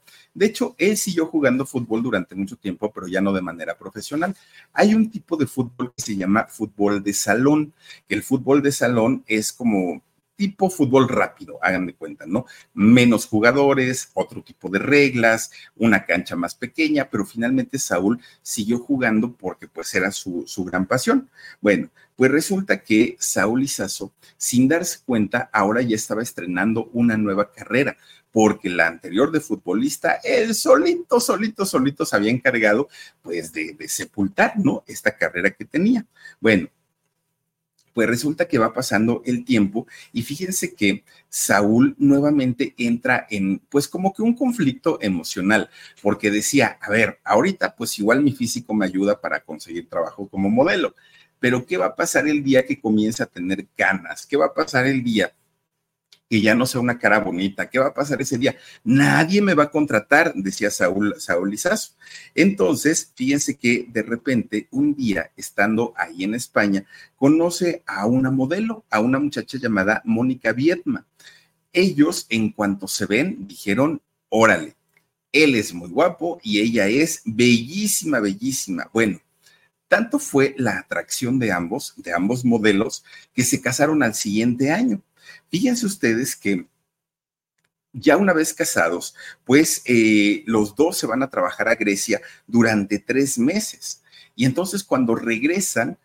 De 0.33 0.45
hecho, 0.45 0.75
él 0.77 0.97
siguió 0.97 1.25
jugando 1.27 1.65
fútbol 1.65 2.01
durante 2.03 2.35
mucho 2.35 2.55
tiempo, 2.55 2.91
pero 2.91 3.07
ya 3.07 3.21
no 3.21 3.33
de 3.33 3.41
manera 3.41 3.77
profesional. 3.77 4.35
Hay 4.73 4.93
un 4.95 5.09
tipo 5.09 5.35
de 5.37 5.47
fútbol 5.47 5.93
que 5.95 6.01
se 6.01 6.15
llama 6.15 6.47
fútbol 6.47 7.03
de 7.03 7.13
salón, 7.13 7.73
que 8.07 8.15
el 8.15 8.23
fútbol 8.23 8.61
de 8.61 8.71
salón 8.71 9.23
es 9.27 9.51
como 9.51 10.01
tipo 10.41 10.71
fútbol 10.71 11.07
rápido, 11.07 11.59
hagan 11.61 11.85
de 11.85 11.93
cuenta, 11.93 12.25
¿no? 12.25 12.47
Menos 12.73 13.27
jugadores, 13.27 14.09
otro 14.15 14.41
tipo 14.41 14.69
de 14.69 14.79
reglas, 14.79 15.51
una 15.75 16.03
cancha 16.07 16.35
más 16.35 16.55
pequeña, 16.55 17.09
pero 17.11 17.25
finalmente 17.27 17.77
Saúl 17.77 18.19
siguió 18.41 18.79
jugando 18.79 19.33
porque 19.33 19.67
pues 19.67 19.93
era 19.93 20.09
su, 20.09 20.43
gran 20.65 20.87
pasión. 20.87 21.29
Bueno, 21.59 21.91
pues 22.15 22.31
resulta 22.31 22.81
que 22.81 23.17
Saúl 23.19 23.61
Izazo, 23.61 24.13
sin 24.35 24.67
darse 24.67 25.01
cuenta, 25.05 25.47
ahora 25.53 25.83
ya 25.83 25.95
estaba 25.95 26.23
estrenando 26.23 26.89
una 26.91 27.17
nueva 27.17 27.51
carrera, 27.51 27.95
porque 28.31 28.69
la 28.69 28.87
anterior 28.87 29.31
de 29.31 29.41
futbolista, 29.41 30.19
él 30.23 30.55
solito, 30.55 31.19
solito, 31.19 31.65
solito 31.65 32.05
se 32.05 32.15
había 32.15 32.31
encargado 32.31 32.89
pues 33.21 33.51
de, 33.53 33.73
de 33.73 33.87
sepultar, 33.87 34.53
¿no? 34.57 34.83
Esta 34.87 35.15
carrera 35.17 35.51
que 35.51 35.65
tenía. 35.65 36.05
Bueno, 36.39 36.69
pues 37.93 38.07
resulta 38.07 38.47
que 38.47 38.57
va 38.57 38.73
pasando 38.73 39.21
el 39.25 39.43
tiempo 39.43 39.87
y 40.13 40.21
fíjense 40.23 40.73
que 40.73 41.03
Saúl 41.29 41.95
nuevamente 41.97 42.73
entra 42.77 43.27
en, 43.29 43.59
pues 43.69 43.87
como 43.87 44.13
que 44.13 44.21
un 44.21 44.35
conflicto 44.35 44.97
emocional, 45.01 45.69
porque 46.01 46.31
decía, 46.31 46.77
a 46.81 46.89
ver, 46.89 47.19
ahorita 47.23 47.75
pues 47.75 47.97
igual 47.99 48.21
mi 48.21 48.31
físico 48.33 48.73
me 48.73 48.85
ayuda 48.85 49.19
para 49.19 49.41
conseguir 49.41 49.89
trabajo 49.89 50.27
como 50.27 50.49
modelo, 50.49 50.95
pero 51.39 51.65
¿qué 51.65 51.77
va 51.77 51.87
a 51.87 51.95
pasar 51.95 52.27
el 52.27 52.43
día 52.43 52.65
que 52.65 52.79
comience 52.79 53.23
a 53.23 53.25
tener 53.25 53.67
ganas? 53.77 54.25
¿Qué 54.25 54.37
va 54.37 54.47
a 54.47 54.53
pasar 54.53 54.87
el 54.87 55.03
día 55.03 55.33
que 56.31 56.39
ya 56.39 56.55
no 56.55 56.65
sea 56.65 56.79
una 56.79 56.97
cara 56.97 57.19
bonita. 57.19 57.69
¿Qué 57.69 57.77
va 57.77 57.87
a 57.87 57.93
pasar 57.93 58.21
ese 58.21 58.37
día? 58.37 58.55
Nadie 58.85 59.41
me 59.41 59.53
va 59.53 59.63
a 59.63 59.69
contratar, 59.69 60.33
decía 60.33 60.71
Saúl, 60.71 61.15
Saúl 61.19 61.53
Izazo. 61.53 61.91
Entonces, 62.33 63.11
fíjense 63.13 63.57
que 63.57 63.85
de 63.89 64.01
repente, 64.01 64.69
un 64.71 64.95
día, 64.95 65.29
estando 65.35 65.93
ahí 65.97 66.23
en 66.23 66.33
España, 66.33 66.85
conoce 67.17 67.83
a 67.85 68.05
una 68.05 68.31
modelo, 68.31 68.85
a 68.89 69.01
una 69.01 69.19
muchacha 69.19 69.57
llamada 69.57 70.01
Mónica 70.05 70.53
Vietma. 70.53 71.05
Ellos, 71.73 72.27
en 72.29 72.53
cuanto 72.53 72.87
se 72.87 73.07
ven, 73.07 73.45
dijeron, 73.45 74.01
órale, 74.29 74.77
él 75.33 75.55
es 75.55 75.73
muy 75.73 75.89
guapo 75.89 76.39
y 76.41 76.61
ella 76.61 76.87
es 76.87 77.23
bellísima, 77.25 78.21
bellísima. 78.21 78.89
Bueno, 78.93 79.19
tanto 79.89 80.17
fue 80.17 80.55
la 80.57 80.79
atracción 80.79 81.39
de 81.39 81.51
ambos, 81.51 81.93
de 81.97 82.13
ambos 82.13 82.45
modelos, 82.45 83.03
que 83.33 83.43
se 83.43 83.59
casaron 83.59 84.01
al 84.01 84.15
siguiente 84.15 84.71
año. 84.71 85.01
Fíjense 85.49 85.85
ustedes 85.85 86.35
que 86.35 86.65
ya 87.93 88.17
una 88.17 88.33
vez 88.33 88.53
casados, 88.53 89.15
pues 89.43 89.81
eh, 89.85 90.43
los 90.45 90.75
dos 90.75 90.97
se 90.97 91.07
van 91.07 91.23
a 91.23 91.29
trabajar 91.29 91.67
a 91.67 91.75
Grecia 91.75 92.21
durante 92.47 92.99
tres 92.99 93.37
meses. 93.37 94.01
Y 94.35 94.45
entonces 94.45 94.83
cuando 94.83 95.15
regresan, 95.15 95.97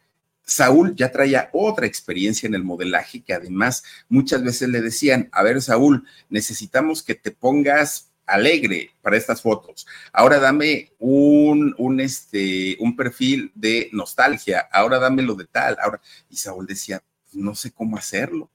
Saúl 0.43 0.95
ya 0.95 1.11
traía 1.11 1.51
otra 1.53 1.87
experiencia 1.87 2.47
en 2.47 2.55
el 2.55 2.65
modelaje 2.65 3.23
que 3.23 3.35
además 3.35 3.83
muchas 4.09 4.43
veces 4.45 4.69
le 4.69 4.81
decían, 4.81 5.29
a 5.33 5.43
ver 5.43 5.61
Saúl, 5.61 6.07
necesitamos 6.29 7.03
que 7.03 7.15
te 7.15 7.31
pongas 7.33 8.11
alegre 8.27 8.91
para 9.03 9.17
estas 9.17 9.43
fotos. 9.43 9.87
Ahora 10.13 10.39
dame 10.39 10.93
un, 10.99 11.75
un, 11.79 12.01
este, 12.01 12.77
un 12.81 12.97
perfil 12.97 13.53
de 13.55 13.89
nostalgia, 13.93 14.69
ahora 14.73 14.99
dámelo 14.99 15.35
de 15.35 15.47
tal. 15.47 15.77
Ahora, 15.81 16.01
y 16.29 16.37
Saúl 16.37 16.67
decía, 16.67 17.03
no 17.33 17.55
sé 17.55 17.71
cómo 17.73 17.97
hacerlo 17.97 18.51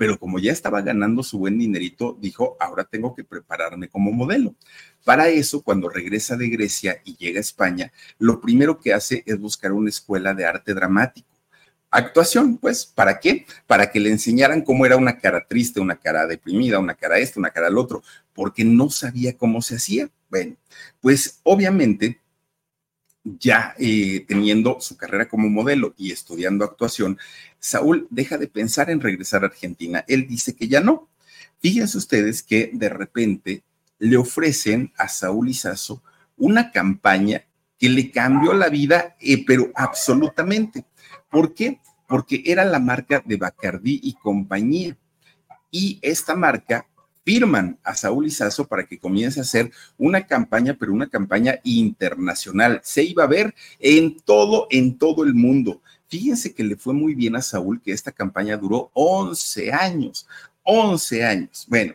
pero 0.00 0.18
como 0.18 0.38
ya 0.38 0.50
estaba 0.50 0.80
ganando 0.80 1.22
su 1.22 1.38
buen 1.38 1.58
dinerito, 1.58 2.16
dijo, 2.18 2.56
ahora 2.58 2.84
tengo 2.84 3.14
que 3.14 3.22
prepararme 3.22 3.90
como 3.90 4.10
modelo. 4.12 4.54
Para 5.04 5.28
eso, 5.28 5.60
cuando 5.60 5.90
regresa 5.90 6.38
de 6.38 6.48
Grecia 6.48 7.02
y 7.04 7.18
llega 7.18 7.36
a 7.36 7.42
España, 7.42 7.92
lo 8.18 8.40
primero 8.40 8.80
que 8.80 8.94
hace 8.94 9.22
es 9.26 9.38
buscar 9.38 9.72
una 9.72 9.90
escuela 9.90 10.32
de 10.32 10.46
arte 10.46 10.72
dramático. 10.72 11.28
Actuación, 11.90 12.56
pues, 12.56 12.86
¿para 12.86 13.20
qué? 13.20 13.44
Para 13.66 13.90
que 13.90 14.00
le 14.00 14.08
enseñaran 14.08 14.62
cómo 14.62 14.86
era 14.86 14.96
una 14.96 15.18
cara 15.18 15.46
triste, 15.46 15.80
una 15.80 15.96
cara 15.96 16.26
deprimida, 16.26 16.78
una 16.78 16.94
cara 16.94 17.18
esta, 17.18 17.38
una 17.38 17.50
cara 17.50 17.66
al 17.66 17.76
otro, 17.76 18.02
porque 18.32 18.64
no 18.64 18.88
sabía 18.88 19.36
cómo 19.36 19.60
se 19.60 19.76
hacía. 19.76 20.08
Bueno, 20.30 20.56
pues 21.02 21.40
obviamente 21.42 22.20
ya 23.24 23.74
eh, 23.78 24.24
teniendo 24.26 24.80
su 24.80 24.96
carrera 24.96 25.28
como 25.28 25.48
modelo 25.48 25.94
y 25.96 26.10
estudiando 26.12 26.64
actuación, 26.64 27.18
Saúl 27.60 28.08
deja 28.10 28.38
de 28.38 28.48
pensar 28.48 28.90
en 28.90 29.00
regresar 29.00 29.44
a 29.44 29.48
Argentina. 29.48 30.04
Él 30.08 30.26
dice 30.26 30.56
que 30.56 30.66
ya 30.66 30.80
no. 30.80 31.08
Fíjense 31.60 31.98
ustedes 31.98 32.42
que 32.42 32.70
de 32.72 32.88
repente 32.88 33.62
le 33.98 34.16
ofrecen 34.16 34.92
a 34.96 35.08
Saúl 35.08 35.50
Izazo 35.50 36.02
una 36.36 36.72
campaña 36.72 37.44
que 37.78 37.90
le 37.90 38.10
cambió 38.10 38.54
la 38.54 38.68
vida, 38.68 39.16
eh, 39.20 39.44
pero 39.46 39.70
absolutamente. 39.74 40.86
¿Por 41.30 41.54
qué? 41.54 41.80
Porque 42.08 42.42
era 42.46 42.64
la 42.64 42.78
marca 42.78 43.22
de 43.24 43.36
Bacardí 43.36 44.00
y 44.02 44.14
compañía. 44.14 44.96
Y 45.70 45.98
esta 46.02 46.34
marca 46.34 46.86
firman 47.24 47.78
a 47.84 47.94
Saúl 47.94 48.26
Izazo 48.26 48.66
para 48.66 48.86
que 48.86 48.98
comience 48.98 49.38
a 49.38 49.42
hacer 49.42 49.70
una 49.98 50.26
campaña, 50.26 50.76
pero 50.78 50.92
una 50.92 51.08
campaña 51.08 51.60
internacional. 51.62 52.80
Se 52.82 53.02
iba 53.02 53.24
a 53.24 53.28
ver 53.28 53.54
en 53.78 54.18
todo, 54.20 54.66
en 54.70 54.98
todo 54.98 55.24
el 55.24 55.34
mundo. 55.34 55.82
Fíjense 56.10 56.52
que 56.52 56.64
le 56.64 56.76
fue 56.76 56.92
muy 56.92 57.14
bien 57.14 57.36
a 57.36 57.42
Saúl 57.42 57.80
que 57.80 57.92
esta 57.92 58.10
campaña 58.10 58.56
duró 58.56 58.90
11 58.94 59.72
años, 59.72 60.26
11 60.64 61.24
años. 61.24 61.66
Bueno, 61.68 61.94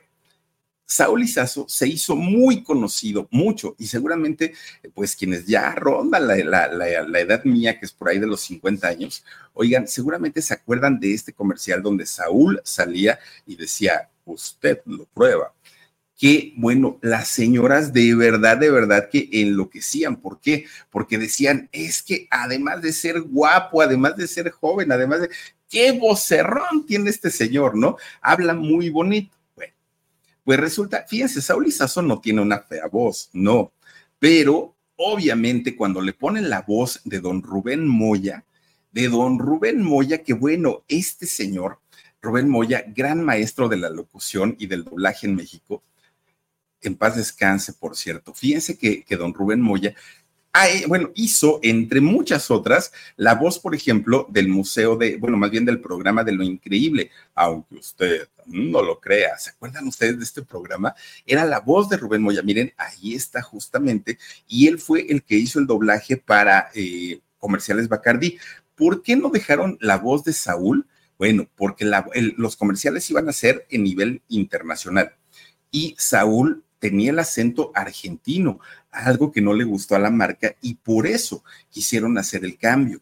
Saúl 0.86 1.24
Izazo 1.24 1.66
se 1.68 1.88
hizo 1.88 2.16
muy 2.16 2.64
conocido, 2.64 3.28
mucho, 3.32 3.76
y 3.78 3.88
seguramente, 3.88 4.54
pues 4.94 5.18
quienes 5.18 5.46
ya 5.46 5.74
rondan 5.76 6.28
la, 6.28 6.68
la, 6.68 7.20
edad 7.20 7.44
mía, 7.44 7.78
que 7.78 7.86
es 7.88 7.92
por 7.92 8.08
ahí 8.08 8.20
de 8.20 8.28
los 8.28 8.42
50 8.42 8.88
años, 8.88 9.26
oigan, 9.54 9.86
seguramente 9.88 10.42
se 10.42 10.54
acuerdan 10.54 10.98
de 11.00 11.14
este 11.14 11.34
comercial 11.34 11.82
donde 11.82 12.06
Saúl 12.06 12.62
salía 12.64 13.20
y 13.46 13.58
decía, 13.58 14.10
usted 14.24 14.82
lo 14.86 15.06
prueba. 15.06 15.55
Que 16.18 16.54
bueno, 16.56 16.98
las 17.02 17.28
señoras 17.28 17.92
de 17.92 18.16
verdad, 18.16 18.58
de 18.58 18.72
verdad 18.72 19.10
que 19.12 19.30
enloquecían. 19.32 20.16
¿Por 20.16 20.40
qué? 20.40 20.66
Porque 20.90 21.18
decían, 21.18 21.70
es 21.72 22.02
que 22.02 22.28
además 22.32 22.82
de 22.82 22.94
ser 22.94 23.22
guapo, 23.22 23.82
además 23.82 24.16
de 24.16 24.28
ser 24.28 24.50
joven, 24.52 24.92
además 24.92 25.22
de, 25.22 25.30
qué 25.70 25.92
vocerrón 25.92 26.86
tiene 26.86 27.10
este 27.10 27.30
señor, 27.30 27.76
¿no? 27.76 27.98
Habla 28.22 28.54
muy 28.54 28.90
bonito. 28.90 29.36
Bueno, 29.56 29.74
pues 30.44 30.60
resulta, 30.60 31.06
fíjense, 31.08 31.42
Saúl 31.42 31.68
Izazo 31.68 32.02
no 32.02 32.22
tiene 32.22 32.42
una 32.42 32.60
fea 32.60 32.88
voz, 32.88 33.30
no, 33.34 33.74
pero 34.20 34.76
obviamente 34.96 35.76
cuando 35.76 36.02
le 36.02 36.14
ponen 36.14 36.50
la 36.50 36.62
voz 36.62 37.02
de 37.04 37.20
don 37.20 37.44
Rubén 37.44 37.86
Moya, 37.86 38.46
de 38.92 39.10
don 39.10 39.40
Rubén 39.40 39.82
Moya, 39.82 40.24
que 40.24 40.34
bueno, 40.34 40.84
este 40.88 41.26
señor 41.26 41.80
Rubén 42.22 42.50
Moya, 42.50 42.86
gran 42.88 43.24
maestro 43.24 43.68
de 43.68 43.78
la 43.78 43.90
locución 43.90 44.56
y 44.58 44.68
del 44.68 44.84
doblaje 44.84 45.28
en 45.28 45.36
México. 45.36 45.84
En 46.88 46.96
paz 46.96 47.16
descanse, 47.16 47.74
por 47.74 47.96
cierto. 47.96 48.34
Fíjense 48.34 48.78
que, 48.78 49.04
que 49.04 49.18
don 49.18 49.34
Rubén 49.34 49.62
Moya 49.62 49.96
bueno, 50.88 51.12
hizo, 51.16 51.60
entre 51.64 52.02
muchas 52.02 52.50
otras, 52.50 52.92
la 53.18 53.36
voz, 53.36 53.60
por 53.60 53.76
ejemplo, 53.76 54.28
del 54.30 54.48
museo 54.48 54.96
de, 54.96 55.18
bueno, 55.18 55.38
más 55.38 55.52
bien 55.52 55.66
del 55.66 55.82
programa 55.82 56.24
de 56.24 56.32
lo 56.32 56.44
increíble, 56.44 57.12
aunque 57.34 57.76
usted 57.76 58.30
no 58.46 58.82
lo 58.82 59.00
crea. 59.00 59.38
¿Se 59.38 59.50
acuerdan 59.50 59.88
ustedes 59.88 60.18
de 60.18 60.24
este 60.24 60.44
programa? 60.44 60.96
Era 61.26 61.46
la 61.46 61.60
voz 61.60 61.90
de 61.90 61.98
Rubén 61.98 62.22
Moya. 62.22 62.42
Miren, 62.42 62.74
ahí 62.78 63.16
está 63.16 63.42
justamente. 63.42 64.18
Y 64.48 64.68
él 64.68 64.80
fue 64.80 65.06
el 65.10 65.24
que 65.24 65.36
hizo 65.36 65.60
el 65.60 65.68
doblaje 65.68 66.18
para 66.18 66.70
eh, 66.74 67.20
comerciales 67.38 67.90
Bacardi. 67.90 68.38
¿Por 68.76 69.04
qué 69.04 69.16
no 69.16 69.30
dejaron 69.30 69.78
la 69.82 69.98
voz 69.98 70.24
de 70.24 70.34
Saúl? 70.34 70.86
Bueno, 71.18 71.50
porque 71.56 71.86
los 72.38 72.56
comerciales 72.56 73.10
iban 73.10 73.28
a 73.30 73.34
ser 73.34 73.66
en 73.70 73.84
nivel 73.84 74.22
internacional 74.28 75.14
y 75.72 75.96
Saúl 75.98 76.65
tenía 76.86 77.10
el 77.10 77.18
acento 77.18 77.72
argentino, 77.74 78.60
algo 78.92 79.32
que 79.32 79.42
no 79.42 79.56
le 79.56 79.64
gustó 79.64 79.96
a 79.96 80.00
la 80.00 80.12
marca 80.12 80.56
y 80.62 80.76
por 80.76 81.08
eso 81.08 81.44
quisieron 81.72 82.16
hacer 82.20 82.46
el 82.46 82.60
cambio. 82.60 83.02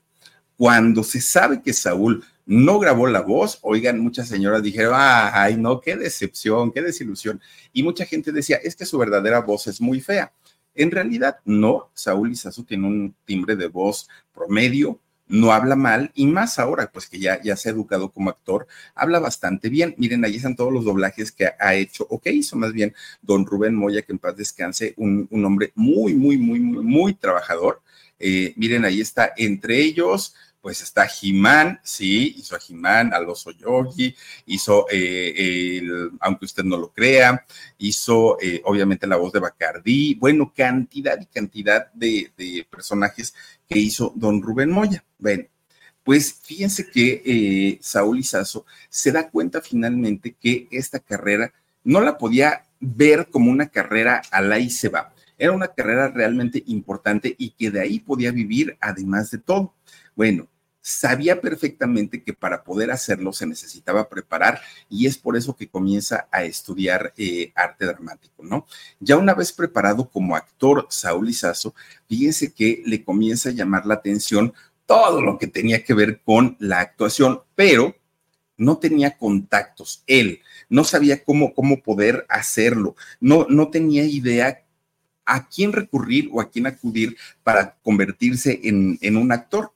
Cuando 0.55 1.03
se 1.03 1.19
sabe 1.19 1.61
que 1.61 1.73
Saúl 1.73 2.23
no 2.45 2.79
grabó 2.79 3.07
la 3.07 3.19
voz, 3.19 3.59
oigan, 3.61 3.99
muchas 3.99 4.29
señoras 4.29 4.63
dijeron, 4.63 4.93
ay, 4.95 5.57
no, 5.57 5.81
qué 5.81 5.97
decepción, 5.97 6.71
qué 6.71 6.81
desilusión. 6.81 7.41
Y 7.73 7.83
mucha 7.83 8.05
gente 8.05 8.31
decía, 8.31 8.55
es 8.55 8.77
que 8.77 8.85
su 8.85 8.97
verdadera 8.97 9.41
voz 9.41 9.67
es 9.67 9.81
muy 9.81 9.99
fea. 9.99 10.31
En 10.73 10.89
realidad, 10.89 11.39
no, 11.43 11.91
Saúl 11.93 12.31
Izazu 12.31 12.63
tiene 12.63 12.87
un 12.87 13.13
timbre 13.25 13.57
de 13.57 13.67
voz 13.67 14.07
promedio, 14.33 14.97
no 15.33 15.51
habla 15.51 15.75
mal 15.75 16.11
y 16.13 16.27
más 16.27 16.59
ahora, 16.59 16.91
pues 16.91 17.07
que 17.07 17.17
ya, 17.17 17.41
ya 17.41 17.55
se 17.55 17.67
ha 17.67 17.71
educado 17.71 18.11
como 18.11 18.29
actor, 18.29 18.67
habla 18.93 19.19
bastante 19.19 19.67
bien. 19.67 19.95
Miren, 19.97 20.23
ahí 20.23 20.35
están 20.35 20.55
todos 20.55 20.71
los 20.71 20.85
doblajes 20.85 21.31
que 21.31 21.49
ha 21.59 21.73
hecho 21.73 22.05
o 22.11 22.21
que 22.21 22.31
hizo 22.31 22.55
más 22.55 22.71
bien 22.71 22.93
don 23.23 23.43
Rubén 23.43 23.73
Moya, 23.73 24.03
que 24.03 24.11
en 24.11 24.19
paz 24.19 24.37
descanse, 24.37 24.93
un, 24.95 25.27
hombre 25.43 25.71
muy, 25.73 26.13
muy, 26.13 26.37
muy, 26.37 26.59
muy, 26.59 26.83
muy 26.83 27.13
trabajador. 27.15 27.81
Eh, 28.19 28.53
miren, 28.57 28.85
ahí 28.85 29.01
está, 29.01 29.33
entre 29.35 29.79
ellos, 29.79 30.35
pues 30.63 30.81
está 30.81 31.05
Jimán, 31.07 31.81
sí, 31.83 32.35
hizo 32.37 32.55
a 32.55 32.99
al 33.01 33.27
oso 33.27 33.51
yogi, 33.51 34.15
hizo, 34.45 34.85
eh, 34.89 35.33
el, 35.79 36.11
aunque 36.21 36.45
usted 36.45 36.63
no 36.63 36.77
lo 36.77 36.93
crea, 36.93 37.45
hizo 37.79 38.37
eh, 38.39 38.61
obviamente 38.63 39.05
la 39.05 39.17
voz 39.17 39.33
de 39.33 39.41
Bacardí, 39.41 40.15
bueno, 40.15 40.53
cantidad 40.55 41.19
y 41.19 41.25
cantidad 41.25 41.91
de, 41.91 42.31
de, 42.37 42.65
personajes 42.69 43.35
que 43.67 43.77
hizo 43.77 44.13
don 44.15 44.41
Rubén 44.41 44.71
Moya. 44.71 45.03
Bueno, 45.19 45.43
Pues 46.01 46.39
fíjense 46.41 46.89
que 46.89 47.21
eh, 47.25 47.79
Saúl 47.81 48.19
Izazo 48.19 48.65
se 48.89 49.11
da 49.11 49.29
cuenta 49.29 49.59
finalmente 49.61 50.33
que 50.39 50.69
esta 50.71 50.99
carrera 50.99 51.51
no 51.83 51.99
la 51.99 52.17
podía 52.17 52.63
ver 52.79 53.27
como 53.29 53.51
una 53.51 53.67
carrera 53.67 54.21
a 54.31 54.41
la 54.41 54.59
y 54.59 54.69
se 54.69 54.87
va. 54.87 55.13
Era 55.37 55.51
una 55.51 55.67
carrera 55.67 56.07
realmente 56.09 56.63
importante 56.67 57.35
y 57.37 57.49
que 57.51 57.69
de 57.69 57.81
ahí 57.81 57.99
podía 57.99 58.31
vivir 58.31 58.77
además 58.79 59.29
de 59.31 59.39
todo. 59.39 59.73
Bueno, 60.15 60.47
sabía 60.83 61.39
perfectamente 61.39 62.23
que 62.23 62.33
para 62.33 62.65
poder 62.65 62.91
hacerlo 62.91 63.31
se 63.31 63.47
necesitaba 63.47 64.09
preparar 64.09 64.59
y 64.89 65.07
es 65.07 65.17
por 65.17 65.37
eso 65.37 65.55
que 65.55 65.69
comienza 65.69 66.27
a 66.29 66.43
estudiar 66.43 67.13
eh, 67.17 67.53
arte 67.55 67.85
dramático, 67.85 68.43
¿no? 68.43 68.67
Ya 68.99 69.15
una 69.15 69.33
vez 69.33 69.53
preparado 69.53 70.09
como 70.09 70.35
actor 70.35 70.85
Saúl 70.89 71.29
Izazo, 71.29 71.73
fíjense 72.09 72.51
que 72.51 72.83
le 72.85 73.01
comienza 73.01 73.47
a 73.47 73.53
llamar 73.53 73.85
la 73.85 73.93
atención 73.93 74.53
todo 74.85 75.21
lo 75.21 75.37
que 75.37 75.47
tenía 75.47 75.85
que 75.85 75.93
ver 75.93 76.21
con 76.21 76.57
la 76.59 76.81
actuación, 76.81 77.41
pero 77.55 77.95
no 78.57 78.77
tenía 78.77 79.17
contactos, 79.17 80.03
él 80.05 80.41
no 80.67 80.83
sabía 80.83 81.23
cómo, 81.23 81.53
cómo 81.53 81.81
poder 81.81 82.25
hacerlo, 82.27 82.97
no, 83.21 83.47
no 83.49 83.69
tenía 83.69 84.03
idea 84.03 84.65
a 85.25 85.47
quién 85.47 85.71
recurrir 85.71 86.29
o 86.33 86.41
a 86.41 86.49
quién 86.49 86.67
acudir 86.67 87.15
para 87.41 87.77
convertirse 87.81 88.59
en, 88.63 88.99
en 89.01 89.15
un 89.15 89.31
actor 89.31 89.71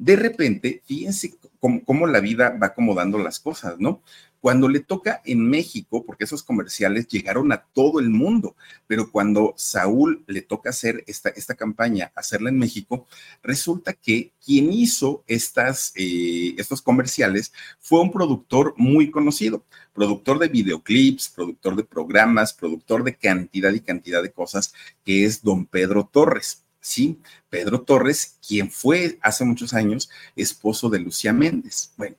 de 0.00 0.16
repente, 0.16 0.82
fíjense 0.86 1.34
cómo, 1.60 2.06
la 2.06 2.20
vida 2.20 2.56
va 2.56 2.68
acomodando 2.68 3.18
las 3.18 3.38
cosas, 3.38 3.78
¿no? 3.78 4.02
Cuando 4.40 4.66
le 4.66 4.80
toca 4.80 5.20
en 5.26 5.46
México, 5.46 6.06
porque 6.06 6.24
esos 6.24 6.42
comerciales 6.42 7.06
llegaron 7.06 7.52
a 7.52 7.66
todo 7.74 8.00
el 8.00 8.08
mundo, 8.08 8.56
pero 8.86 9.10
cuando 9.12 9.52
Saúl 9.58 10.24
le 10.26 10.40
toca 10.40 10.70
hacer 10.70 11.04
esta, 11.06 11.28
esta 11.28 11.54
campaña, 11.54 12.12
hacerla 12.14 12.48
en 12.48 12.58
México, 12.58 13.06
resulta 13.42 13.92
que 13.92 14.32
quien 14.42 14.72
hizo 14.72 15.22
estas, 15.26 15.92
eh, 15.96 16.54
estos 16.56 16.80
comerciales 16.80 17.52
fue 17.78 18.00
un 18.00 18.10
productor 18.10 18.72
muy 18.78 19.10
conocido, 19.10 19.66
productor 19.92 20.38
de 20.38 20.48
videoclips, 20.48 21.28
productor 21.28 21.76
de 21.76 21.84
programas, 21.84 22.54
productor 22.54 23.04
de 23.04 23.16
cantidad 23.16 23.74
y 23.74 23.80
cantidad 23.80 24.22
de 24.22 24.32
cosas, 24.32 24.72
que 25.04 25.26
es 25.26 25.42
don 25.42 25.66
Pedro 25.66 26.08
Torres. 26.10 26.64
Sí, 26.80 27.18
Pedro 27.48 27.82
Torres, 27.82 28.38
quien 28.46 28.70
fue 28.70 29.18
hace 29.22 29.44
muchos 29.44 29.74
años 29.74 30.10
esposo 30.34 30.88
de 30.88 30.98
Lucía 30.98 31.32
Méndez. 31.32 31.92
Bueno, 31.96 32.16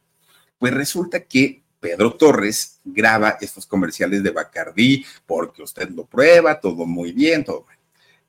pues 0.59 0.73
resulta 0.73 1.23
que 1.23 1.61
Pedro 1.79 2.13
Torres 2.13 2.79
graba 2.85 3.37
estos 3.41 3.65
comerciales 3.65 4.21
de 4.21 4.29
Bacardí 4.29 5.03
porque 5.25 5.63
usted 5.63 5.89
lo 5.89 6.05
prueba, 6.05 6.59
todo 6.59 6.85
muy 6.85 7.11
bien, 7.11 7.43
todo 7.43 7.65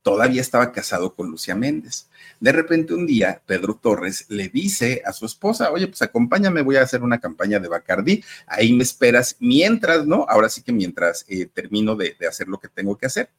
Todavía 0.02 0.40
estaba 0.40 0.72
casado 0.72 1.14
con 1.14 1.30
Lucía 1.30 1.54
Méndez. 1.54 2.08
De 2.40 2.50
repente 2.50 2.92
un 2.92 3.06
día, 3.06 3.40
Pedro 3.46 3.78
Torres 3.80 4.26
le 4.28 4.48
dice 4.48 5.00
a 5.04 5.12
su 5.12 5.26
esposa, 5.26 5.70
oye, 5.70 5.86
pues 5.86 6.02
acompáñame, 6.02 6.62
voy 6.62 6.76
a 6.76 6.82
hacer 6.82 7.02
una 7.02 7.20
campaña 7.20 7.60
de 7.60 7.68
Bacardí, 7.68 8.24
ahí 8.46 8.72
me 8.72 8.82
esperas 8.82 9.36
mientras, 9.38 10.04
¿no? 10.06 10.26
Ahora 10.28 10.48
sí 10.48 10.62
que 10.62 10.72
mientras 10.72 11.24
eh, 11.28 11.46
termino 11.46 11.94
de, 11.94 12.16
hacer 12.28 12.48
lo 12.48 12.58
que 12.58 12.68
tengo 12.68 12.98
que 12.98 13.06
hacer. 13.06 13.30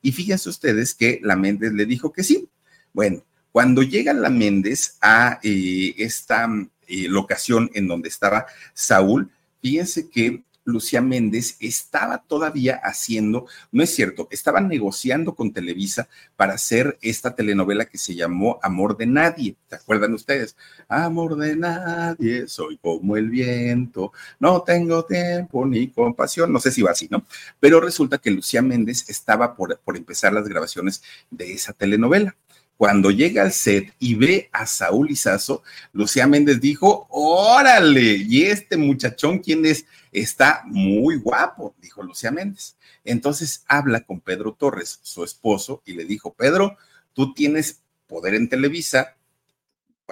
Y 0.00 0.12
fíjense 0.12 0.48
ustedes 0.48 0.94
que 0.94 1.18
la 1.22 1.34
Méndez 1.34 1.72
le 1.72 1.86
dijo 1.86 2.12
que 2.12 2.22
sí. 2.22 2.48
Bueno, 2.92 3.24
cuando 3.50 3.82
llega 3.82 4.12
la 4.12 4.30
Méndez 4.30 4.98
a 5.00 5.40
eh, 5.42 5.94
esta 5.98 6.48
eh, 6.86 7.08
locación 7.08 7.68
en 7.74 7.88
donde 7.88 8.08
estaba 8.08 8.46
Saúl, 8.74 9.30
fíjense 9.60 10.08
que 10.08 10.44
Lucía 10.64 11.00
Méndez 11.00 11.56
estaba 11.60 12.18
todavía 12.18 12.80
haciendo, 12.82 13.46
no 13.70 13.82
es 13.82 13.94
cierto, 13.94 14.28
estaba 14.30 14.60
negociando 14.60 15.34
con 15.34 15.52
Televisa 15.52 16.08
para 16.36 16.54
hacer 16.54 16.98
esta 17.02 17.34
telenovela 17.34 17.86
que 17.86 17.98
se 17.98 18.14
llamó 18.14 18.58
Amor 18.62 18.96
de 18.96 19.06
Nadie. 19.06 19.56
¿Se 19.68 19.76
acuerdan 19.76 20.14
ustedes? 20.14 20.56
Amor 20.88 21.36
de 21.36 21.56
nadie, 21.56 22.46
soy 22.48 22.76
como 22.78 23.16
el 23.16 23.30
viento, 23.30 24.12
no 24.38 24.62
tengo 24.62 25.04
tiempo 25.04 25.64
ni 25.66 25.88
compasión, 25.88 26.52
no 26.52 26.60
sé 26.60 26.70
si 26.70 26.82
va 26.82 26.90
así, 26.90 27.08
¿no? 27.10 27.24
Pero 27.58 27.80
resulta 27.80 28.18
que 28.18 28.30
Lucía 28.30 28.62
Méndez 28.62 29.08
estaba 29.08 29.56
por, 29.56 29.78
por 29.78 29.96
empezar 29.96 30.32
las 30.32 30.48
grabaciones 30.48 31.02
de 31.30 31.52
esa 31.52 31.72
telenovela. 31.72 32.36
Cuando 32.76 33.10
llega 33.10 33.42
al 33.42 33.52
set 33.52 33.94
y 33.98 34.14
ve 34.16 34.48
a 34.52 34.66
Saúl 34.66 35.10
Izazo, 35.10 35.62
Lucía 35.92 36.26
Méndez 36.26 36.60
dijo, 36.60 37.06
órale, 37.10 38.16
¿y 38.28 38.42
este 38.42 38.76
muchachón 38.76 39.38
quién 39.38 39.64
es? 39.64 39.86
Está 40.10 40.62
muy 40.66 41.16
guapo, 41.16 41.74
dijo 41.80 42.02
Lucía 42.02 42.30
Méndez. 42.30 42.76
Entonces 43.04 43.64
habla 43.68 44.00
con 44.00 44.20
Pedro 44.20 44.54
Torres, 44.54 44.98
su 45.02 45.24
esposo, 45.24 45.82
y 45.84 45.92
le 45.94 46.04
dijo, 46.04 46.34
Pedro, 46.34 46.76
tú 47.12 47.34
tienes 47.34 47.82
poder 48.06 48.34
en 48.34 48.48
Televisa, 48.48 49.16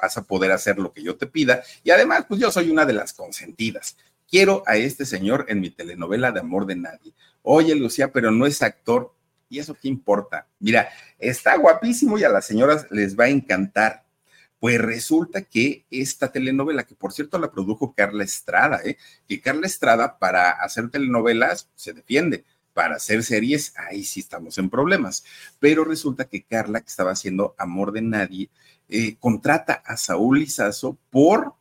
vas 0.01 0.17
a 0.17 0.23
poder 0.23 0.53
hacer 0.53 0.79
lo 0.79 0.93
que 0.93 1.03
yo 1.03 1.17
te 1.17 1.27
pida, 1.27 1.63
y 1.83 1.91
además, 1.91 2.25
pues 2.29 2.41
yo 2.41 2.51
soy 2.51 2.71
una 2.71 2.87
de 2.87 2.95
las 2.95 3.13
consentidas. 3.13 3.97
Quiero 4.29 4.63
a 4.67 4.77
este 4.77 5.05
señor 5.05 5.47
en 5.49 5.61
mi 5.61 5.71
telenovela 5.71 6.31
de 6.31 6.41
Amor 6.41 6.67
de 6.67 6.77
Nadie. 6.77 7.13
Oye, 7.43 7.75
Lucía, 7.75 8.13
pero 8.13 8.31
no 8.31 8.47
es 8.47 8.63
actor, 8.63 9.13
¿Y 9.51 9.59
eso 9.59 9.75
qué 9.75 9.89
importa? 9.89 10.47
Mira, 10.61 10.89
está 11.19 11.57
guapísimo 11.57 12.17
y 12.17 12.25
a 12.25 12.29
las 12.29 12.47
señoras 12.47 12.87
les 12.91 13.19
va 13.19 13.25
a 13.25 13.29
encantar. 13.29 14.05
Pues 14.61 14.81
resulta 14.81 15.43
que 15.43 15.85
esta 15.91 16.31
telenovela, 16.31 16.85
que 16.85 16.95
por 16.95 17.13
cierto 17.13 17.39
la 17.39 17.51
produjo 17.51 17.93
Carla 17.95 18.23
Estrada, 18.23 18.81
¿eh? 18.85 18.97
que 19.27 19.41
Carla 19.41 19.67
Estrada 19.67 20.19
para 20.19 20.51
hacer 20.51 20.89
telenovelas 20.89 21.69
se 21.75 21.93
defiende, 21.93 22.45
para 22.75 22.97
hacer 22.97 23.25
series, 23.25 23.75
ahí 23.77 24.05
sí 24.05 24.21
estamos 24.21 24.57
en 24.59 24.71
problemas. 24.71 25.25
Pero 25.59 25.85
resulta 25.85 26.27
que 26.27 26.45
Carla, 26.45 26.81
que 26.81 26.89
estaba 26.89 27.11
haciendo 27.11 27.57
Amor 27.59 27.91
de 27.91 28.03
Nadie, 28.03 28.51
eh, 28.89 29.17
contrata 29.19 29.83
a 29.85 29.97
Saúl 29.97 30.41
Lizazo 30.41 30.97
por 31.11 31.55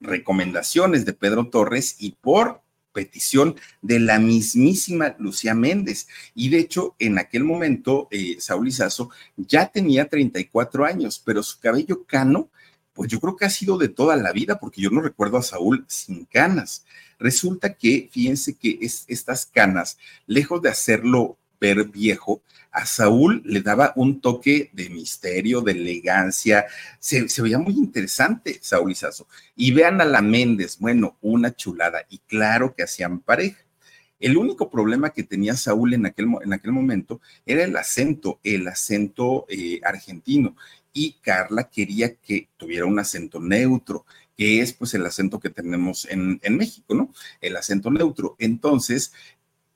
recomendaciones 0.00 1.04
de 1.04 1.14
Pedro 1.14 1.48
Torres 1.48 1.96
y 1.98 2.12
por 2.12 2.62
petición 2.92 3.56
de 3.80 4.00
la 4.00 4.18
mismísima 4.18 5.16
Lucía 5.18 5.54
Méndez. 5.54 6.08
Y 6.34 6.50
de 6.50 6.58
hecho, 6.58 6.94
en 6.98 7.18
aquel 7.18 7.44
momento, 7.44 8.08
eh, 8.10 8.36
Saúl 8.38 8.68
Izazo 8.68 9.10
ya 9.36 9.68
tenía 9.68 10.08
34 10.08 10.84
años, 10.84 11.22
pero 11.24 11.42
su 11.42 11.58
cabello 11.60 12.04
cano, 12.04 12.50
pues 12.92 13.10
yo 13.10 13.20
creo 13.20 13.36
que 13.36 13.46
ha 13.46 13.50
sido 13.50 13.78
de 13.78 13.88
toda 13.88 14.16
la 14.16 14.32
vida, 14.32 14.58
porque 14.60 14.82
yo 14.82 14.90
no 14.90 15.00
recuerdo 15.00 15.38
a 15.38 15.42
Saúl 15.42 15.84
sin 15.88 16.24
canas. 16.26 16.84
Resulta 17.18 17.74
que, 17.74 18.08
fíjense 18.12 18.54
que 18.54 18.78
es, 18.80 19.04
estas 19.08 19.46
canas, 19.46 19.98
lejos 20.26 20.60
de 20.60 20.68
hacerlo 20.68 21.38
ver 21.62 21.84
viejo, 21.84 22.42
a 22.72 22.84
Saúl 22.86 23.42
le 23.44 23.60
daba 23.60 23.92
un 23.94 24.20
toque 24.20 24.70
de 24.72 24.90
misterio, 24.90 25.60
de 25.60 25.72
elegancia, 25.72 26.66
se, 26.98 27.26
veía 27.40 27.58
muy 27.58 27.74
interesante 27.74 28.58
Saúl 28.60 28.90
Izazo. 28.90 29.28
Y 29.54 29.70
vean 29.72 30.00
a 30.00 30.04
la 30.04 30.22
Méndez, 30.22 30.78
bueno, 30.78 31.16
una 31.20 31.54
chulada, 31.54 32.04
y 32.10 32.18
claro 32.18 32.74
que 32.74 32.82
hacían 32.82 33.20
pareja. 33.20 33.62
El 34.18 34.36
único 34.36 34.70
problema 34.70 35.10
que 35.10 35.22
tenía 35.22 35.54
Saúl 35.54 35.94
en 35.94 36.06
aquel, 36.06 36.26
en 36.42 36.52
aquel 36.52 36.72
momento 36.72 37.20
era 37.46 37.62
el 37.64 37.76
acento, 37.76 38.40
el 38.42 38.66
acento 38.66 39.46
eh, 39.48 39.80
argentino. 39.84 40.56
Y 40.92 41.16
Carla 41.22 41.70
quería 41.70 42.14
que 42.16 42.48
tuviera 42.56 42.86
un 42.86 42.98
acento 42.98 43.40
neutro, 43.40 44.04
que 44.36 44.60
es 44.60 44.72
pues 44.72 44.94
el 44.94 45.04
acento 45.06 45.40
que 45.40 45.50
tenemos 45.50 46.06
en, 46.06 46.38
en 46.42 46.56
México, 46.56 46.94
¿no? 46.94 47.12
El 47.40 47.56
acento 47.56 47.90
neutro. 47.90 48.36
Entonces, 48.38 49.12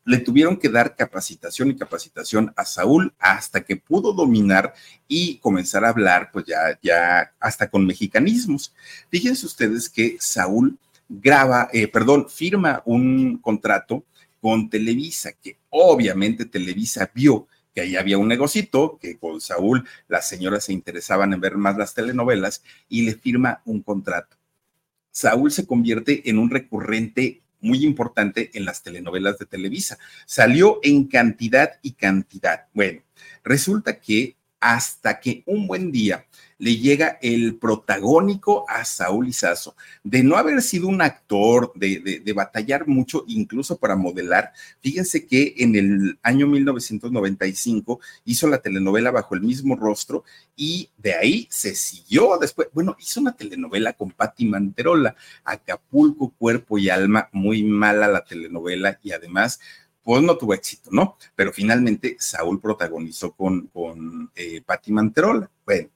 le 0.06 0.18
tuvieron 0.18 0.56
que 0.56 0.68
dar 0.68 0.94
capacitación 0.94 1.68
y 1.68 1.76
capacitación 1.76 2.52
a 2.56 2.64
Saúl 2.64 3.12
hasta 3.18 3.64
que 3.64 3.76
pudo 3.76 4.12
dominar 4.12 4.72
y 5.08 5.38
comenzar 5.38 5.84
a 5.84 5.88
hablar, 5.88 6.30
pues 6.32 6.46
ya, 6.46 6.78
ya 6.80 7.32
hasta 7.40 7.68
con 7.68 7.84
mexicanismos. 7.84 8.72
Fíjense 9.10 9.44
ustedes 9.44 9.90
que 9.90 10.16
Saúl 10.20 10.78
graba, 11.08 11.68
eh, 11.72 11.88
perdón, 11.88 12.28
firma 12.30 12.82
un 12.86 13.38
contrato 13.38 14.04
con 14.40 14.70
Televisa, 14.70 15.32
que 15.32 15.58
obviamente 15.70 16.44
Televisa 16.44 17.10
vio 17.12 17.48
que 17.74 17.82
ahí 17.82 17.96
había 17.96 18.16
un 18.16 18.28
negocito, 18.28 18.98
que 18.98 19.18
con 19.18 19.40
Saúl 19.40 19.86
las 20.08 20.26
señoras 20.28 20.64
se 20.64 20.72
interesaban 20.72 21.34
en 21.34 21.40
ver 21.40 21.56
más 21.56 21.76
las 21.76 21.92
telenovelas 21.92 22.62
y 22.88 23.02
le 23.02 23.14
firma 23.14 23.60
un 23.66 23.82
contrato. 23.82 24.36
Saúl 25.10 25.50
se 25.50 25.66
convierte 25.66 26.30
en 26.30 26.38
un 26.38 26.48
recurrente 26.48 27.42
muy 27.60 27.84
importante 27.84 28.50
en 28.54 28.64
las 28.64 28.82
telenovelas 28.82 29.38
de 29.38 29.46
Televisa. 29.46 29.98
Salió 30.26 30.80
en 30.82 31.04
cantidad 31.04 31.78
y 31.82 31.92
cantidad. 31.92 32.66
Bueno, 32.72 33.02
resulta 33.44 33.98
que 33.98 34.36
hasta 34.60 35.20
que 35.20 35.42
un 35.46 35.66
buen 35.66 35.92
día 35.92 36.26
le 36.58 36.76
llega 36.76 37.18
el 37.20 37.56
protagónico 37.56 38.64
a 38.68 38.84
Saúl 38.84 39.28
Izazo, 39.28 39.76
de 40.02 40.22
no 40.22 40.36
haber 40.36 40.62
sido 40.62 40.88
un 40.88 41.02
actor, 41.02 41.72
de, 41.74 42.20
de, 42.24 42.32
batallar 42.32 42.86
mucho 42.86 43.24
incluso 43.26 43.78
para 43.78 43.96
modelar. 43.96 44.52
Fíjense 44.80 45.26
que 45.26 45.54
en 45.58 45.74
el 45.76 46.18
año 46.22 46.46
1995 46.46 48.00
hizo 48.24 48.46
la 48.48 48.58
telenovela 48.58 49.10
Bajo 49.10 49.34
el 49.34 49.42
mismo 49.42 49.76
rostro 49.76 50.24
y 50.54 50.90
de 50.98 51.14
ahí 51.14 51.46
se 51.50 51.74
siguió 51.74 52.38
después, 52.38 52.68
bueno, 52.72 52.96
hizo 52.98 53.20
una 53.20 53.36
telenovela 53.36 53.92
con 53.92 54.10
Patti 54.10 54.46
Manterola, 54.46 55.16
Acapulco, 55.44 56.32
Cuerpo 56.36 56.78
y 56.78 56.88
Alma, 56.88 57.28
muy 57.32 57.62
mala 57.62 58.08
la 58.08 58.24
telenovela 58.24 58.98
y 59.02 59.12
además 59.12 59.60
pues 60.06 60.22
no 60.22 60.38
tuvo 60.38 60.54
éxito, 60.54 60.90
¿no? 60.92 61.16
Pero 61.34 61.52
finalmente 61.52 62.16
Saúl 62.20 62.60
protagonizó 62.60 63.32
con, 63.32 63.66
con 63.66 64.30
eh, 64.36 64.62
Patti 64.64 64.92
Manterola. 64.92 65.50
Bueno, 65.64 65.88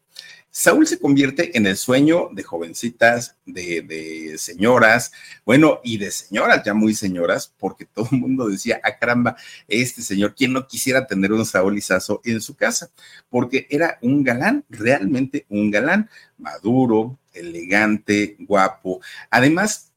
Saúl 0.52 0.86
se 0.86 0.98
convierte 0.98 1.56
en 1.56 1.66
el 1.66 1.76
sueño 1.76 2.28
de 2.32 2.42
jovencitas, 2.42 3.36
de, 3.46 4.34
señoras, 4.36 5.12
bueno, 5.44 5.80
y 5.84 5.98
de 5.98 6.10
señoras, 6.10 6.64
ya 6.64 6.74
muy 6.74 6.94
señoras, 6.94 7.54
porque 7.56 7.84
todo 7.84 8.08
el 8.10 8.18
mundo 8.18 8.48
decía, 8.48 8.80
ah, 8.82 8.98
caramba, 8.98 9.36
este 9.68 10.02
señor, 10.02 10.34
¿quién 10.34 10.52
no 10.52 10.66
quisiera 10.66 11.06
tener 11.06 11.32
un 11.32 11.46
Saúl 11.46 11.78
Izazo 11.78 12.20
en 12.24 12.40
su 12.40 12.56
casa? 12.56 12.90
Porque 13.28 13.68
era 13.70 13.98
un 14.02 14.24
galán, 14.24 14.64
realmente 14.68 15.46
un 15.48 15.70
galán, 15.70 16.10
maduro, 16.36 17.16
elegante, 17.32 18.36
guapo. 18.40 19.00
Además, 19.30 19.92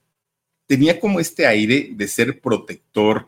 tenía 0.67 0.99
como 0.99 1.19
este 1.19 1.47
aire 1.47 1.89
de 1.93 2.07
ser 2.07 2.41
protector, 2.41 3.27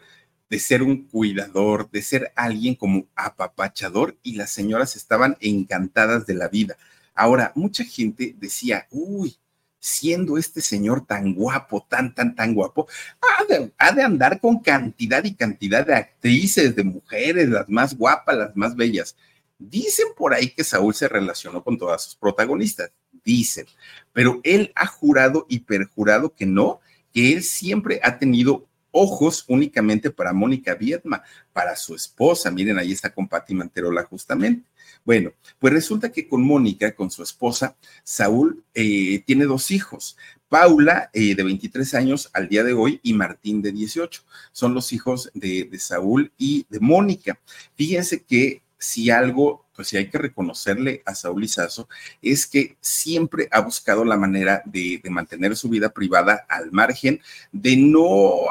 de 0.49 0.59
ser 0.59 0.83
un 0.83 1.07
cuidador, 1.07 1.89
de 1.89 2.01
ser 2.01 2.31
alguien 2.35 2.75
como 2.75 3.07
apapachador 3.15 4.15
y 4.21 4.35
las 4.35 4.51
señoras 4.51 4.95
estaban 4.95 5.37
encantadas 5.39 6.27
de 6.27 6.35
la 6.35 6.49
vida. 6.49 6.77
Ahora, 7.15 7.53
mucha 7.55 7.83
gente 7.83 8.35
decía, 8.37 8.87
uy, 8.91 9.37
siendo 9.79 10.37
este 10.37 10.61
señor 10.61 11.05
tan 11.05 11.33
guapo, 11.33 11.85
tan, 11.87 12.13
tan, 12.13 12.35
tan 12.35 12.53
guapo, 12.53 12.87
ha 13.21 13.93
de, 13.93 14.03
andar 14.03 14.39
con 14.39 14.59
cantidad 14.59 15.23
y 15.23 15.35
cantidad 15.35 15.85
de 15.85 15.93
actrices, 15.93 16.75
de 16.75 16.83
mujeres, 16.83 17.49
las 17.49 17.69
más 17.69 17.95
guapas, 17.95 18.35
las 18.35 18.55
más 18.55 18.75
bellas. 18.75 19.15
Dicen 19.59 20.07
por 20.17 20.33
ahí 20.33 20.49
que 20.49 20.63
Saúl 20.63 20.93
se 20.93 21.07
relacionó 21.07 21.63
con 21.63 21.77
todas 21.77 22.03
sus 22.03 22.15
protagonistas, 22.15 22.91
dicen, 23.23 23.67
pero 24.11 24.41
él 24.43 24.71
ha 24.75 24.87
jurado 24.87 25.45
y 25.47 25.59
perjurado 25.59 26.33
que 26.33 26.45
no, 26.45 26.81
que 27.13 27.31
él 27.33 27.43
siempre 27.43 27.99
ha 28.03 28.17
tenido 28.17 28.67
ojos 28.89 29.45
únicamente 29.47 30.09
para 30.09 30.33
Mónica 30.33 30.73
Viedma, 30.73 31.21
para 31.53 31.75
su 31.75 31.93
esposa. 31.93 32.49
Miren, 32.49 32.79
ahí 32.79 32.91
está 32.91 33.13
con 33.13 33.27
Patti 33.27 33.53
Manterola 33.53 34.03
justamente. 34.03 34.67
Bueno, 35.05 35.33
pues 35.59 35.71
resulta 35.71 36.11
que 36.11 36.27
con 36.27 36.41
Mónica, 36.41 36.95
con 36.95 37.11
su 37.11 37.21
esposa, 37.21 37.77
Saúl 38.03 38.63
eh, 38.73 39.23
tiene 39.25 39.45
dos 39.45 39.69
hijos. 39.69 40.17
Paula, 40.49 41.11
eh, 41.13 41.35
de 41.35 41.43
23 41.43 41.93
años 41.93 42.29
al 42.33 42.49
día 42.49 42.63
de 42.63 42.73
hoy, 42.73 42.99
y 43.03 43.13
Martín, 43.13 43.61
de 43.61 43.71
18. 43.71 44.23
Son 44.51 44.73
los 44.73 44.91
hijos 44.93 45.29
de, 45.35 45.69
Saúl 45.77 46.31
y 46.37 46.65
de 46.69 46.79
Mónica. 46.79 47.39
Fíjense 47.75 48.23
que 48.23 48.63
si 48.79 49.11
algo, 49.11 49.65
pues 49.75 49.89
si 49.89 49.97
hay 49.97 50.09
que 50.09 50.17
reconocerle 50.17 51.03
a 51.05 51.13
Saúl 51.13 51.43
Izazo, 51.43 51.87
es 52.21 52.47
que 52.47 52.77
siempre 52.81 53.47
ha 53.51 53.61
buscado 53.61 54.05
la 54.05 54.17
manera 54.17 54.63
de, 54.65 54.99
de 55.03 55.09
mantener 55.11 55.55
su 55.55 55.69
vida 55.69 55.89
privada 55.89 56.45
al 56.49 56.71
margen, 56.71 57.21
de 57.51 57.77
no 57.77 58.47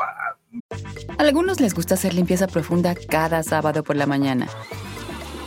algunos 1.19 1.61
les 1.61 1.75
gusta 1.75 1.95
hacer 1.95 2.15
limpieza 2.15 2.47
profunda 2.47 2.95
cada 2.95 3.43
sábado 3.43 3.83
por 3.83 3.97
la 3.97 4.07
mañana. 4.07 4.49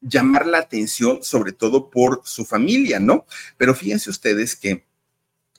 llamar 0.00 0.46
la 0.46 0.58
atención, 0.58 1.22
sobre 1.22 1.52
todo 1.52 1.90
por 1.90 2.22
su 2.24 2.44
familia, 2.44 3.00
¿no? 3.00 3.26
Pero 3.56 3.74
fíjense 3.74 4.10
ustedes 4.10 4.56
que 4.56 4.84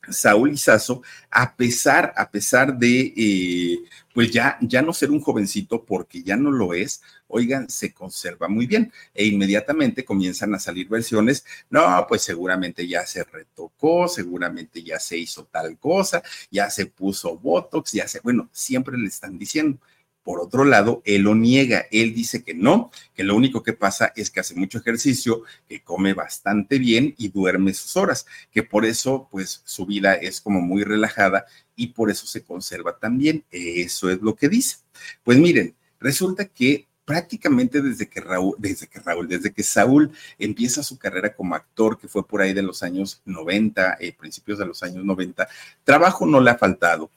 Saúl 0.10 0.54
Izazo, 0.54 1.04
a 1.30 1.56
pesar, 1.56 2.14
a 2.18 2.32
pesar 2.32 2.78
de, 2.78 3.14
eh, 3.16 3.78
pues 4.14 4.32
ya, 4.32 4.58
ya 4.62 4.82
no 4.82 4.94
ser 4.94 5.12
un 5.12 5.22
jovencito, 5.22 5.86
porque 5.86 6.24
ya 6.24 6.36
no 6.36 6.52
lo 6.52 6.74
es, 6.74 7.02
oigan, 7.28 7.70
se 7.70 7.94
conserva 7.94 8.48
muy 8.48 8.66
bien. 8.66 8.92
E 9.14 9.26
inmediatamente 9.26 10.04
comienzan 10.04 10.56
a 10.56 10.60
salir 10.60 10.90
versiones, 10.90 11.46
no, 11.70 12.06
pues 12.08 12.24
seguramente 12.24 12.88
ya 12.88 13.06
se 13.06 13.24
retocó, 13.24 14.08
seguramente 14.08 14.84
ya 14.84 15.00
se 15.00 15.18
hizo 15.18 15.46
tal 15.46 15.78
cosa, 15.78 16.24
ya 16.50 16.70
se 16.72 16.88
puso 16.88 17.38
Botox, 17.38 17.92
ya 17.92 18.08
se, 18.08 18.20
bueno, 18.22 18.50
siempre 18.52 18.98
le 18.98 19.08
están 19.08 19.38
diciendo. 19.38 19.80
Por 20.24 20.40
otro 20.40 20.66
lado, 20.66 21.02
él 21.06 21.24
lo 21.24 21.36
niega, 21.36 21.86
él 21.92 22.14
dice 22.14 22.44
que 22.44 22.54
no, 22.54 22.92
que 23.14 23.24
lo 23.24 23.36
único 23.36 23.64
que 23.64 23.74
pasa 23.74 24.14
es 24.16 24.30
que 24.30 24.40
hace 24.40 24.54
mucho 24.54 24.78
ejercicio, 24.78 25.44
que 25.68 25.84
come 25.84 26.14
bastante 26.14 26.78
bien 26.78 27.16
y 27.18 27.30
duerme 27.30 27.74
sus 27.74 27.98
horas, 27.98 28.28
que 28.52 28.62
por 28.62 28.86
eso 28.86 29.28
pues 29.32 29.62
su 29.66 29.86
vida 29.86 30.14
es 30.14 30.40
como 30.40 30.62
muy 30.62 30.84
relajada 30.84 31.46
y 31.76 31.88
por 31.88 32.12
eso 32.12 32.28
se 32.28 32.44
conserva 32.44 32.98
también. 33.00 33.44
Eso 33.50 34.10
es 34.10 34.22
lo 34.22 34.36
que 34.36 34.50
dice. 34.50 34.78
Pues 35.24 35.38
miren, 35.40 35.76
resulta 36.00 36.46
que 36.46 36.88
prácticamente 37.06 37.82
desde 37.82 38.08
que 38.08 38.22
Raúl, 38.22 38.56
desde 38.58 38.88
que 38.88 39.00
Raúl, 39.00 39.28
desde 39.28 39.52
que 39.52 39.64
Saúl 39.64 40.12
empieza 40.38 40.84
su 40.84 40.98
carrera 40.98 41.34
como 41.34 41.56
actor, 41.56 41.98
que 41.98 42.08
fue 42.08 42.26
por 42.26 42.42
ahí 42.42 42.54
de 42.54 42.62
los 42.62 42.84
años 42.84 43.22
90, 43.26 43.98
eh, 44.00 44.14
principios 44.14 44.60
de 44.60 44.66
los 44.66 44.84
años 44.84 45.04
90, 45.04 45.48
trabajo 45.84 46.26
no 46.26 46.40
le 46.40 46.52
ha 46.52 46.58
faltado 46.58 47.10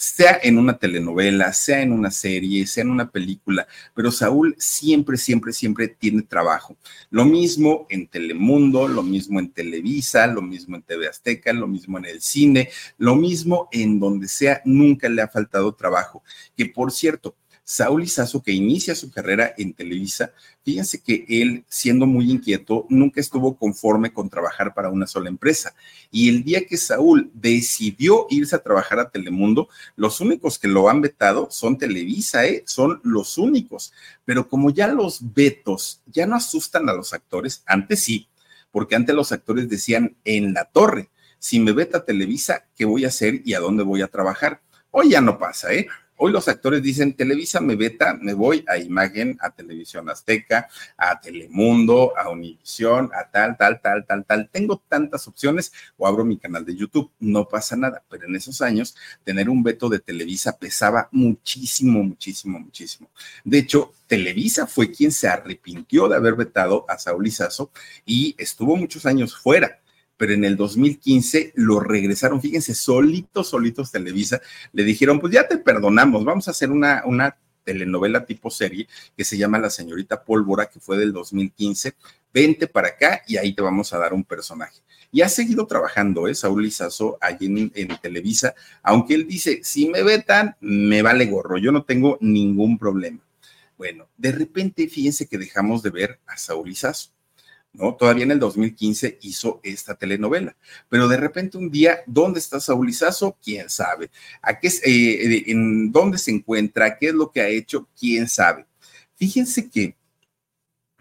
sea 0.00 0.40
en 0.42 0.56
una 0.56 0.78
telenovela, 0.78 1.52
sea 1.52 1.82
en 1.82 1.92
una 1.92 2.10
serie, 2.10 2.66
sea 2.66 2.84
en 2.84 2.90
una 2.90 3.10
película, 3.10 3.68
pero 3.94 4.10
Saúl 4.10 4.56
siempre, 4.58 5.18
siempre, 5.18 5.52
siempre 5.52 5.88
tiene 5.88 6.22
trabajo. 6.22 6.74
Lo 7.10 7.26
mismo 7.26 7.86
en 7.90 8.06
Telemundo, 8.08 8.88
lo 8.88 9.02
mismo 9.02 9.38
en 9.40 9.50
Televisa, 9.50 10.26
lo 10.26 10.40
mismo 10.40 10.76
en 10.76 10.82
TV 10.82 11.06
Azteca, 11.06 11.52
lo 11.52 11.66
mismo 11.66 11.98
en 11.98 12.06
el 12.06 12.22
cine, 12.22 12.70
lo 12.96 13.14
mismo 13.14 13.68
en 13.72 14.00
donde 14.00 14.26
sea, 14.26 14.62
nunca 14.64 15.06
le 15.10 15.20
ha 15.20 15.28
faltado 15.28 15.74
trabajo. 15.74 16.22
Que 16.56 16.64
por 16.64 16.92
cierto, 16.92 17.36
Saúl 17.70 18.02
Izazo, 18.02 18.42
que 18.42 18.50
inicia 18.50 18.96
su 18.96 19.12
carrera 19.12 19.54
en 19.56 19.72
Televisa, 19.72 20.32
fíjense 20.64 21.00
que 21.00 21.24
él, 21.28 21.64
siendo 21.68 22.04
muy 22.04 22.28
inquieto, 22.28 22.84
nunca 22.88 23.20
estuvo 23.20 23.56
conforme 23.56 24.12
con 24.12 24.28
trabajar 24.28 24.74
para 24.74 24.90
una 24.90 25.06
sola 25.06 25.28
empresa. 25.28 25.72
Y 26.10 26.28
el 26.28 26.42
día 26.42 26.66
que 26.66 26.76
Saúl 26.76 27.30
decidió 27.32 28.26
irse 28.28 28.56
a 28.56 28.62
trabajar 28.64 28.98
a 28.98 29.08
Telemundo, 29.08 29.68
los 29.94 30.20
únicos 30.20 30.58
que 30.58 30.66
lo 30.66 30.88
han 30.88 31.00
vetado 31.00 31.46
son 31.52 31.78
Televisa, 31.78 32.44
¿eh? 32.44 32.64
son 32.66 33.00
los 33.04 33.38
únicos. 33.38 33.92
Pero 34.24 34.48
como 34.48 34.70
ya 34.70 34.88
los 34.88 35.32
vetos 35.32 36.02
ya 36.06 36.26
no 36.26 36.34
asustan 36.34 36.88
a 36.88 36.92
los 36.92 37.14
actores, 37.14 37.62
antes 37.66 38.02
sí, 38.02 38.26
porque 38.72 38.96
antes 38.96 39.14
los 39.14 39.30
actores 39.30 39.68
decían 39.68 40.16
en 40.24 40.54
la 40.54 40.64
torre, 40.64 41.08
si 41.38 41.60
me 41.60 41.70
veta 41.70 42.04
Televisa, 42.04 42.64
¿qué 42.74 42.84
voy 42.84 43.04
a 43.04 43.08
hacer 43.08 43.42
y 43.44 43.54
a 43.54 43.60
dónde 43.60 43.84
voy 43.84 44.02
a 44.02 44.08
trabajar? 44.08 44.60
Hoy 44.90 45.10
ya 45.10 45.20
no 45.20 45.38
pasa, 45.38 45.72
¿eh? 45.72 45.86
Hoy 46.22 46.32
los 46.32 46.48
actores 46.48 46.82
dicen, 46.82 47.14
Televisa 47.14 47.62
me 47.62 47.76
veta, 47.76 48.12
me 48.12 48.34
voy 48.34 48.62
a 48.68 48.76
Imagen, 48.76 49.38
a 49.40 49.48
Televisión 49.48 50.10
Azteca, 50.10 50.68
a 50.98 51.18
Telemundo, 51.18 52.12
a 52.14 52.28
Univisión, 52.28 53.10
a 53.14 53.30
tal, 53.30 53.56
tal, 53.56 53.80
tal, 53.80 54.04
tal, 54.04 54.26
tal. 54.26 54.50
Tengo 54.52 54.82
tantas 54.86 55.26
opciones 55.28 55.72
o 55.96 56.06
abro 56.06 56.22
mi 56.26 56.36
canal 56.36 56.66
de 56.66 56.76
YouTube. 56.76 57.10
No 57.20 57.48
pasa 57.48 57.74
nada, 57.74 58.02
pero 58.10 58.26
en 58.26 58.36
esos 58.36 58.60
años 58.60 58.94
tener 59.24 59.48
un 59.48 59.62
veto 59.62 59.88
de 59.88 59.98
Televisa 59.98 60.58
pesaba 60.58 61.08
muchísimo, 61.10 62.02
muchísimo, 62.02 62.60
muchísimo. 62.60 63.08
De 63.42 63.56
hecho, 63.56 63.94
Televisa 64.06 64.66
fue 64.66 64.92
quien 64.92 65.12
se 65.12 65.26
arrepintió 65.26 66.06
de 66.06 66.16
haber 66.16 66.34
vetado 66.34 66.84
a 66.86 66.98
Saúl 66.98 67.28
Izazo 67.28 67.70
y 68.04 68.34
estuvo 68.36 68.76
muchos 68.76 69.06
años 69.06 69.34
fuera 69.34 69.80
pero 70.20 70.34
en 70.34 70.44
el 70.44 70.54
2015 70.54 71.54
lo 71.54 71.80
regresaron, 71.80 72.42
fíjense, 72.42 72.74
solitos, 72.74 73.48
solitos 73.48 73.90
Televisa, 73.90 74.38
le 74.74 74.84
dijeron, 74.84 75.18
pues 75.18 75.32
ya 75.32 75.48
te 75.48 75.56
perdonamos, 75.56 76.26
vamos 76.26 76.46
a 76.46 76.50
hacer 76.50 76.70
una, 76.70 77.02
una 77.06 77.38
telenovela 77.64 78.26
tipo 78.26 78.50
serie 78.50 78.86
que 79.16 79.24
se 79.24 79.38
llama 79.38 79.58
La 79.58 79.70
señorita 79.70 80.22
Pólvora, 80.22 80.66
que 80.66 80.78
fue 80.78 80.98
del 80.98 81.14
2015, 81.14 81.94
vente 82.34 82.66
para 82.66 82.88
acá 82.88 83.22
y 83.26 83.38
ahí 83.38 83.54
te 83.54 83.62
vamos 83.62 83.94
a 83.94 83.98
dar 83.98 84.12
un 84.12 84.22
personaje. 84.22 84.82
Y 85.10 85.22
ha 85.22 85.28
seguido 85.30 85.66
trabajando, 85.66 86.28
¿eh? 86.28 86.34
Saúl 86.34 86.64
Lizazo, 86.64 87.16
allí 87.18 87.46
en, 87.46 87.72
en, 87.74 87.88
Televisa, 87.96 88.54
aunque 88.82 89.14
él 89.14 89.26
dice, 89.26 89.60
si 89.62 89.88
me 89.88 90.02
vetan, 90.02 90.54
me 90.60 91.00
vale 91.00 91.24
gorro, 91.24 91.56
yo 91.56 91.72
no 91.72 91.84
tengo 91.84 92.18
ningún 92.20 92.76
problema. 92.76 93.20
Bueno, 93.78 94.06
de 94.18 94.32
repente, 94.32 94.86
fíjense 94.86 95.26
que 95.26 95.38
dejamos 95.38 95.82
de 95.82 95.88
ver 95.88 96.20
a 96.26 96.36
Saúl 96.36 96.68
Lizazo. 96.68 97.08
¿No? 97.72 97.94
Todavía 97.94 98.24
en 98.24 98.32
el 98.32 98.38
2015 98.38 99.18
hizo 99.22 99.60
esta 99.62 99.94
telenovela, 99.94 100.56
pero 100.88 101.08
de 101.08 101.16
repente 101.16 101.56
un 101.58 101.70
día, 101.70 102.00
¿dónde 102.06 102.40
está 102.40 102.60
Saúl 102.60 102.88
Izazo? 102.88 103.36
¿Quién 103.42 103.68
sabe? 103.70 104.10
¿A 104.42 104.58
qué, 104.58 104.68
eh, 104.84 105.44
¿En 105.46 105.92
dónde 105.92 106.18
se 106.18 106.30
encuentra? 106.30 106.98
¿Qué 106.98 107.08
es 107.08 107.14
lo 107.14 107.30
que 107.30 107.40
ha 107.40 107.48
hecho? 107.48 107.88
¿Quién 107.98 108.28
sabe? 108.28 108.66
Fíjense 109.14 109.68
que 109.70 109.96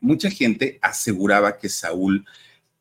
mucha 0.01 0.29
gente 0.29 0.79
aseguraba 0.81 1.57
que 1.57 1.69
Saúl, 1.69 2.25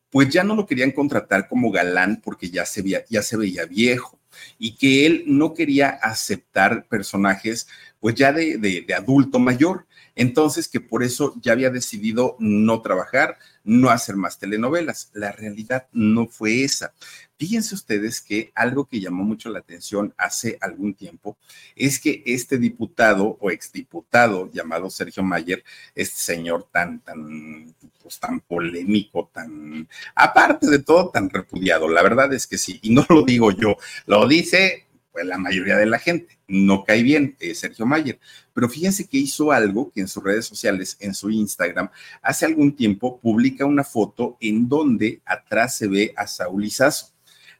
pues 0.09 0.29
ya 0.29 0.43
no 0.43 0.55
lo 0.55 0.65
querían 0.65 0.91
contratar 0.91 1.47
como 1.47 1.71
galán 1.71 2.21
porque 2.23 2.49
ya 2.49 2.65
se 2.65 2.81
veía, 2.81 3.05
ya 3.09 3.21
se 3.21 3.37
veía 3.37 3.65
viejo 3.65 4.19
y 4.57 4.75
que 4.75 5.05
él 5.05 5.23
no 5.27 5.53
quería 5.53 5.89
aceptar 5.89 6.87
personajes 6.87 7.67
pues 7.99 8.15
ya 8.15 8.31
de, 8.31 8.57
de 8.57 8.93
adulto 8.93 9.39
mayor 9.39 9.85
Entonces, 10.15 10.67
que 10.67 10.79
por 10.79 11.03
eso 11.03 11.33
ya 11.41 11.53
había 11.53 11.69
decidido 11.69 12.35
no 12.39 12.81
trabajar, 12.81 13.37
no 13.69 13.89
hacer 13.89 14.15
más 14.15 14.39
telenovelas. 14.39 15.11
La 15.13 15.31
realidad 15.31 15.87
no 15.93 16.27
fue 16.27 16.63
esa. 16.63 16.93
Fíjense 17.37 17.75
ustedes 17.75 18.19
que 18.19 18.51
algo 18.55 18.85
que 18.85 18.99
llamó 18.99 19.23
mucho 19.23 19.49
la 19.49 19.59
atención 19.59 20.13
hace 20.17 20.57
algún 20.59 20.93
tiempo 20.93 21.37
es 21.75 21.99
que 21.99 22.23
este 22.25 22.57
diputado 22.57 23.37
o 23.39 23.51
exdiputado 23.51 24.51
llamado 24.51 24.89
Sergio 24.89 25.23
Mayer, 25.23 25.63
este 25.95 26.19
señor 26.19 26.67
tan, 26.71 26.99
tan, 26.99 27.73
pues, 28.01 28.19
tan 28.19 28.41
polémico, 28.41 29.29
tan, 29.31 29.87
aparte 30.15 30.67
de 30.67 30.79
todo, 30.79 31.11
tan 31.11 31.29
repudiado, 31.29 31.87
la 31.87 32.01
verdad 32.01 32.33
es 32.33 32.45
que 32.47 32.57
sí, 32.57 32.79
y 32.81 32.89
no 32.89 33.05
lo 33.07 33.23
digo 33.23 33.51
yo, 33.51 33.77
lo 34.05 34.27
dice 34.27 34.88
la 35.23 35.37
mayoría 35.37 35.77
de 35.77 35.85
la 35.85 35.99
gente. 35.99 36.39
No 36.47 36.83
cae 36.83 37.03
bien 37.03 37.35
eh, 37.39 37.55
Sergio 37.55 37.85
Mayer. 37.85 38.19
Pero 38.53 38.69
fíjense 38.69 39.07
que 39.07 39.17
hizo 39.17 39.51
algo 39.51 39.91
que 39.91 40.01
en 40.01 40.07
sus 40.07 40.23
redes 40.23 40.45
sociales, 40.45 40.97
en 40.99 41.13
su 41.13 41.29
Instagram, 41.29 41.89
hace 42.21 42.45
algún 42.45 42.75
tiempo 42.75 43.19
publica 43.19 43.65
una 43.65 43.83
foto 43.83 44.37
en 44.39 44.67
donde 44.67 45.21
atrás 45.25 45.77
se 45.77 45.87
ve 45.87 46.13
a 46.15 46.27
Saúl 46.27 46.65
Izazo. 46.65 47.13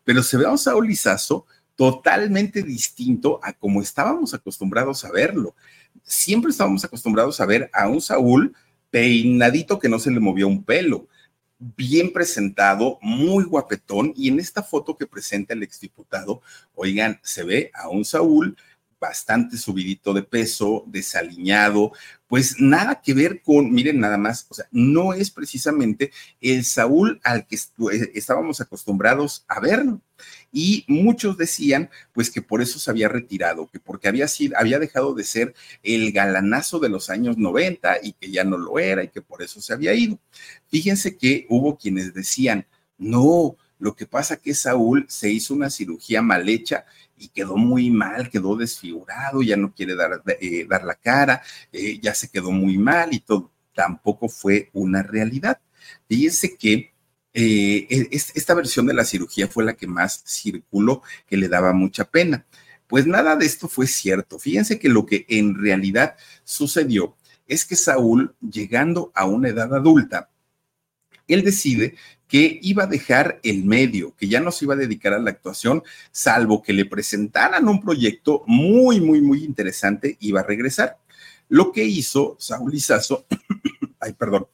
Pero 0.03 0.23
se 0.23 0.37
ve 0.37 0.45
a 0.45 0.51
un 0.51 0.57
Saúl 0.57 0.89
Izazo 0.89 1.45
totalmente 1.75 2.61
distinto 2.61 3.39
a 3.41 3.53
como 3.53 3.81
estábamos 3.81 4.33
acostumbrados 4.33 5.05
a 5.05 5.11
verlo. 5.11 5.55
Siempre 6.03 6.51
estábamos 6.51 6.83
acostumbrados 6.83 7.39
a 7.39 7.45
ver 7.45 7.69
a 7.73 7.87
un 7.87 8.01
Saúl 8.01 8.53
peinadito 8.89 9.79
que 9.79 9.87
no 9.87 9.99
se 9.99 10.11
le 10.11 10.19
movió 10.19 10.47
un 10.47 10.63
pelo 10.63 11.07
bien 11.59 12.13
presentado, 12.13 12.97
muy 13.01 13.43
guapetón, 13.43 14.13
y 14.15 14.29
en 14.29 14.39
esta 14.39 14.63
foto 14.63 14.97
que 14.97 15.05
presenta 15.05 15.53
el 15.53 15.63
exdiputado, 15.63 16.41
oigan, 16.73 17.19
se 17.21 17.43
ve 17.43 17.71
a 17.73 17.89
un 17.89 18.05
Saúl 18.05 18.57
bastante 18.99 19.57
subidito 19.57 20.13
de 20.13 20.23
peso, 20.23 20.83
desaliñado, 20.87 21.91
pues 22.29 22.61
nada 22.61 23.01
que 23.01 23.15
ver 23.15 23.41
con, 23.41 23.73
miren 23.73 23.99
nada 23.99 24.17
más, 24.17 24.45
o 24.49 24.53
sea, 24.53 24.67
no 24.71 25.13
es 25.13 25.31
precisamente 25.31 26.11
el 26.39 26.63
Saúl 26.63 27.19
al 27.23 27.47
que 27.47 27.55
eh, 27.55 28.11
estábamos 28.13 28.61
acostumbrados 28.61 29.43
a 29.47 29.59
ver. 29.59 29.83
Y 30.51 30.85
muchos 30.87 31.37
decían, 31.37 31.89
pues 32.13 32.29
que 32.29 32.43
por 32.43 32.61
eso 32.61 32.77
se 32.77 32.91
había 32.91 33.09
retirado, 33.09 33.67
que 33.71 33.79
porque 33.79 34.07
había 34.07 34.27
sido, 34.27 34.55
había 34.59 34.77
dejado 34.77 35.15
de 35.15 35.23
ser 35.23 35.55
el 35.81 36.11
galanazo 36.11 36.79
de 36.79 36.89
los 36.89 37.09
años 37.09 37.37
90 37.37 37.97
y 38.03 38.13
que 38.13 38.29
ya 38.29 38.43
no 38.43 38.57
lo 38.57 38.77
era 38.77 39.03
y 39.03 39.07
que 39.07 39.23
por 39.23 39.41
eso 39.41 39.59
se 39.59 39.73
había 39.73 39.95
ido. 39.95 40.19
Fíjense 40.67 41.17
que 41.17 41.47
hubo 41.49 41.77
quienes 41.79 42.13
decían, 42.13 42.67
no, 42.99 43.57
lo 43.79 43.95
que 43.95 44.05
pasa 44.05 44.37
que 44.37 44.53
Saúl 44.53 45.05
se 45.09 45.31
hizo 45.31 45.55
una 45.55 45.71
cirugía 45.71 46.21
mal 46.21 46.47
hecha 46.47 46.85
y 47.19 47.27
quedó 47.29 47.57
muy 47.57 47.89
mal, 47.89 48.29
quedó 48.29 48.55
desfigurado, 48.55 49.41
ya 49.43 49.57
no 49.57 49.73
quiere 49.73 49.95
dar, 49.95 50.23
eh, 50.39 50.65
dar 50.67 50.83
la 50.85 50.95
cara, 50.95 51.41
eh, 51.71 51.99
ya 52.01 52.13
se 52.13 52.29
quedó 52.29 52.51
muy 52.51 52.77
mal 52.77 53.13
y 53.13 53.19
todo. 53.19 53.51
Tampoco 53.73 54.29
fue 54.29 54.69
una 54.73 55.03
realidad. 55.03 55.59
Fíjense 56.07 56.57
que 56.57 56.93
eh, 57.33 57.87
e, 57.89 58.07
esta 58.11 58.53
versión 58.53 58.87
de 58.87 58.93
la 58.93 59.05
cirugía 59.05 59.47
fue 59.47 59.65
la 59.65 59.75
que 59.75 59.87
más 59.87 60.23
circuló, 60.25 61.03
que 61.27 61.37
le 61.37 61.49
daba 61.49 61.73
mucha 61.73 62.05
pena. 62.05 62.45
Pues 62.87 63.05
nada 63.05 63.35
de 63.35 63.45
esto 63.45 63.67
fue 63.67 63.85
cierto. 63.85 64.39
Fíjense 64.39 64.79
que 64.79 64.89
lo 64.89 65.05
que 65.05 65.25
en 65.29 65.55
realidad 65.55 66.15
sucedió 66.43 67.15
es 67.47 67.65
que 67.65 67.75
Saúl, 67.75 68.35
llegando 68.41 69.11
a 69.13 69.25
una 69.25 69.49
edad 69.49 69.73
adulta, 69.75 70.29
él 71.27 71.43
decide 71.43 71.95
que 72.29 72.59
iba 72.61 72.83
a 72.83 72.87
dejar 72.87 73.39
el 73.41 73.65
medio, 73.65 74.15
que 74.15 74.27
ya 74.27 74.39
no 74.39 74.51
se 74.51 74.65
iba 74.65 74.75
a 74.75 74.77
dedicar 74.77 75.13
a 75.13 75.19
la 75.19 75.31
actuación, 75.31 75.83
salvo 76.11 76.61
que 76.61 76.73
le 76.73 76.85
presentaran 76.85 77.67
un 77.67 77.81
proyecto 77.81 78.43
muy, 78.45 79.01
muy, 79.01 79.19
muy 79.19 79.43
interesante, 79.43 80.15
iba 80.21 80.41
a 80.41 80.43
regresar. 80.43 80.99
Lo 81.49 81.71
que 81.71 81.83
hizo 81.83 82.37
Saúl 82.39 82.75
Izazo, 82.75 83.25
ay, 83.99 84.13
perdón, 84.13 84.47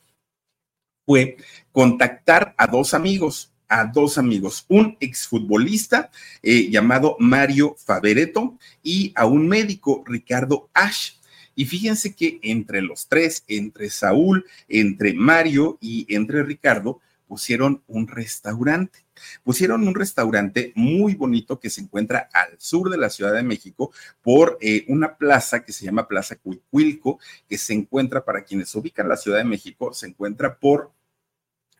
fue 1.05 1.35
contactar 1.73 2.55
a 2.57 2.65
dos 2.65 2.93
amigos, 2.93 3.51
a 3.67 3.83
dos 3.83 4.17
amigos, 4.17 4.65
un 4.69 4.95
exfutbolista 5.01 6.11
eh, 6.41 6.69
llamado 6.69 7.17
Mario 7.19 7.75
Favereto 7.77 8.57
y 8.83 9.11
a 9.15 9.25
un 9.25 9.49
médico, 9.49 10.01
Ricardo 10.07 10.69
Ash. 10.73 11.15
Y 11.55 11.65
fíjense 11.65 12.15
que 12.15 12.39
entre 12.41 12.81
los 12.81 13.07
tres, 13.07 13.43
entre 13.47 13.89
Saúl, 13.89 14.45
entre 14.69 15.13
Mario 15.13 15.77
y 15.81 16.05
entre 16.13 16.43
Ricardo, 16.43 17.01
pusieron 17.27 17.83
un 17.87 18.07
restaurante. 18.07 18.99
Pusieron 19.43 19.87
un 19.87 19.95
restaurante 19.95 20.73
muy 20.75 21.15
bonito 21.15 21.59
que 21.59 21.69
se 21.69 21.81
encuentra 21.81 22.29
al 22.33 22.59
sur 22.59 22.89
de 22.89 22.97
la 22.97 23.09
Ciudad 23.09 23.33
de 23.33 23.43
México 23.43 23.91
por 24.21 24.57
eh, 24.61 24.85
una 24.87 25.15
plaza 25.15 25.63
que 25.63 25.71
se 25.71 25.85
llama 25.85 26.07
Plaza 26.07 26.35
Cuicuilco, 26.35 27.19
que 27.47 27.57
se 27.57 27.73
encuentra, 27.73 28.25
para 28.25 28.43
quienes 28.43 28.73
ubican 28.75 29.07
la 29.07 29.17
Ciudad 29.17 29.37
de 29.37 29.45
México, 29.45 29.93
se 29.93 30.07
encuentra 30.07 30.57
por 30.57 30.91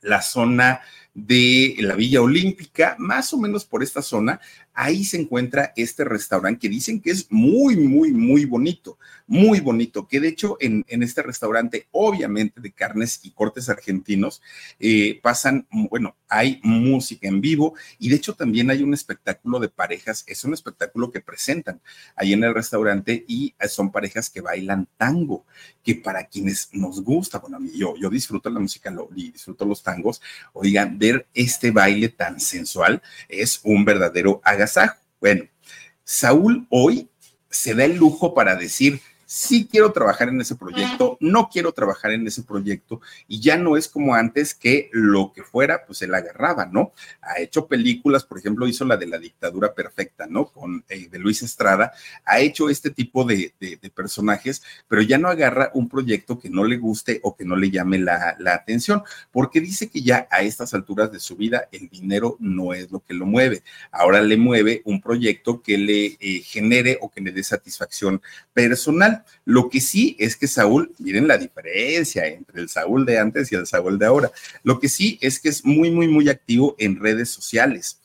la 0.01 0.21
zona 0.21 0.81
de 1.13 1.75
la 1.79 1.95
Villa 1.95 2.21
Olímpica, 2.21 2.95
más 2.99 3.33
o 3.33 3.37
menos 3.37 3.65
por 3.65 3.81
esta 3.81 4.01
zona, 4.01 4.39
ahí 4.76 5.05
se 5.05 5.19
encuentra 5.19 5.73
este 5.76 6.03
restaurante 6.03 6.59
que 6.59 6.69
dicen 6.69 7.01
que 7.01 7.11
es 7.11 7.32
muy, 7.32 7.78
muy, 7.78 8.11
muy 8.11 8.45
bonito, 8.45 8.99
muy 9.26 9.59
bonito, 9.61 10.07
que 10.07 10.19
de 10.19 10.28
hecho 10.28 10.57
en, 10.59 10.86
este 10.88 11.23
restaurante, 11.23 11.88
obviamente 11.91 12.59
de 12.61 12.71
carnes 12.71 13.21
y 13.23 13.32
cortes 13.32 13.69
argentinos, 13.69 14.41
eh, 14.80 15.19
pasan, 15.23 15.65
bueno, 15.71 16.15
hay 16.28 16.59
música 16.63 17.28
en 17.28 17.41
vivo 17.41 17.73
y 17.99 18.09
de 18.09 18.17
hecho 18.17 18.34
también 18.34 18.69
hay 18.69 18.84
un 18.84 18.93
espectáculo 18.93 19.59
de 19.59 19.69
parejas, 19.69 20.23
es 20.28 20.43
un 20.43 20.53
espectáculo 20.53 21.09
que 21.09 21.21
presentan 21.21 21.80
ahí 22.15 22.34
en 22.34 22.43
el 22.43 22.53
restaurante 22.53 23.23
y 23.28 23.55
son 23.69 23.91
parejas 23.91 24.30
que 24.30 24.41
bailan 24.41 24.88
tango, 24.97 25.45
que 25.84 25.95
para 25.95 26.26
quienes 26.26 26.69
nos 26.73 27.01
gusta, 27.01 27.39
bueno, 27.39 27.57
a 27.57 27.59
mí 27.59 27.71
yo, 27.76 27.95
yo 27.95 28.09
disfruto 28.09 28.49
la 28.49 28.59
música 28.59 28.93
y 29.15 29.32
disfruto 29.32 29.65
los 29.65 29.82
tangos, 29.82 30.21
oigan, 30.53 30.99
este 31.34 31.71
baile 31.71 32.09
tan 32.09 32.39
sensual 32.39 33.01
es 33.30 33.61
un 33.63 33.86
verdadero 33.86 34.41
Bueno, 35.20 35.45
Saúl 36.03 36.68
hoy 36.70 37.09
se 37.49 37.74
da 37.74 37.86
el 37.86 37.95
lujo 37.97 38.34
para 38.34 38.55
decir, 38.55 39.01
sí 39.36 39.67
quiero 39.69 39.91
trabajar 39.91 40.29
en 40.29 40.39
ese 40.39 40.55
proyecto, 40.55 41.17
no 41.19 41.49
quiero 41.51 41.73
trabajar 41.73 42.13
en 42.13 42.25
ese 42.25 42.43
proyecto 42.43 43.01
y 43.27 43.41
ya 43.41 43.57
no 43.57 43.75
es 43.75 43.89
como 43.89 44.15
antes 44.15 44.55
que 44.55 44.89
lo 44.93 45.33
que 45.33 45.43
fuera, 45.43 45.86
pues 45.86 46.01
él 46.03 46.15
agarraba, 46.15 46.67
¿no? 46.67 46.93
Ha 47.21 47.41
hecho 47.41 47.67
películas, 47.67 48.23
por 48.23 48.39
ejemplo, 48.39 48.65
hizo 48.65 48.86
la 48.86 48.95
de 48.95 49.07
la 49.07 49.17
dictadura 49.17 49.73
perfecta, 49.73 50.25
¿no? 50.25 50.45
Con 50.45 50.86
eh, 50.88 51.09
de 51.09 51.19
Luis 51.19 51.41
Estrada, 51.41 51.91
ha 52.23 52.39
hecho 52.39 52.69
este 52.69 52.91
tipo 52.91 53.25
de, 53.25 53.53
personajes, 53.93 54.63
pero 54.88 55.01
ya 55.01 55.17
no 55.17 55.27
agarra 55.27 55.69
un 55.73 55.89
proyecto 55.89 56.39
que 56.39 56.49
no 56.49 56.63
le 56.63 56.77
guste 56.77 57.19
o 57.21 57.36
que 57.36 57.43
no 57.43 57.57
le 57.57 57.69
llame 57.69 57.99
la, 57.99 58.38
atención, 58.53 59.03
porque 59.33 59.59
dice 59.59 59.89
que 59.89 60.01
ya 60.01 60.29
a 60.31 60.43
estas 60.43 60.73
alturas 60.73 61.11
de 61.11 61.19
su 61.19 61.36
vida 61.36 61.67
el 61.73 61.89
dinero 61.89 62.38
no 62.39 62.73
es 62.73 62.89
lo 62.89 63.01
que 63.01 63.13
lo 63.13 63.25
mueve, 63.25 63.63
ahora 63.91 64.21
le 64.21 64.38
mueve 64.38 64.81
un 64.86 65.01
proyecto 65.01 65.61
que 65.61 65.77
le 65.77 66.17
eh, 66.21 66.41
genere 66.41 66.97
o 67.01 67.11
que 67.11 67.19
le 67.19 67.33
dé 67.33 67.43
satisfacción 67.43 68.21
personal. 68.53 69.24
Lo 69.45 69.69
que 69.69 69.82
sí 69.82 70.15
es 70.19 70.36
que 70.36 70.47
Saúl, 70.47 70.93
miren 70.99 71.28
la 71.28 71.38
diferencia 71.38 72.28
entre 72.28 72.61
el 72.61 72.69
Saúl 72.69 73.05
de 73.05 73.19
antes 73.19 73.51
y 73.51 73.55
el 73.55 73.67
Saúl 73.67 73.99
de 73.99 74.05
ahora. 74.05 74.32
Lo 74.63 74.80
que 74.80 74.89
sí 74.89 75.17
es 75.21 75.39
que 75.39 75.49
es 75.49 75.65
muy, 75.65 75.91
muy, 75.91 76.07
muy 76.07 76.30
activo 76.30 76.76
en 76.80 76.99
redes 76.99 77.30
sociales. 77.30 77.99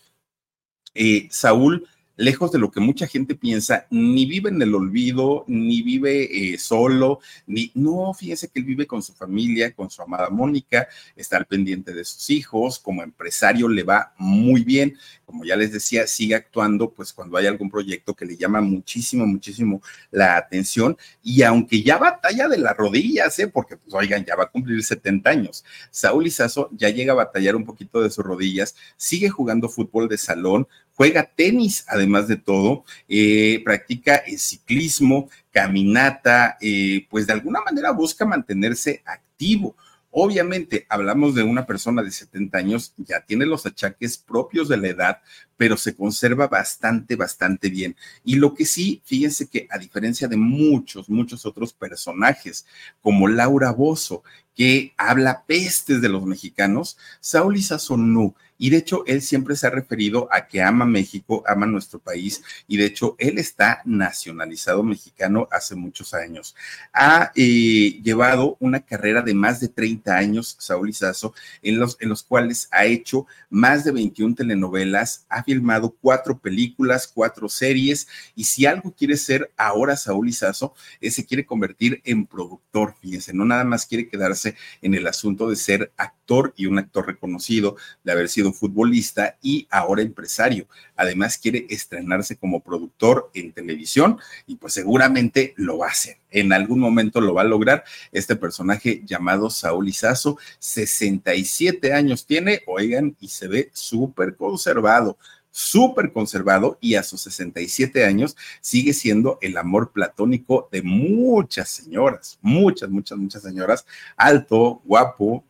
Eh, 0.95 1.29
Saúl 1.31 1.87
lejos 2.21 2.53
de 2.53 2.59
lo 2.59 2.71
que 2.71 2.81
mucha 2.81 3.07
gente 3.07 3.35
piensa, 3.35 3.87
ni 3.91 4.27
vive 4.27 4.51
en 4.51 4.61
el 4.61 4.75
olvido, 4.75 5.45
ni 5.49 5.81
vive 5.81 6.53
eh, 6.53 6.59
solo, 6.59 7.21
ni 7.47 7.73
no, 7.75 8.12
fíjense 8.12 8.49
que 8.49 8.61
él 8.61 8.66
vive 8.66 8.87
con 8.87 9.03
su 9.03 9.14
familia, 9.14 9.75
con 9.75 9.91
su 9.91 10.03
amada 10.03 10.29
Mónica, 10.29 10.87
está 11.16 11.39
al 11.39 11.47
pendiente 11.47 11.95
de 11.95 12.05
sus 12.05 12.29
hijos, 12.29 12.79
como 12.79 13.03
empresario 13.03 13.68
le 13.68 13.85
va 13.85 14.12
muy 14.18 14.64
bien, 14.64 14.99
como 15.25 15.45
ya 15.45 15.57
les 15.57 15.73
decía, 15.73 16.07
sigue 16.07 16.35
actuando 16.35 16.91
pues 16.93 17.12
cuando 17.14 17.39
hay 17.39 17.47
algún 17.47 17.71
proyecto 17.71 18.14
que 18.14 18.27
le 18.27 18.37
llama 18.37 18.61
muchísimo, 18.61 19.27
muchísimo 19.27 19.81
la 20.11 20.37
atención 20.37 20.99
y 21.23 21.43
aunque 21.43 21.83
ya 21.83 21.97
batalla 21.97 22.49
de 22.49 22.59
las 22.59 22.77
rodillas, 22.77 23.39
¿eh? 23.39 23.49
porque 23.49 23.79
pues 23.79 23.95
oigan, 23.95 24.27
ya 24.27 24.37
va 24.37 24.45
a 24.45 24.51
cumplir 24.51 24.85
70 24.85 25.31
años, 25.31 25.64
Saúl 25.91 26.27
Izazo 26.27 26.68
ya 26.73 26.91
llega 26.91 27.12
a 27.12 27.16
batallar 27.16 27.57
un 27.57 27.64
poquito 27.64 28.03
de 28.03 28.11
sus 28.11 28.25
rodillas, 28.25 28.75
sigue 28.99 29.31
jugando 29.31 29.71
fútbol 29.71 30.09
de 30.09 30.18
salón, 30.18 30.68
juega 31.01 31.31
tenis, 31.35 31.87
además 31.89 32.10
de 32.19 32.37
todo, 32.37 32.85
eh, 33.09 33.63
practica 33.65 34.17
el 34.17 34.39
ciclismo, 34.39 35.29
caminata, 35.53 36.57
eh, 36.61 37.07
pues 37.09 37.27
de 37.27 37.33
alguna 37.33 37.61
manera 37.61 37.93
busca 37.93 38.25
mantenerse 38.25 39.03
activo. 39.05 39.77
Obviamente, 40.13 40.87
hablamos 40.89 41.37
de 41.37 41.45
una 41.45 41.67
persona 41.67 42.03
de 42.03 42.11
70 42.11 42.59
años, 42.59 42.95
ya 42.97 43.21
tiene 43.21 43.47
los 43.47 43.65
achaques 43.65 44.19
propios 44.19 44.69
de 44.69 44.77
la 44.77 44.89
edad, 44.89 45.19
pero 45.57 45.77
se 45.77 45.95
conserva 45.95 46.49
bastante, 46.49 47.15
bastante 47.15 47.69
bien. 47.69 47.95
Y 48.25 48.35
lo 48.35 48.53
que 48.55 48.65
sí, 48.65 49.03
fíjense 49.05 49.49
que 49.49 49.69
a 49.71 49.79
diferencia 49.79 50.27
de 50.27 50.37
muchos, 50.37 51.09
muchos 51.09 51.47
otros 51.47 51.73
personajes, 51.73 52.67
como 53.01 53.29
Laura 53.29 53.71
Bozo, 53.71 54.25
que 54.57 54.93
habla 54.97 55.45
pestes 55.47 56.01
de 56.01 56.09
los 56.09 56.27
mexicanos, 56.27 56.99
Saúl 57.21 57.57
Izazo 57.57 57.97
no 57.97 58.35
Y 58.61 58.69
de 58.69 58.77
hecho, 58.77 59.05
él 59.07 59.23
siempre 59.23 59.57
se 59.57 59.67
ha 59.67 59.71
referido 59.71 60.29
a 60.31 60.47
que 60.47 60.61
ama 60.61 60.85
México, 60.85 61.43
ama 61.47 61.65
nuestro 61.65 61.99
país, 61.99 62.43
y 62.69 62.77
de 62.77 62.85
hecho, 62.85 63.17
él 63.19 63.39
está 63.39 63.81
nacionalizado 63.87 64.83
mexicano 64.83 65.49
hace 65.51 65.75
muchos 65.75 66.13
años. 66.13 66.55
Ha 66.93 67.33
eh, 67.35 68.01
llevado 68.03 68.59
una 68.61 68.81
carrera 68.81 69.23
de 69.23 69.33
más 69.33 69.61
de 69.61 69.69
30 69.69 70.15
años, 70.15 70.57
Saúl 70.59 70.91
Izazo, 70.91 71.33
en 71.63 71.79
los, 71.79 71.97
en 72.01 72.11
los 72.11 72.23
cuales 72.23 72.69
ha 72.71 72.85
hecho 72.85 73.27
más 73.49 73.83
de 73.85 73.93
21 73.93 74.35
telenovelas, 74.35 75.25
ha 75.31 75.43
filmado 75.43 75.97
cuatro 75.99 76.39
películas, 76.39 77.11
cuatro 77.13 77.49
series, 77.49 78.09
y 78.35 78.45
si 78.45 78.67
algo 78.67 78.95
quiere 78.95 79.17
ser 79.17 79.51
ahora 79.57 79.97
Saúl 79.97 80.29
Izazo, 80.29 80.75
es 81.01 81.15
se 81.15 81.25
quiere 81.25 81.47
convertir 81.47 82.03
en 82.05 82.27
productor, 82.27 82.95
fíjense, 83.01 83.33
no 83.33 83.47
nada 83.47 83.65
más 83.65 83.87
quiere 83.87 84.07
quedarse 84.07 84.55
en 84.83 84.95
el 84.95 85.07
asunto 85.07 85.49
de 85.49 85.57
ser 85.57 85.93
actor 85.97 86.53
y 86.57 86.67
un 86.67 86.79
actor 86.79 87.07
reconocido, 87.07 87.77
de 88.05 88.13
haber 88.13 88.29
sido 88.29 88.50
futbolista 88.55 89.37
y 89.43 89.67
ahora 89.71 90.03
empresario. 90.03 90.67
Además 90.97 91.39
quiere 91.39 91.67
estrenarse 91.71 92.37
como 92.37 92.61
productor 92.61 93.31
en 93.35 93.53
televisión 93.53 94.19
y 94.47 94.57
pues 94.57 94.75
seguramente 94.75 95.55
lo 95.57 95.79
va 95.79 95.87
a 95.87 95.91
hacer. 95.91 96.19
En 96.31 96.53
algún 96.53 96.79
momento 96.79 97.21
lo 97.21 97.35
va 97.35 97.43
a 97.43 97.45
lograr 97.45 97.85
este 98.13 98.37
personaje 98.37 99.03
llamado 99.05 99.51
Saúl 99.51 99.89
Izazo. 99.89 100.39
67 100.59 101.93
años 101.93 102.27
tiene, 102.27 102.63
oigan, 102.67 103.17
y 103.21 103.29
se 103.29 103.49
ve 103.49 103.71
súper 103.73 104.37
conservado 104.37 105.19
súper 105.51 106.13
conservado 106.13 106.79
y 106.81 106.95
a 106.95 107.03
sus 107.03 107.23
67 107.23 108.05
años 108.05 108.37
sigue 108.61 108.93
siendo 108.93 109.39
el 109.41 109.57
amor 109.57 109.93
platónico 109.93 110.69
de 110.71 110.83
muchas 110.83 111.69
señoras, 111.69 112.39
muchas, 112.41 112.89
muchas, 112.89 113.19
muchas 113.19 113.43
señoras, 113.43 113.87
alto, 114.17 114.81
guapo, 114.85 115.45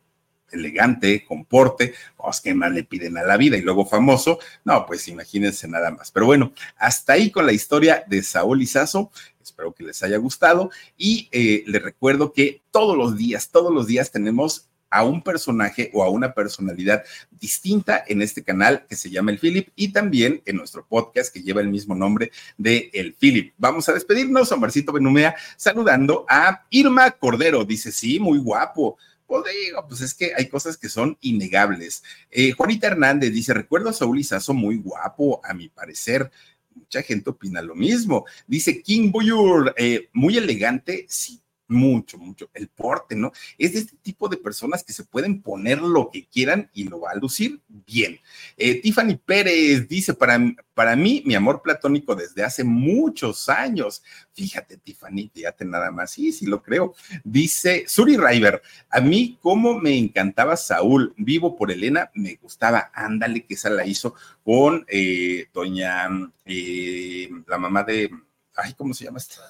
elegante, 0.52 1.24
comporte, 1.24 1.94
pues, 2.16 2.40
¿qué 2.40 2.54
más 2.54 2.72
le 2.72 2.84
piden 2.84 3.18
a 3.18 3.22
la 3.22 3.36
vida? 3.36 3.56
Y 3.56 3.62
luego 3.62 3.86
famoso, 3.86 4.38
no, 4.64 4.86
pues 4.86 5.08
imagínense 5.08 5.68
nada 5.68 5.90
más. 5.90 6.10
Pero 6.10 6.26
bueno, 6.26 6.52
hasta 6.76 7.14
ahí 7.14 7.30
con 7.30 7.46
la 7.46 7.52
historia 7.52 8.04
de 8.06 8.22
Saúl 8.22 8.62
Izazo. 8.62 9.10
Espero 9.42 9.72
que 9.72 9.84
les 9.84 10.02
haya 10.02 10.16
gustado 10.18 10.70
y 10.96 11.28
eh, 11.32 11.64
les 11.66 11.82
recuerdo 11.82 12.32
que 12.32 12.62
todos 12.70 12.96
los 12.96 13.16
días, 13.16 13.50
todos 13.50 13.72
los 13.72 13.86
días 13.86 14.10
tenemos 14.10 14.70
a 14.90 15.04
un 15.04 15.22
personaje 15.22 15.90
o 15.94 16.02
a 16.02 16.10
una 16.10 16.34
personalidad 16.34 17.04
distinta 17.30 18.04
en 18.06 18.22
este 18.22 18.42
canal 18.42 18.86
que 18.88 18.96
se 18.96 19.08
llama 19.08 19.30
El 19.30 19.38
Philip 19.38 19.68
y 19.76 19.92
también 19.92 20.42
en 20.44 20.56
nuestro 20.56 20.84
podcast 20.84 21.32
que 21.32 21.42
lleva 21.42 21.60
el 21.60 21.68
mismo 21.68 21.94
nombre 21.94 22.32
de 22.58 22.90
El 22.92 23.14
Philip. 23.14 23.54
Vamos 23.56 23.88
a 23.88 23.92
despedirnos, 23.92 24.50
Omarcito 24.52 24.92
Benumea, 24.92 25.36
saludando 25.56 26.26
a 26.28 26.64
Irma 26.70 27.10
Cordero. 27.12 27.64
Dice, 27.64 27.92
sí, 27.92 28.18
muy 28.18 28.38
guapo. 28.38 28.98
Pues 29.30 29.44
digo, 29.64 29.86
pues 29.86 30.00
es 30.00 30.12
que 30.12 30.32
hay 30.36 30.48
cosas 30.48 30.76
que 30.76 30.88
son 30.88 31.16
innegables. 31.20 32.02
Eh, 32.32 32.50
Juanita 32.50 32.88
Hernández 32.88 33.32
dice, 33.32 33.54
recuerdo 33.54 33.90
a 33.90 33.92
Saúl 33.92 34.18
Izazo 34.18 34.54
muy 34.54 34.76
guapo, 34.78 35.40
a 35.44 35.54
mi 35.54 35.68
parecer. 35.68 36.32
Mucha 36.74 37.00
gente 37.02 37.30
opina 37.30 37.62
lo 37.62 37.76
mismo. 37.76 38.24
Dice 38.48 38.82
King 38.82 39.12
Boyur, 39.12 39.72
eh, 39.76 40.08
muy 40.14 40.36
elegante, 40.36 41.06
sí, 41.08 41.40
mucho, 41.70 42.18
mucho. 42.18 42.50
El 42.52 42.68
porte, 42.68 43.14
¿no? 43.14 43.32
Es 43.56 43.72
de 43.72 43.80
este 43.80 43.96
tipo 44.02 44.28
de 44.28 44.36
personas 44.36 44.82
que 44.84 44.92
se 44.92 45.04
pueden 45.04 45.40
poner 45.40 45.80
lo 45.80 46.10
que 46.10 46.26
quieran 46.26 46.70
y 46.74 46.84
lo 46.84 47.00
va 47.00 47.12
a 47.12 47.16
lucir 47.16 47.60
bien. 47.68 48.18
Eh, 48.56 48.80
Tiffany 48.80 49.16
Pérez 49.16 49.88
dice, 49.88 50.14
para, 50.14 50.38
para 50.74 50.96
mí, 50.96 51.22
mi 51.24 51.34
amor 51.34 51.62
platónico 51.62 52.14
desde 52.14 52.42
hace 52.42 52.64
muchos 52.64 53.48
años. 53.48 54.02
Fíjate, 54.32 54.76
Tiffany, 54.76 55.30
fíjate 55.32 55.64
nada 55.64 55.90
más. 55.90 56.10
Sí, 56.10 56.32
sí, 56.32 56.46
lo 56.46 56.62
creo. 56.62 56.94
Dice 57.24 57.84
Suri 57.86 58.16
River, 58.16 58.60
a 58.90 59.00
mí, 59.00 59.38
como 59.40 59.78
me 59.78 59.96
encantaba 59.96 60.56
Saúl, 60.56 61.14
vivo 61.16 61.56
por 61.56 61.70
Elena, 61.70 62.10
me 62.14 62.34
gustaba. 62.34 62.90
Ándale, 62.94 63.44
que 63.44 63.54
esa 63.54 63.70
la 63.70 63.86
hizo 63.86 64.14
con 64.44 64.84
eh, 64.88 65.48
doña, 65.52 66.08
eh, 66.44 67.30
la 67.46 67.58
mamá 67.58 67.84
de, 67.84 68.10
ay, 68.56 68.74
¿cómo 68.74 68.94
se 68.94 69.04
llama 69.04 69.18
esta? 69.18 69.42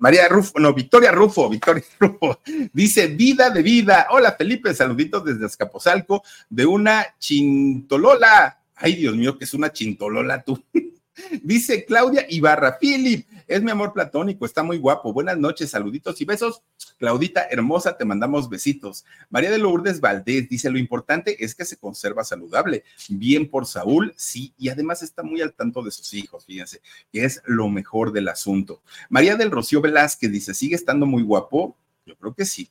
María 0.00 0.28
Rufo, 0.28 0.58
no, 0.58 0.72
Victoria 0.72 1.12
Rufo, 1.12 1.48
Victoria 1.48 1.84
Rufo, 2.00 2.40
dice 2.72 3.06
vida 3.08 3.50
de 3.50 3.62
vida. 3.62 4.08
Hola 4.10 4.32
Felipe, 4.32 4.74
saluditos 4.74 5.24
desde 5.24 5.44
Azcapotzalco 5.46 6.22
de 6.48 6.66
una 6.66 7.06
chintolola. 7.18 8.58
Ay, 8.76 8.96
Dios 8.96 9.14
mío, 9.14 9.38
que 9.38 9.44
es 9.44 9.54
una 9.54 9.72
chintolola 9.72 10.42
tú. 10.42 10.62
Dice 11.42 11.84
Claudia 11.84 12.26
Ibarra, 12.28 12.78
Philip, 12.78 13.26
es 13.46 13.62
mi 13.62 13.70
amor 13.70 13.92
platónico, 13.92 14.46
está 14.46 14.62
muy 14.62 14.78
guapo. 14.78 15.12
Buenas 15.12 15.38
noches, 15.38 15.70
saluditos 15.70 16.20
y 16.20 16.24
besos. 16.24 16.62
Claudita, 16.98 17.46
hermosa, 17.50 17.96
te 17.96 18.04
mandamos 18.04 18.48
besitos. 18.48 19.04
María 19.28 19.50
de 19.50 19.58
Lourdes 19.58 20.00
Valdés 20.00 20.48
dice, 20.48 20.70
lo 20.70 20.78
importante 20.78 21.42
es 21.44 21.54
que 21.54 21.64
se 21.64 21.76
conserva 21.76 22.24
saludable. 22.24 22.84
Bien 23.08 23.48
por 23.48 23.66
Saúl, 23.66 24.14
sí, 24.16 24.54
y 24.58 24.68
además 24.68 25.02
está 25.02 25.22
muy 25.22 25.40
al 25.40 25.52
tanto 25.52 25.82
de 25.82 25.90
sus 25.90 26.12
hijos, 26.14 26.44
fíjense, 26.46 26.80
que 27.12 27.24
es 27.24 27.42
lo 27.44 27.68
mejor 27.68 28.12
del 28.12 28.28
asunto. 28.28 28.82
María 29.08 29.36
del 29.36 29.50
Rocío 29.50 29.80
Velázquez 29.80 30.30
dice, 30.30 30.54
¿sigue 30.54 30.76
estando 30.76 31.06
muy 31.06 31.22
guapo? 31.22 31.76
Yo 32.06 32.16
creo 32.16 32.34
que 32.34 32.44
sí 32.44 32.70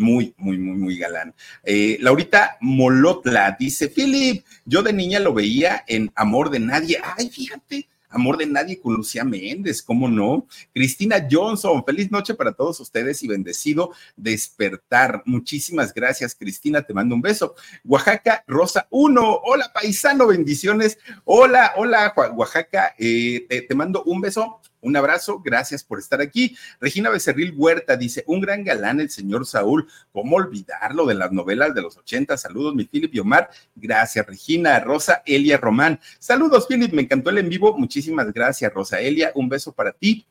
muy, 0.00 0.34
muy, 0.38 0.58
muy, 0.58 0.76
muy 0.76 0.96
galán. 0.96 1.34
Eh, 1.62 1.98
Laurita 2.00 2.56
Molotla 2.60 3.56
dice, 3.58 3.88
Philip, 3.88 4.44
yo 4.64 4.82
de 4.82 4.92
niña 4.92 5.20
lo 5.20 5.34
veía 5.34 5.84
en 5.86 6.10
Amor 6.14 6.50
de 6.50 6.58
Nadie. 6.58 6.98
Ay, 7.16 7.28
fíjate, 7.28 7.88
Amor 8.08 8.38
de 8.38 8.46
Nadie 8.46 8.80
con 8.80 8.94
Lucía 8.94 9.24
Méndez, 9.24 9.82
¿cómo 9.82 10.08
no? 10.08 10.46
Cristina 10.74 11.28
Johnson, 11.30 11.84
feliz 11.84 12.10
noche 12.10 12.34
para 12.34 12.52
todos 12.52 12.80
ustedes 12.80 13.22
y 13.22 13.28
bendecido 13.28 13.92
despertar. 14.16 15.22
Muchísimas 15.26 15.92
gracias, 15.94 16.34
Cristina, 16.34 16.82
te 16.82 16.94
mando 16.94 17.14
un 17.14 17.20
beso. 17.20 17.54
Oaxaca 17.84 18.42
Rosa 18.48 18.88
1, 18.90 19.40
hola 19.44 19.70
paisano, 19.72 20.26
bendiciones. 20.26 20.98
Hola, 21.24 21.74
hola, 21.76 22.12
Oaxaca, 22.34 22.94
eh, 22.98 23.46
te 23.68 23.74
mando 23.74 24.02
un 24.04 24.20
beso 24.22 24.60
un 24.80 24.96
abrazo, 24.96 25.40
gracias 25.40 25.84
por 25.84 25.98
estar 25.98 26.20
aquí. 26.20 26.56
Regina 26.80 27.10
Becerril 27.10 27.54
Huerta 27.56 27.96
dice, 27.96 28.24
un 28.26 28.40
gran 28.40 28.64
galán 28.64 29.00
el 29.00 29.10
señor 29.10 29.46
Saúl, 29.46 29.88
¿cómo 30.12 30.36
olvidarlo 30.36 31.06
de 31.06 31.14
las 31.14 31.32
novelas 31.32 31.74
de 31.74 31.82
los 31.82 31.96
80? 31.96 32.36
Saludos, 32.36 32.74
mi 32.74 32.84
Philip 32.84 33.14
y 33.14 33.18
Omar. 33.18 33.50
Gracias, 33.74 34.26
Regina. 34.26 34.80
Rosa 34.80 35.22
Elia 35.26 35.58
Román. 35.58 36.00
Saludos, 36.18 36.66
Philip, 36.66 36.92
me 36.92 37.02
encantó 37.02 37.30
el 37.30 37.38
en 37.38 37.48
vivo. 37.48 37.76
Muchísimas 37.76 38.32
gracias, 38.32 38.72
Rosa 38.72 39.00
Elia. 39.00 39.32
Un 39.34 39.48
beso 39.48 39.72
para 39.72 39.92
ti. 39.92 40.26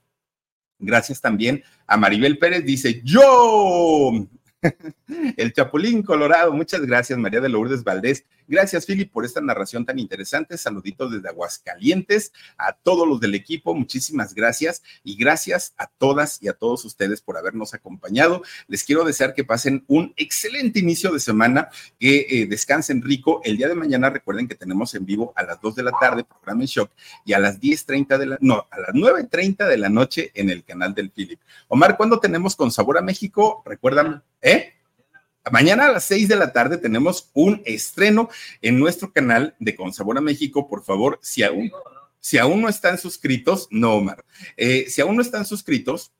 Gracias 0.79 1.19
también 1.19 1.63
a 1.85 1.97
Maribel 1.97 2.37
Pérez. 2.39 2.63
Dice, 2.65 3.01
yo, 3.03 4.11
el 5.37 5.53
Chapulín 5.53 6.01
Colorado. 6.03 6.53
Muchas 6.53 6.81
gracias, 6.81 7.19
María 7.19 7.41
de 7.41 7.49
Lourdes 7.49 7.83
Valdés. 7.83 8.25
Gracias, 8.49 8.87
Philip, 8.87 9.11
por 9.11 9.25
esta 9.25 9.41
narración 9.41 9.85
tan 9.85 9.99
interesante. 9.99 10.57
Saluditos 10.57 11.11
desde 11.11 11.29
Aguascalientes 11.29 12.33
a 12.57 12.73
todos 12.73 13.07
los 13.07 13.19
del 13.19 13.35
equipo. 13.35 13.75
Muchísimas 13.75 14.33
gracias 14.33 14.81
y 15.03 15.15
gracias 15.15 15.75
a 15.77 15.85
todas 15.85 16.41
y 16.41 16.47
a 16.47 16.53
todos 16.53 16.83
ustedes 16.83 17.21
por 17.21 17.37
habernos 17.37 17.75
acompañado. 17.75 18.41
Les 18.67 18.83
quiero 18.83 19.03
desear 19.03 19.35
que 19.35 19.43
pasen 19.43 19.85
un 19.87 20.15
excelente 20.17 20.79
inicio 20.79 21.11
de 21.11 21.19
semana, 21.19 21.69
que 21.99 22.25
eh, 22.27 22.47
descansen 22.47 23.03
rico. 23.03 23.39
El 23.43 23.55
día 23.55 23.67
de 23.67 23.75
mañana 23.75 24.09
recuerden 24.09 24.47
que 24.47 24.55
tenemos 24.55 24.95
en 24.95 25.05
vivo 25.05 25.31
a 25.35 25.43
las 25.43 25.61
2 25.61 25.75
de 25.75 25.83
la 25.83 25.91
tarde 25.91 26.23
programa 26.23 26.63
en 26.63 26.67
shock 26.67 26.91
y 27.25 27.33
a 27.33 27.39
las 27.39 27.61
10.30 27.61 28.17
de 28.17 28.25
la, 28.25 28.37
no, 28.41 28.65
a 28.71 28.79
las 28.79 28.89
9.30 28.95 29.67
de 29.67 29.77
la 29.77 29.89
noche 29.89 30.31
en 30.33 30.49
el 30.49 30.63
canal 30.63 30.95
del 30.95 31.11
Philip. 31.11 31.39
Omar, 31.67 31.97
¿cuándo 31.97 32.19
tenemos 32.19 32.55
con 32.55 32.71
Sabor 32.71 32.97
a 32.97 33.03
México? 33.03 33.61
Recuerdan, 33.63 34.23
¿eh? 34.41 34.78
Mañana 35.51 35.85
a 35.85 35.91
las 35.91 36.05
seis 36.05 36.27
de 36.27 36.35
la 36.35 36.53
tarde 36.53 36.77
tenemos 36.77 37.29
un 37.33 37.61
estreno 37.65 38.29
en 38.61 38.79
nuestro 38.79 39.11
canal 39.11 39.55
de 39.59 39.77
Sabor 39.91 40.17
a 40.17 40.21
México. 40.21 40.67
Por 40.67 40.83
favor, 40.83 41.19
si 41.21 41.43
aún, 41.43 41.71
si 42.19 42.37
aún 42.37 42.61
no 42.61 42.69
están 42.69 42.97
suscritos, 42.97 43.67
no, 43.71 43.95
Omar, 43.95 44.25
eh, 44.57 44.85
si 44.89 45.01
aún 45.01 45.15
no 45.15 45.21
están 45.21 45.45
suscritos, 45.45 46.11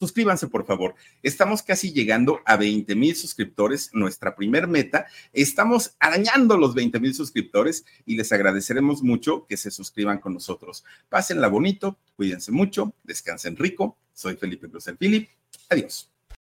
Suscríbanse, 0.00 0.46
por 0.46 0.64
favor. 0.64 0.94
Estamos 1.24 1.62
casi 1.62 1.92
llegando 1.92 2.40
a 2.44 2.56
20 2.56 2.94
mil 2.94 3.16
suscriptores, 3.16 3.90
nuestra 3.92 4.36
primer 4.36 4.68
meta. 4.68 5.06
Estamos 5.32 5.96
arañando 5.98 6.56
los 6.56 6.74
20 6.74 7.00
mil 7.00 7.14
suscriptores 7.14 7.84
y 8.06 8.16
les 8.16 8.30
agradeceremos 8.30 9.02
mucho 9.02 9.44
que 9.46 9.56
se 9.56 9.72
suscriban 9.72 10.18
con 10.18 10.34
nosotros. 10.34 10.84
Pásenla 11.08 11.48
bonito, 11.48 11.98
cuídense 12.14 12.52
mucho, 12.52 12.94
descansen 13.02 13.56
rico. 13.56 13.96
Soy 14.12 14.36
Felipe 14.36 14.68
Cruz 14.68 14.88
Philip. 14.98 15.28
Adiós. 15.68 16.08